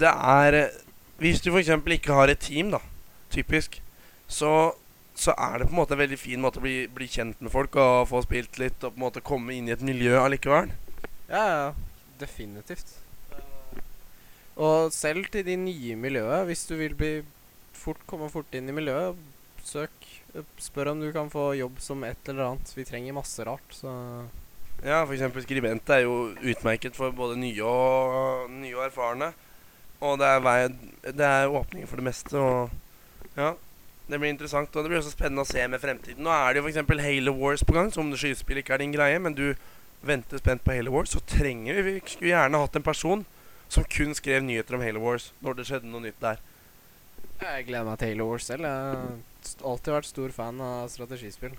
det 0.00 0.12
er 0.12 0.56
eh, 0.62 0.78
Hvis 1.20 1.40
du 1.44 1.50
f.eks. 1.52 1.68
ikke 1.96 2.16
har 2.16 2.28
et 2.32 2.40
team, 2.40 2.70
da, 2.72 2.80
typisk, 3.32 3.80
så, 4.28 4.72
så 5.16 5.32
er 5.32 5.58
det 5.58 5.68
på 5.68 5.72
en 5.76 5.80
måte 5.80 5.96
en 5.96 6.02
veldig 6.02 6.18
fin 6.20 6.40
måte 6.40 6.60
å 6.60 6.64
bli, 6.64 6.86
bli 6.92 7.08
kjent 7.08 7.40
med 7.40 7.52
folk 7.52 7.76
og 7.80 8.08
få 8.08 8.20
spilt 8.24 8.58
litt 8.60 8.84
og 8.84 8.92
på 8.92 9.00
en 9.00 9.04
måte 9.06 9.24
komme 9.24 9.52
inn 9.56 9.68
i 9.68 9.72
et 9.76 9.84
miljø 9.84 10.18
allikevel. 10.20 10.72
Ja, 11.28 11.44
ja. 11.44 11.70
Definitivt. 12.20 12.96
Og 14.56 14.92
selv 14.92 15.28
til 15.32 15.44
de 15.44 15.56
nye 15.60 15.96
miljøet, 16.00 16.46
hvis 16.48 16.64
du 16.68 16.76
vil 16.80 16.96
bli 16.96 17.14
fort 17.76 18.00
komme 18.08 18.28
fort 18.32 18.54
inn 18.56 18.68
i 18.72 18.76
miljøet, 18.76 19.18
søk. 19.68 20.08
Spør 20.60 20.92
om 20.92 21.02
du 21.02 21.08
kan 21.14 21.30
få 21.32 21.50
jobb 21.58 21.80
som 21.82 22.04
et 22.06 22.30
eller 22.30 22.50
annet. 22.50 22.72
Vi 22.76 22.84
trenger 22.88 23.16
masse 23.16 23.44
rart, 23.46 23.66
så 23.74 23.92
Ja, 24.84 25.02
f.eks. 25.06 25.24
skribent 25.46 25.88
er 25.88 26.02
jo 26.04 26.34
utmerket 26.36 26.96
for 26.96 27.14
både 27.16 27.38
nye 27.40 27.64
og, 27.64 28.50
nye 28.52 28.76
og 28.76 28.84
erfarne. 28.84 29.30
Og 30.04 30.18
det 30.20 30.26
er, 30.28 30.42
vei, 30.44 30.56
det 31.06 31.24
er 31.24 31.48
åpninger 31.48 31.88
for 31.88 31.96
det 31.96 32.04
meste. 32.10 32.36
Og 32.36 33.38
ja, 33.38 33.54
det 34.10 34.20
blir 34.20 34.34
interessant. 34.34 34.74
Og 34.76 34.84
det 34.84 34.92
blir 34.92 35.00
også 35.00 35.14
spennende 35.14 35.46
å 35.46 35.48
se 35.48 35.64
med 35.72 35.80
fremtiden. 35.80 36.20
Nå 36.22 36.32
er 36.34 36.52
det 36.52 36.60
jo 36.60 36.68
f.eks. 36.68 37.00
Halo 37.06 37.32
Wars 37.40 37.64
på 37.64 37.76
gang, 37.76 37.88
som 37.94 38.12
skytespill 38.12 38.60
ikke 38.60 38.76
er 38.76 38.84
din 38.84 38.92
greie, 38.94 39.22
men 39.22 39.36
du 39.36 39.48
venter 40.06 40.38
spent 40.42 40.62
på 40.64 40.76
Halo 40.76 40.92
Wars, 40.92 41.14
så 41.16 41.22
trenger 41.24 41.80
vi 41.80 41.96
Vi 41.96 42.02
skulle 42.04 42.34
gjerne 42.34 42.60
hatt 42.60 42.76
en 42.76 42.84
person 42.84 43.24
som 43.72 43.86
kun 43.90 44.12
skrev 44.14 44.44
nyheter 44.44 44.76
om 44.76 44.84
Halo 44.84 45.00
Wars 45.02 45.32
når 45.42 45.56
det 45.58 45.66
skjedde 45.70 45.90
noe 45.90 46.04
nytt 46.04 46.20
der. 46.22 46.42
Jeg 47.40 47.66
gleder 47.66 47.88
meg 47.88 47.98
til 48.00 48.12
Halo 48.12 48.28
Wars 48.30 48.46
selv. 48.48 48.68
Jeg 48.68 49.16
alltid 49.62 49.94
vært 49.96 50.10
stor 50.10 50.34
fan 50.34 50.60
av 50.64 50.90
strategispill. 50.92 51.56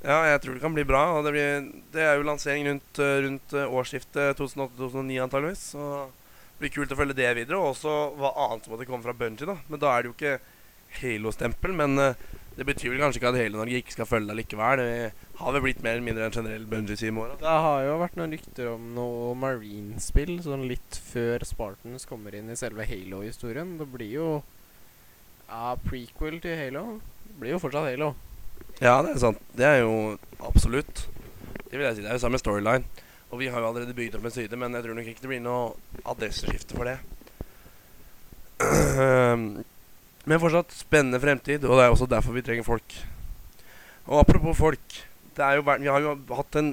Ja, 0.00 0.22
jeg 0.30 0.40
tror 0.40 0.56
det 0.56 0.62
kan 0.62 0.76
bli 0.76 0.86
bra. 0.88 1.02
Og 1.18 1.26
det, 1.26 1.34
blir, 1.34 1.66
det 1.92 2.04
er 2.06 2.16
jo 2.16 2.24
lansering 2.28 2.68
rundt, 2.70 3.02
eh, 3.02 3.18
rundt 3.26 3.52
eh, 3.56 3.76
årsskiftet 3.80 4.38
2008-2009 4.40 5.20
antageligvis. 5.26 5.64
Så 5.74 5.88
det 6.06 6.64
blir 6.64 6.74
kult 6.78 6.94
å 6.94 6.98
følge 7.00 7.18
det 7.18 7.34
videre. 7.42 7.60
Og 7.60 7.74
også 7.74 7.96
hva 8.20 8.32
annet 8.46 8.64
som 8.64 8.74
måtte 8.74 8.88
komme 8.88 9.04
fra 9.04 9.16
Bungie. 9.16 9.48
da 9.48 9.58
Men 9.68 9.82
da 9.82 9.92
er 9.92 10.02
det 10.02 10.12
jo 10.12 10.16
ikke 10.16 10.38
Halo-stempel. 11.00 11.74
Men 11.76 12.00
uh, 12.00 12.14
det 12.56 12.66
betyr 12.68 12.94
vel 12.94 13.02
kanskje 13.04 13.20
ikke 13.20 13.32
at 13.34 13.40
hele 13.42 13.60
Norge 13.60 13.82
ikke 13.82 13.94
skal 13.94 14.08
følge 14.08 14.32
deg 14.32 14.40
likevel. 14.40 14.80
Det 14.80 15.36
har 15.42 15.54
vel 15.54 15.64
blitt 15.66 15.84
mer 15.84 15.98
eller 15.98 16.08
mindre 16.08 16.30
en 16.30 16.38
generell 16.38 16.64
Bungie-side 16.70 17.12
i 17.12 17.16
morgen. 17.16 17.36
Det 17.42 17.58
har 17.66 17.84
jo 17.84 17.98
vært 18.00 18.16
noen 18.20 18.34
rykter 18.36 18.72
om 18.72 18.88
noe 18.96 19.34
Marine-spill 19.38 20.38
sånn 20.44 20.64
litt 20.70 20.98
før 21.12 21.44
Spartans 21.48 22.08
kommer 22.08 22.34
inn 22.36 22.48
i 22.48 22.58
selve 22.58 22.88
Halo-historien. 22.88 23.76
Det 23.80 23.88
blir 23.92 24.16
jo 24.16 24.30
ja, 25.50 25.76
prequel 25.84 26.40
til 26.42 26.56
Halo. 26.56 26.84
Blir 27.40 27.56
jo 27.56 27.60
fortsatt 27.62 27.90
Halo. 27.90 28.12
Ja, 28.80 29.00
det 29.04 29.14
er 29.14 29.22
sant. 29.22 29.40
Det 29.56 29.66
er 29.66 29.82
jo 29.82 30.16
absolutt. 30.46 31.08
Det 31.66 31.76
vil 31.76 31.86
jeg 31.86 31.98
si. 31.98 32.04
Det 32.04 32.10
er 32.10 32.18
jo 32.18 32.24
samme 32.24 32.40
storyline. 32.40 33.06
Og 33.30 33.38
vi 33.38 33.50
har 33.50 33.62
jo 33.62 33.68
allerede 33.68 33.94
bygd 33.94 34.16
opp 34.18 34.26
en 34.26 34.34
side, 34.34 34.56
men 34.58 34.74
jeg 34.74 34.84
tror 34.84 34.96
nok 34.98 35.10
ikke 35.10 35.22
det 35.22 35.30
blir 35.30 35.42
noe 35.44 36.02
adresseskifte 36.08 36.74
for 36.74 36.88
det. 36.88 36.96
men 40.28 40.42
fortsatt 40.42 40.74
spennende 40.74 41.20
fremtid, 41.22 41.64
og 41.64 41.78
det 41.78 41.84
er 41.84 41.94
også 41.94 42.10
derfor 42.10 42.34
vi 42.34 42.42
trenger 42.46 42.66
folk. 42.66 42.96
Og 44.10 44.18
apropos 44.18 44.58
folk. 44.58 44.96
det 45.36 45.44
er 45.46 45.60
jo, 45.60 45.62
vi 45.62 45.92
har 45.92 46.02
jo 46.02 46.16
hatt 46.34 46.58
en 46.58 46.72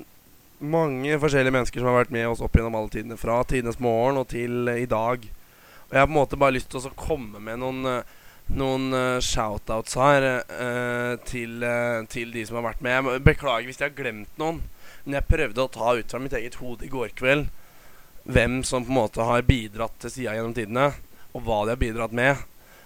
mange 0.60 1.20
forskjellige 1.22 1.54
mennesker 1.54 1.80
som 1.80 1.92
har 1.92 2.00
vært 2.00 2.14
med 2.16 2.26
oss 2.28 2.42
opp 2.42 2.56
gjennom 2.58 2.76
alle 2.80 2.90
tidene. 2.90 3.20
Fra 3.22 3.44
tidenes 3.46 3.78
morgen 3.80 4.18
og 4.18 4.28
til 4.34 4.72
i 4.74 4.90
dag. 4.90 5.28
Og 5.88 5.94
jeg 5.94 6.02
har 6.02 6.10
på 6.10 6.16
en 6.16 6.20
måte 6.20 6.40
bare 6.40 6.56
lyst 6.58 6.72
til 6.74 6.82
å 6.82 6.96
komme 6.98 7.40
med 7.40 7.62
noen, 7.62 7.86
eh, 7.86 8.16
noen 8.56 8.92
uh, 8.96 9.20
shoutouts 9.24 9.98
her 10.00 10.26
uh, 10.48 11.14
til, 11.28 11.60
uh, 11.64 12.04
til 12.10 12.32
de 12.34 12.46
som 12.48 12.60
har 12.60 12.70
vært 12.70 12.84
med. 12.86 13.12
Jeg 13.18 13.26
beklager 13.26 13.68
hvis 13.68 13.82
jeg 13.82 13.90
har 13.90 13.98
glemt 13.98 14.42
noen. 14.42 14.62
Men 15.06 15.20
jeg 15.20 15.30
prøvde 15.30 15.64
å 15.64 15.72
ta 15.72 15.96
ut 15.98 16.12
fra 16.12 16.22
mitt 16.22 16.36
eget 16.36 16.60
hode 16.62 16.88
i 16.88 16.92
går 16.92 17.14
kveld 17.18 17.48
hvem 18.28 18.60
som 18.68 18.84
på 18.84 18.92
en 18.92 18.98
måte 18.98 19.24
har 19.24 19.46
bidratt 19.48 19.94
til 20.04 20.12
sida 20.12 20.34
gjennom 20.36 20.52
tidene, 20.52 20.90
og 21.32 21.46
hva 21.46 21.62
de 21.64 21.72
har 21.72 21.80
bidratt 21.80 22.12
med. 22.12 22.42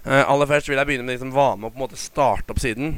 Aller 0.06 0.50
først 0.50 0.70
vil 0.70 0.78
jeg 0.78 0.86
begynne 0.86 1.08
med 1.08 1.16
de 1.18 1.24
som 1.24 1.32
var 1.34 1.56
med 1.58 1.72
å 1.72 1.74
på 1.74 1.80
en 1.80 1.84
måte 1.88 1.98
starte 1.98 2.54
opp 2.54 2.62
siden. 2.62 2.92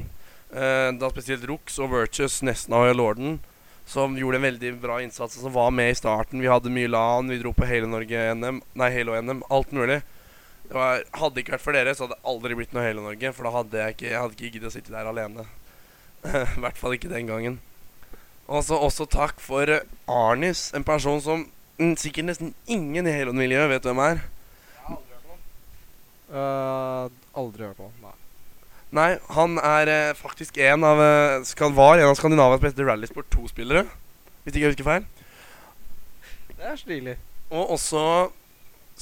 Da 0.52 1.12
spesielt 1.14 1.46
Rux 1.48 1.80
og 1.80 1.94
Virtues, 1.94 2.42
Nesna 2.44 2.82
og 2.84 2.98
Lorden, 3.00 3.38
som 3.88 4.18
gjorde 4.20 4.42
en 4.42 4.48
veldig 4.50 4.74
bra 4.84 5.00
innsats, 5.06 5.38
og 5.38 5.48
som 5.48 5.56
var 5.56 5.72
med 5.72 5.94
i 5.94 5.96
starten. 5.96 6.44
Vi 6.44 6.52
hadde 6.52 6.74
mye 6.76 6.92
LAN, 6.92 7.32
vi 7.32 7.40
dro 7.40 7.56
på 7.56 7.68
hele 7.70 7.88
Norge-NM, 7.88 8.60
nei, 8.76 8.92
Halo-NM, 8.92 9.46
alt 9.48 9.72
mulig. 9.72 10.02
Det 10.64 10.76
var, 10.78 11.04
hadde 11.20 11.42
ikke 11.42 11.56
vært 11.56 11.66
for 11.66 11.76
dere, 11.76 11.94
så 11.94 12.06
hadde 12.06 12.16
det 12.18 12.30
aldri 12.32 12.58
blitt 12.58 12.74
noe 12.76 12.86
Halo-Norge, 12.86 13.34
for 13.36 13.48
da 13.48 13.54
hadde 13.58 13.82
jeg 13.82 13.96
ikke, 13.96 14.10
jeg 14.10 14.22
hadde 14.22 14.38
ikke 14.38 14.52
giddet 14.56 14.70
å 14.70 14.74
sitte 14.74 14.96
der 14.96 15.10
alene. 15.12 15.46
I 16.58 16.64
hvert 16.64 16.80
fall 16.80 16.96
ikke 16.96 17.12
den 17.12 17.30
gangen. 17.30 17.60
Og 18.48 18.64
så 18.68 18.80
også 18.80 19.08
takk 19.12 19.44
for 19.44 19.70
eh, 19.72 19.86
Arnis, 20.10 20.70
en 20.76 20.88
person 20.88 21.22
som 21.24 21.46
mm, 21.80 21.96
sikkert 22.00 22.32
nesten 22.32 22.54
ingen 22.66 23.08
i 23.08 23.16
Halo-miljøet 23.16 23.72
vet 23.76 23.90
hvem 23.92 24.04
er. 24.08 24.24
Jeg 24.90 25.00
Uh, 26.34 27.12
aldri 27.38 27.62
hørt 27.68 27.82
om. 27.84 27.92
Nei. 28.02 28.16
Nei, 28.94 29.10
han 29.34 29.58
er 29.58 29.90
eh, 29.90 30.16
faktisk 30.18 30.58
en 30.62 30.84
av 30.86 31.00
eh, 31.02 31.44
skal, 31.50 31.74
var 31.74 31.98
en 31.98 32.12
av 32.12 32.18
Skandinavias 32.18 32.62
beste 32.62 32.86
rallysport 32.86 33.26
2-spillere. 33.34 33.88
Hvis 34.44 34.54
ikke 34.54 34.62
jeg 34.62 34.74
husker 34.74 34.86
feil. 34.86 35.06
Det 36.52 36.68
er 36.70 36.78
stilig. 36.78 37.16
Og 37.50 37.74
også 37.74 38.04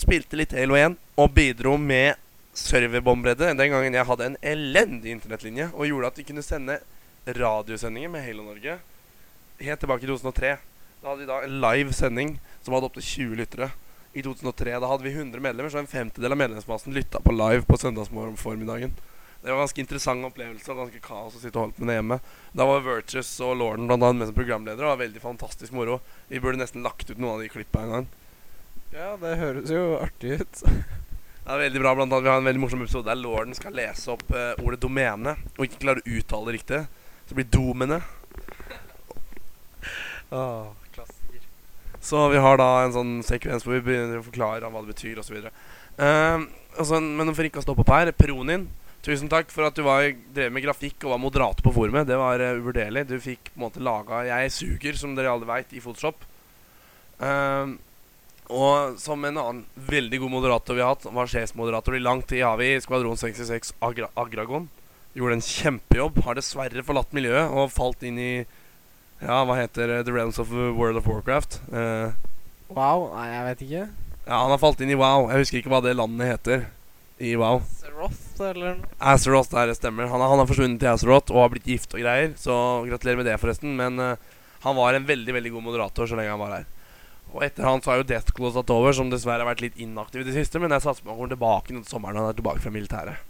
spilte 0.02 0.40
litt 0.40 0.56
Halo 0.58 0.78
1 0.80 0.98
og 1.22 1.34
bidro 1.36 1.78
med 1.80 2.18
serverbombredde 2.58 3.54
den 3.56 3.72
gangen 3.72 3.96
jeg 3.96 4.08
hadde 4.10 4.28
en 4.28 4.40
elendig 4.44 5.14
internettlinje 5.16 5.70
og 5.72 5.88
gjorde 5.88 6.10
at 6.12 6.18
vi 6.20 6.26
kunne 6.28 6.44
sende 6.46 6.80
radiosendinger 7.28 8.12
med 8.12 8.26
Halo 8.26 8.48
Norge 8.48 8.80
helt 9.62 9.80
tilbake 9.80 10.06
i 10.06 10.10
2003. 10.10 10.58
Da 11.02 11.10
hadde 11.10 11.22
vi 11.22 11.30
da 11.30 11.40
en 11.46 11.62
live 11.62 11.94
sending 11.94 12.36
som 12.62 12.76
hadde 12.76 12.90
opptil 12.90 13.06
20 13.06 13.40
lyttere. 13.40 13.70
I 14.14 14.24
2003 14.26 14.80
da 14.82 14.90
hadde 14.90 15.06
vi 15.06 15.14
100 15.14 15.40
medlemmer, 15.40 15.72
så 15.72 15.80
en 15.80 15.90
femtedel 15.90 16.34
av 16.34 16.42
medlemsmassen 16.42 16.94
lytta 16.96 17.22
på 17.24 17.34
live 17.36 17.64
på 17.70 17.78
søndagsformiddagen. 17.80 18.94
Det 19.42 19.50
var 19.50 19.58
en 19.58 19.64
ganske 19.64 19.82
interessant 19.82 20.26
opplevelse 20.28 20.70
og 20.70 20.84
ganske 20.84 21.00
kaos 21.02 21.38
å 21.38 21.40
sitte 21.42 21.58
og 21.58 21.64
holde 21.64 21.78
på 21.78 21.82
med 21.82 21.90
det 21.90 21.96
hjemme. 21.98 22.18
Da 22.54 22.68
var 22.70 22.84
Virtues 22.86 23.30
og 23.42 23.56
Lorden 23.58 23.88
blant 23.90 24.04
annet 24.06 24.20
med 24.20 24.30
som 24.30 24.38
programledere. 24.38 24.84
Og 24.84 24.84
det 24.84 24.92
var 24.92 25.00
veldig 25.00 25.24
fantastisk 25.24 25.74
moro. 25.74 25.98
Vi 26.30 26.42
burde 26.44 26.62
nesten 26.62 26.86
lagt 26.86 27.10
ut 27.10 27.18
noen 27.18 27.40
av 27.40 27.42
de 27.42 27.50
klippa 27.50 27.82
en 27.82 27.96
gang. 27.96 28.10
Ja, 28.91 29.13
det 29.15 29.38
høres 29.39 29.71
jo 29.71 29.95
artig 30.01 30.41
ut. 30.41 30.63
Det 31.41 31.56
er 31.56 31.62
veldig 31.65 31.80
bra, 31.82 31.91
blant 31.97 32.13
annet 32.13 32.23
Vi 32.23 32.30
har 32.30 32.38
en 32.39 32.45
veldig 32.45 32.62
morsom 32.62 32.84
episode 32.84 33.10
der 33.10 33.17
Lorden 33.17 33.56
skal 33.58 33.73
lese 33.75 34.12
opp 34.13 34.27
eh, 34.30 34.60
ordet 34.62 34.77
domene 34.84 35.34
og 35.58 35.65
ikke 35.65 35.80
klare 35.82 36.04
å 36.04 36.13
uttale 36.19 36.47
det 36.47 36.54
riktig. 36.54 36.82
Så 37.27 37.38
blir 37.38 37.47
domene. 37.49 37.97
Åh, 40.38 40.69
klassiker. 40.93 41.47
Så 41.97 42.21
vi 42.32 42.43
har 42.45 42.62
da 42.62 42.69
en 42.84 42.95
sånn 42.95 43.17
sekvens 43.25 43.65
hvor 43.65 43.80
vi 43.80 43.84
begynner 43.89 44.21
å 44.21 44.27
forklare 44.30 44.69
hva 44.69 44.86
det 44.86 44.93
betyr 44.93 45.23
osv. 45.23 45.41
Uh, 45.97 46.45
altså, 46.77 47.01
men 47.01 47.34
for 47.34 47.49
ikke 47.49 47.63
å 47.63 47.65
stoppe 47.65 47.84
opp 47.84 47.93
her 47.97 48.13
Peronin, 48.15 48.69
tusen 49.04 49.32
takk 49.34 49.51
for 49.51 49.65
at 49.67 49.75
du 49.75 49.84
var, 49.88 50.08
drev 50.36 50.54
med 50.54 50.67
grafikk 50.67 51.08
og 51.08 51.15
var 51.17 51.25
moderator 51.25 51.65
på 51.65 51.73
forumet. 51.82 52.08
Det 52.08 52.21
var 52.21 52.43
uh, 52.43 52.54
uvurderlig. 52.62 53.10
Du 53.10 53.17
fikk 53.17 53.49
på 53.49 53.58
en 53.58 53.65
måte 53.65 53.84
laga 53.84 54.27
Jeg 54.30 54.54
suger, 54.62 54.99
som 54.99 55.17
dere 55.17 55.34
alle 55.34 55.49
veit, 55.49 55.73
i 55.73 55.82
Photoshop. 55.84 56.21
Uh, 57.17 57.80
og 58.52 58.98
som 59.00 59.24
en 59.26 59.38
annen 59.40 59.64
veldig 59.88 60.20
god 60.24 60.32
moderator 60.34 60.76
vi 60.78 60.84
har 60.84 60.94
hatt, 60.96 61.08
var 61.16 61.30
sjefsmoderator 61.32 61.96
i 61.98 62.02
lang 62.04 62.22
tid, 62.28 62.44
har 62.44 62.58
vi 62.60 62.74
Skvadron 62.84 63.18
66 63.20 63.74
Agra 63.82 64.10
Agragon. 64.20 64.68
Gjorde 65.16 65.38
en 65.40 65.44
kjempejobb. 65.44 66.20
Har 66.26 66.38
dessverre 66.40 66.84
forlatt 66.88 67.12
miljøet 67.16 67.52
og 67.52 67.72
falt 67.74 68.04
inn 68.08 68.20
i 68.22 68.34
Ja, 69.22 69.42
hva 69.46 69.58
heter? 69.60 69.92
The 70.04 70.12
Realms 70.16 70.40
of 70.42 70.50
World 70.52 70.98
of 71.02 71.08
Warcraft. 71.08 71.60
Uh, 71.72 72.12
Wow, 72.72 73.10
nei, 73.14 73.26
jeg 73.34 73.44
vet 73.50 73.62
ikke. 73.66 73.82
ja, 74.26 74.38
han 74.40 74.50
har 74.54 74.60
falt 74.62 74.80
inn 74.82 74.94
i 74.94 74.96
WoW. 74.96 75.26
Jeg 75.30 75.42
husker 75.44 75.60
ikke 75.60 75.72
hva 75.74 75.82
det 75.84 75.92
landet 76.00 76.30
heter 76.30 76.62
i 77.20 77.34
WoW. 77.36 77.60
Azeroth, 77.68 78.22
eller 78.48 78.78
noe? 78.80 78.92
Azeroth, 79.12 79.52
der 79.52 79.68
det 79.68 79.76
stemmer. 79.78 80.08
Han, 80.08 80.24
har- 80.24 80.32
han 80.32 80.40
har 80.40 80.48
forsvunnet 80.50 80.80
til 80.80 80.88
Azeroth 80.94 81.34
og 81.36 81.42
har 81.44 81.52
blitt 81.52 81.68
gift 81.68 81.92
og 81.94 82.00
greier. 82.02 82.32
Så 82.40 82.56
gratulerer 82.88 83.20
med 83.20 83.28
det, 83.28 83.36
forresten. 83.44 83.76
Men 83.78 84.00
uh, 84.00 84.16
han 84.64 84.78
var 84.80 84.96
en 84.96 85.06
veldig 85.06 85.36
veldig 85.36 85.52
god 85.58 85.66
moderator 85.68 86.08
så 86.08 86.16
lenge 86.18 86.32
han 86.32 86.40
var 86.42 86.56
her. 86.62 86.70
Og 87.32 87.44
etter 87.46 87.63
han 87.63 87.82
så 87.84 87.94
har 87.94 88.02
jo 88.02 88.08
Deathclaw 88.10 88.52
tatt 88.56 88.74
over, 88.74 88.96
som 88.96 89.12
dessverre 89.12 89.46
har 89.46 89.50
vært 89.54 89.63
litt 89.63 89.80
inaktiv 89.80 90.24
i 90.24 90.28
det 90.28 90.36
siste. 90.36 90.60
Men 90.60 90.74
jeg 90.76 90.84
satser 90.84 91.06
på 91.06 91.10
at 91.10 91.13
han 91.13 91.22
kommer 91.22 91.36
tilbake 91.36 91.76
nå 91.76 91.84
til 91.86 91.94
sommeren 91.94 92.20
når 92.20 92.28
han 92.28 92.34
er 92.34 92.39
tilbake 92.41 92.63
fra 92.63 92.74
militæret. 92.76 93.28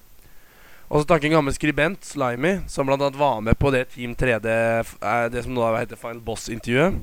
Og 0.91 1.03
så 1.03 1.07
takke 1.07 1.29
en 1.29 1.37
gammel 1.37 1.53
skribent, 1.55 2.03
Slimy, 2.03 2.57
som 2.67 2.89
annet 2.91 3.15
var 3.15 3.37
med 3.45 3.55
på 3.55 3.69
det 3.71 3.85
Team 3.93 4.11
3D, 4.19 4.49
eh, 4.51 5.27
det 5.31 5.45
som 5.45 5.53
nå 5.55 5.69
heter 5.77 5.99
Final 5.99 6.19
Boss-intervjuet, 6.25 6.97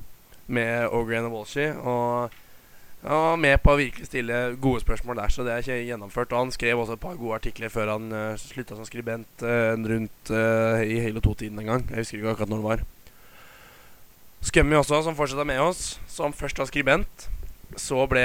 med 0.47 0.93
Ogren 0.93 1.31
og 1.31 1.39
Walshy. 1.39 1.71
Og 1.73 2.37
ja, 2.99 3.37
med 3.41 3.61
på 3.63 3.73
å 3.73 3.79
virkelig 3.79 4.11
stille 4.11 4.43
gode 4.61 4.83
spørsmål 4.83 5.23
der, 5.23 5.33
så 5.33 5.47
det 5.47 5.55
er 5.55 5.65
ikke 5.65 5.79
gjennomført. 5.89 6.35
Og 6.35 6.43
han 6.43 6.53
skrev 6.53 6.83
også 6.83 6.99
et 6.99 7.05
par 7.07 7.17
gode 7.17 7.39
artikler 7.39 7.73
før 7.73 7.95
han 7.95 8.13
uh, 8.13 8.37
slutta 8.43 8.77
som 8.77 8.89
skribent 8.89 9.47
uh, 9.47 9.73
rundt 9.79 10.33
uh, 10.35 10.83
i 10.83 10.99
Halo 11.07 11.23
2-tiden 11.25 11.63
en 11.63 11.73
gang. 11.73 11.89
Jeg 11.89 12.03
husker 12.03 12.21
ikke 12.21 12.35
akkurat 12.35 12.53
når 12.53 12.61
det 12.61 12.69
var. 12.69 12.87
Scummy 14.45 14.79
også, 14.79 15.03
som 15.05 15.17
fortsatt 15.19 15.43
er 15.43 15.49
med 15.51 15.61
oss, 15.61 15.99
som 16.11 16.35
først 16.35 16.61
var 16.61 16.69
skribent. 16.71 17.29
Så 17.79 18.01
ble 18.11 18.23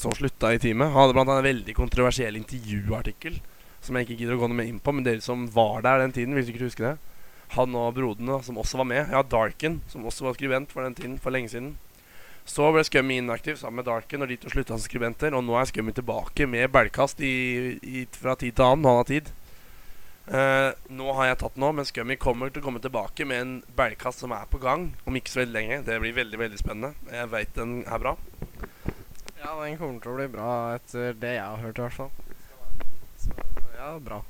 Så 0.00 0.12
slutta 0.16 0.54
i 0.54 0.60
teamet. 0.62 0.90
Han 0.90 1.04
hadde 1.04 1.16
blant 1.16 1.28
annet 1.28 1.42
en 1.42 1.50
veldig 1.50 1.74
kontroversiell 1.76 2.38
intervjuartikkel 2.38 3.40
som 3.84 3.96
jeg 3.96 4.06
ikke 4.06 4.18
gidder 4.20 4.36
å 4.36 4.42
gå 4.42 4.48
noe 4.50 4.58
mer 4.58 4.68
inn 4.68 4.80
på, 4.82 4.92
men 4.92 5.06
dere 5.06 5.22
som 5.24 5.46
var 5.54 5.84
der 5.84 6.02
den 6.02 6.12
tiden, 6.12 6.36
vil 6.36 6.44
sikkert 6.46 6.68
huske 6.68 6.84
det. 6.84 6.96
Han 7.56 7.74
og 7.74 7.94
brodene, 7.96 8.36
som 8.46 8.58
også 8.60 8.82
var 8.82 8.86
med. 8.90 9.08
Ja, 9.10 9.22
Darken, 9.26 9.80
som 9.90 10.04
også 10.06 10.28
var 10.28 10.36
skribent 10.36 10.70
for 10.74 10.86
den 10.86 10.94
tiden, 10.94 11.16
for 11.18 11.34
lenge 11.34 11.50
siden. 11.50 11.72
Så 12.48 12.68
ble 12.74 12.84
Scummy 12.86 13.18
inaktiv 13.20 13.56
sammen 13.60 13.80
med 13.80 13.88
Darken, 13.88 14.22
og 14.22 14.30
de 14.30 14.38
to 14.40 14.52
slutta 14.52 14.76
som 14.76 14.84
skribenter. 14.84 15.34
Og 15.36 15.42
nå 15.46 15.56
er 15.58 15.68
Scummy 15.70 15.94
tilbake 15.96 16.46
med 16.50 16.70
i, 17.24 18.06
fra 18.14 18.36
tid 18.36 18.54
til 18.54 18.66
annen. 18.66 18.86
Han 18.86 19.00
har 19.00 19.08
tid. 19.08 19.32
Eh, 20.30 20.72
nå 20.94 21.12
har 21.18 21.26
jeg 21.26 21.38
tatt 21.40 21.56
nå, 21.58 21.72
men 21.74 21.86
Scummy 21.88 22.14
kommer 22.20 22.52
til 22.54 22.62
å 22.62 22.66
komme 22.68 22.78
tilbake 22.82 23.24
med 23.26 23.40
en 23.42 23.54
belgkast 23.74 24.22
som 24.22 24.30
er 24.36 24.44
på 24.50 24.60
gang 24.62 24.92
om 25.02 25.16
ikke 25.18 25.32
så 25.32 25.40
veldig 25.40 25.56
lenge. 25.56 25.78
Det 25.88 25.96
blir 25.98 26.14
veldig 26.14 26.38
veldig 26.38 26.60
spennende. 26.60 26.92
Jeg 27.10 27.30
veit 27.32 27.56
den 27.56 27.80
er 27.82 28.02
bra. 28.02 28.12
Ja, 29.40 29.56
den 29.64 29.78
kommer 29.80 29.98
til 29.98 30.12
å 30.12 30.18
bli 30.20 30.28
bra 30.30 30.50
etter 30.76 31.16
det 31.18 31.32
jeg 31.34 31.42
har 31.42 31.64
hørt, 31.64 31.80
i 31.80 31.82
hvert 31.82 31.96
fall. 31.96 32.12
Så, 33.18 33.34
ja, 33.74 33.90
bra. 34.04 34.20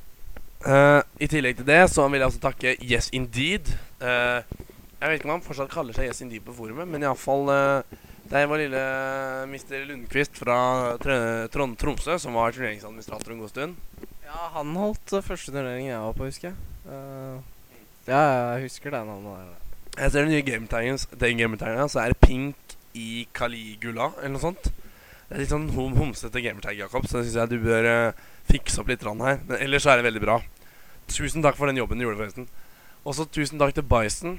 Uh, 0.64 1.00
I 1.20 1.28
tillegg 1.28 1.58
til 1.58 1.68
det 1.68 1.82
så 1.92 2.06
vil 2.08 2.22
jeg 2.22 2.32
også 2.32 2.40
takke 2.46 2.74
Yes 2.80 3.10
Indeed. 3.16 3.68
Uh, 4.00 4.40
jeg 5.00 5.04
vet 5.04 5.20
ikke 5.20 5.28
om 5.28 5.34
han 5.34 5.44
fortsatt 5.44 5.72
kaller 5.72 5.96
seg 5.96 6.08
Yes 6.08 6.22
Indeed 6.24 6.46
på 6.48 6.56
forumet, 6.56 6.88
men 6.88 7.04
iallfall 7.04 7.48
uh, 7.52 7.98
Det 8.30 8.40
er 8.40 8.48
vår 8.48 8.62
lille 8.62 8.82
mister 9.52 9.84
Lundqvist 9.88 10.36
fra 10.38 10.58
Trond 11.52 11.76
Tromsø 11.80 12.16
som 12.22 12.36
var 12.38 12.56
turneringsadministrator 12.56 13.34
en 13.34 13.44
god 13.44 13.52
stund. 13.52 14.08
Ja, 14.30 14.50
han 14.54 14.76
holdt 14.78 15.10
uh, 15.10 15.24
første 15.26 15.50
turnering 15.50 15.88
jeg 15.88 15.98
var 15.98 16.14
på, 16.14 16.28
husker 16.28 16.52
jeg. 16.52 16.58
Uh, 16.86 17.40
ja, 18.06 18.20
jeg 18.54 18.68
husker 18.68 18.94
det 18.94 19.00
navnet 19.08 19.40
der. 19.40 19.56
Jeg 19.96 20.12
ser 20.12 20.26
den 20.26 20.30
nye 20.30 20.44
gametegnen 21.34 21.90
så 21.90 21.98
er 22.04 22.12
det 22.12 22.20
pink 22.22 22.76
i 22.94 23.26
Caligula 23.34 24.12
eller 24.20 24.36
noe 24.36 24.42
sånt. 24.44 24.70
Det 24.70 25.34
er 25.34 25.42
litt 25.42 25.50
sånn 25.50 25.66
hom 25.74 25.96
homsete 25.98 26.42
gamertag, 26.42 26.78
Jakob, 26.78 27.06
så 27.06 27.18
det 27.18 27.26
syns 27.26 27.40
jeg 27.40 27.50
du 27.50 27.58
bør 27.64 27.88
uh, 27.90 28.22
fikse 28.46 28.78
opp 28.82 28.90
litt 28.90 29.02
her. 29.02 29.42
Men 29.48 29.56
ellers 29.58 29.88
er 29.90 29.98
det 29.98 30.06
veldig 30.06 30.22
bra. 30.22 30.38
Tusen 31.10 31.42
takk 31.42 31.58
for 31.58 31.70
den 31.70 31.82
jobben 31.82 31.98
du 31.98 32.06
gjorde, 32.06 32.22
forresten. 32.22 32.46
Også 33.02 33.26
tusen 33.34 33.58
takk 33.58 33.74
til 33.74 33.86
Bison, 33.90 34.38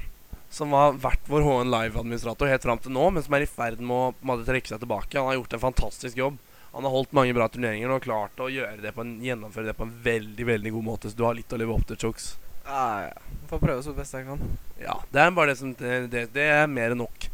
som 0.52 0.76
har 0.76 0.96
vært 1.04 1.28
vår 1.32 1.44
HN 1.44 1.72
Live-administrator 1.72 2.52
helt 2.52 2.68
fram 2.68 2.80
til 2.80 2.96
nå, 2.96 3.10
men 3.12 3.24
som 3.28 3.36
er 3.36 3.44
i 3.44 3.52
ferd 3.60 3.84
med 3.84 3.98
å 3.98 4.28
måtte 4.28 4.48
trekke 4.48 4.72
seg 4.72 4.84
tilbake. 4.84 5.20
Han 5.20 5.32
har 5.34 5.40
gjort 5.42 5.56
en 5.58 5.64
fantastisk 5.68 6.24
jobb. 6.24 6.40
Han 6.72 6.88
har 6.88 6.94
holdt 6.94 7.12
mange 7.16 7.34
bra 7.36 7.50
turneringer 7.52 7.92
og 7.92 8.06
klart 8.06 8.40
å 8.40 8.48
det 8.50 8.94
på 8.96 9.04
en, 9.04 9.18
gjennomføre 9.24 9.72
det 9.72 9.76
på 9.76 9.84
en 9.88 9.92
veldig 10.04 10.46
veldig 10.48 10.72
god 10.78 10.88
måte, 10.88 11.12
så 11.12 11.20
du 11.20 11.26
har 11.28 11.36
litt 11.36 11.52
å 11.52 11.60
leve 11.60 11.76
opp 11.76 11.84
til, 11.90 12.00
Chooks. 12.00 12.30
Ja, 12.64 13.10
ja. 13.10 13.38
Får 13.50 13.60
prøve 13.60 13.84
så 13.84 13.94
best 13.96 14.16
jeg 14.16 14.28
kan. 14.30 14.42
Ja, 14.80 15.02
det 15.12 15.20
er 15.20 15.34
bare 15.36 15.52
det 15.52 15.60
som 15.60 15.74
Det, 15.76 16.28
det, 16.32 16.46
er 16.46 16.70
mer 16.72 16.94
enn 16.94 17.02
nok. 17.04 17.28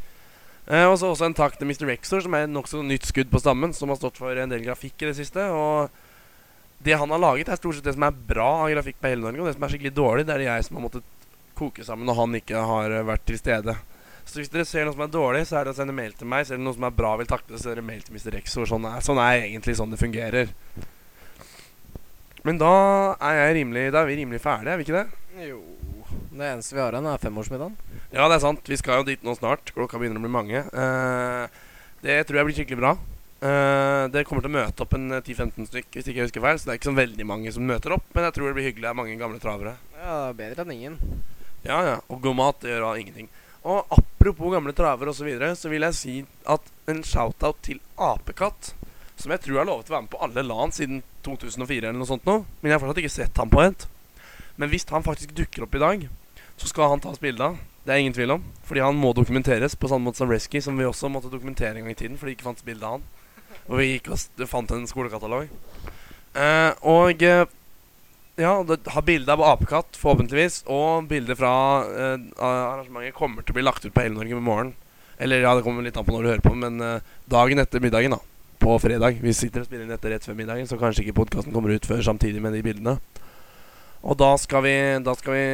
Eh, 0.65 0.85
og 0.87 0.97
så 0.99 1.11
også 1.11 1.27
en 1.27 1.37
takk 1.37 1.59
til 1.59 1.69
Mr. 1.69 1.85
Rexor, 1.91 2.23
som 2.25 2.33
er 2.33 2.49
nokså 2.49 2.81
nytt 2.83 3.05
skudd 3.05 3.29
på 3.31 3.41
stammen. 3.43 3.75
Som 3.77 3.93
har 3.93 3.99
stått 3.99 4.17
for 4.17 4.33
en 4.33 4.51
del 4.51 4.65
grafikk 4.65 5.03
i 5.03 5.11
det 5.11 5.17
siste. 5.19 5.45
Og 5.53 5.91
det 6.83 6.97
han 6.97 7.13
har 7.13 7.21
laget, 7.21 7.51
er 7.51 7.59
stort 7.59 7.77
sett 7.77 7.85
det 7.85 7.93
som 7.97 8.07
er 8.07 8.17
bra 8.31 8.49
av 8.63 8.71
grafikk 8.73 8.97
på 9.01 9.11
hele 9.11 9.27
Norge. 9.27 9.43
Og 9.43 9.51
det 9.51 9.55
som 9.59 9.67
er 9.67 9.75
skikkelig 9.75 9.93
dårlig, 9.99 10.25
det 10.25 10.33
er 10.33 10.43
det 10.43 10.49
jeg 10.49 10.67
som 10.67 10.79
har 10.79 10.87
måttet 10.87 11.13
koke 11.57 11.85
sammen 11.85 12.09
når 12.09 12.19
han 12.21 12.41
ikke 12.41 12.65
har 12.71 12.97
vært 13.07 13.29
til 13.29 13.39
stede. 13.39 13.77
Så 14.27 14.41
hvis 14.41 14.51
dere 14.51 14.67
ser 14.67 14.83
noe 14.85 14.95
som 14.95 15.05
er 15.05 15.11
dårlig, 15.13 15.45
så 15.47 15.57
er 15.57 15.67
det 15.67 15.71
å 15.71 15.77
sende 15.77 15.95
mail 15.95 16.11
til 16.17 16.27
meg. 16.29 16.43
Ser 16.45 16.57
dere 16.57 16.65
noe 16.65 16.75
som 16.75 16.85
er 16.87 16.95
bra, 16.95 17.13
vil 17.19 17.29
takke 17.29 17.47
det, 17.53 17.61
så 17.63 17.71
er 17.71 17.79
det 17.79 17.87
mail 17.87 18.03
til 18.03 18.17
Mr. 18.17 18.33
Rexor. 18.35 18.67
Sånn 18.69 18.87
er, 18.89 18.99
sånn 19.05 19.21
er 19.23 19.45
egentlig 19.45 19.77
sånn 19.79 19.93
det 19.93 20.01
fungerer. 20.01 20.51
Men 22.47 22.59
da 22.61 22.73
er 23.17 23.41
jeg 23.41 23.55
rimelig 23.57 23.89
Da 23.91 24.03
er 24.03 24.07
vi 24.07 24.19
rimelig 24.21 24.39
ferdige, 24.39 24.71
er 24.71 24.79
vi 24.79 24.85
ikke 24.85 24.99
det? 25.01 25.47
Jo 25.49 25.57
Det 26.31 26.45
eneste 26.45 26.77
vi 26.77 26.79
har 26.79 26.95
igjen, 26.95 27.09
er 27.09 27.23
femårsmiddagen. 27.23 27.75
Ja, 28.13 28.27
det 28.27 28.37
er 28.37 28.43
sant. 28.43 28.69
Vi 28.69 28.77
skal 28.79 29.01
jo 29.01 29.07
dit 29.07 29.23
nå 29.25 29.33
snart. 29.35 29.71
Klokka 29.75 29.99
begynner 29.99 30.21
å 30.21 30.23
bli 30.23 30.31
mange. 30.31 30.61
Uh, 30.71 31.47
det 32.03 32.19
tror 32.27 32.39
jeg 32.39 32.47
blir 32.47 32.57
skikkelig 32.59 32.79
bra. 32.79 32.91
Uh, 33.41 34.05
det 34.13 34.23
kommer 34.27 34.45
til 34.45 34.51
å 34.51 34.55
møte 34.55 34.85
opp 34.85 34.93
en 34.97 35.17
eh, 35.17 35.21
10-15 35.21 35.67
stykk, 35.69 35.89
hvis 35.93 36.07
ikke 36.07 36.21
jeg 36.21 36.29
husker 36.29 36.45
feil. 36.45 36.59
Så 36.61 36.69
det 36.69 36.75
er 36.75 36.79
ikke 36.79 36.89
så 36.91 36.95
veldig 36.99 37.27
mange 37.27 37.53
som 37.53 37.65
møter 37.67 37.97
opp, 37.97 38.05
men 38.13 38.27
jeg 38.27 38.37
tror 38.37 38.47
det 38.47 38.55
blir 38.59 38.69
hyggelig. 38.69 38.85
Det 38.85 38.93
er 38.93 38.99
mange 39.01 39.17
gamle 39.19 39.41
travere. 39.43 39.73
Ja, 39.97 40.19
bedre 40.37 40.63
enn 40.63 40.75
ingen. 40.77 41.01
Ja, 41.65 41.81
ja. 41.89 41.97
Og 42.07 42.21
god 42.23 42.37
mat 42.37 42.61
det 42.63 42.71
gjør 42.75 43.01
ingenting. 43.01 43.33
Og 43.67 43.91
apropos 43.91 44.53
gamle 44.53 44.71
traver 44.75 45.09
osv., 45.11 45.19
så, 45.19 45.27
videre, 45.27 45.55
så 45.59 45.71
vil 45.71 45.83
jeg 45.83 45.97
si 45.97 46.15
at 46.47 46.69
en 46.87 47.01
shout-out 47.03 47.59
til 47.65 47.81
Apekatt, 47.99 48.71
som 49.19 49.33
jeg 49.33 49.43
tror 49.43 49.59
har 49.59 49.67
lovet 49.67 49.89
å 49.89 49.95
være 49.95 50.05
med 50.05 50.13
på 50.13 50.21
alle 50.23 50.43
LAN 50.45 50.71
siden 50.75 51.01
2004 51.25 51.81
eller 51.81 51.97
noe 51.97 52.07
sånt 52.07 52.27
nå, 52.27 52.37
men 52.61 52.69
jeg 52.69 52.77
har 52.77 52.83
fortsatt 52.83 53.01
ikke 53.01 53.15
sett 53.17 53.41
ham 53.41 53.51
på 53.51 53.63
et. 53.65 53.87
Men 54.57 54.71
hvis 54.71 54.87
han 54.89 55.05
faktisk 55.05 55.35
dukker 55.35 55.65
opp 55.65 55.75
i 55.75 55.83
dag, 55.83 56.05
så 56.57 56.69
skal 56.69 56.93
han 56.93 57.03
tas 57.03 57.19
bilde 57.21 57.43
av. 57.43 57.59
Det 57.83 57.93
er 57.93 58.01
ingen 58.01 58.15
tvil 58.15 58.37
om. 58.37 58.45
Fordi 58.67 58.81
han 58.83 58.97
må 58.99 59.11
dokumenteres 59.15 59.75
på 59.79 59.89
samme 59.91 60.09
måte 60.09 60.21
som 60.21 60.31
Rescue, 60.31 60.63
som 60.63 60.79
vi 60.79 60.87
også 60.87 61.11
måtte 61.11 61.31
dokumentere 61.31 61.75
en 61.75 61.85
gang 61.85 61.93
i 61.93 61.99
tiden 61.99 62.17
fordi 62.17 62.33
det 62.33 62.39
ikke 62.39 62.49
fantes 62.49 62.65
bilde 62.67 62.87
av 62.87 62.97
han. 62.97 63.05
Og 63.67 63.81
vi 63.81 63.91
gikk 63.93 64.09
og 64.13 64.47
fant 64.49 64.73
en 64.75 64.87
skolekatalog. 64.89 65.51
Eh, 66.37 66.71
og 66.87 67.23
eh, 67.23 67.45
ja, 68.37 68.63
det 68.63 68.79
har 68.93 69.05
bilde 69.05 69.33
av 69.33 69.41
apekatt, 69.43 69.97
forhåpentligvis, 69.97 70.61
og 70.69 71.07
bilde 71.09 71.35
fra 71.37 71.51
eh, 71.89 72.25
arrangementet 72.37 73.15
kommer 73.17 73.41
til 73.41 73.55
å 73.55 73.57
bli 73.57 73.65
lagt 73.65 73.85
ut 73.85 73.93
på 73.95 74.03
Hele 74.03 74.13
Norge 74.17 74.37
i 74.37 74.43
morgen. 74.49 74.73
Eller 75.17 75.41
ja, 75.41 75.55
det 75.57 75.65
kommer 75.65 75.85
litt 75.85 75.97
an 75.97 76.05
på 76.05 76.13
når 76.13 76.23
du 76.25 76.29
hører 76.29 76.45
på, 76.45 76.53
men 76.57 76.77
eh, 76.83 77.13
dagen 77.25 77.61
etter 77.63 77.81
middagen, 77.81 78.13
da. 78.13 78.21
På 78.61 78.75
fredag. 78.81 79.19
Vi 79.21 79.33
sitter 79.37 79.61
og 79.61 79.67
spiller 79.69 79.85
inn 79.85 79.93
dette 79.93 80.09
rett 80.09 80.25
før 80.25 80.37
middagen, 80.37 80.69
så 80.69 80.77
kanskje 80.81 81.05
ikke 81.05 81.17
podkasten 81.19 81.53
kommer 81.53 81.73
ut 81.73 81.85
før 81.89 82.01
samtidig 82.05 82.41
med 82.41 82.53
de 82.57 82.63
bildene. 82.65 82.97
Og 84.05 84.17
da 84.17 84.29
skal 84.37 84.61
vi 84.63 84.75
Da 85.03 85.13
skal 85.17 85.33
vi, 85.33 85.45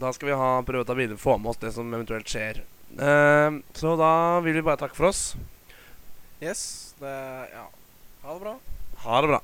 da 0.00 0.12
skal 0.16 0.30
vi 0.30 0.38
ha, 0.40 0.50
prøve 0.64 0.84
å 0.84 0.88
ta 0.88 0.96
bilder, 0.96 1.20
få 1.20 1.36
med 1.38 1.52
oss 1.52 1.60
det 1.60 1.74
som 1.76 1.88
eventuelt 1.92 2.28
skjer. 2.28 2.62
Eh, 2.96 3.60
så 3.76 3.94
da 4.00 4.12
vil 4.44 4.56
vi 4.56 4.64
bare 4.66 4.80
takke 4.80 4.96
for 4.96 5.12
oss. 5.12 5.34
Yes. 6.40 6.94
Det 7.00 7.16
Ja. 7.52 7.68
Ha 8.24 8.34
det 8.34 8.40
bra. 8.40 8.58
Ha 9.04 9.20
det 9.20 9.28
bra. 9.32 9.40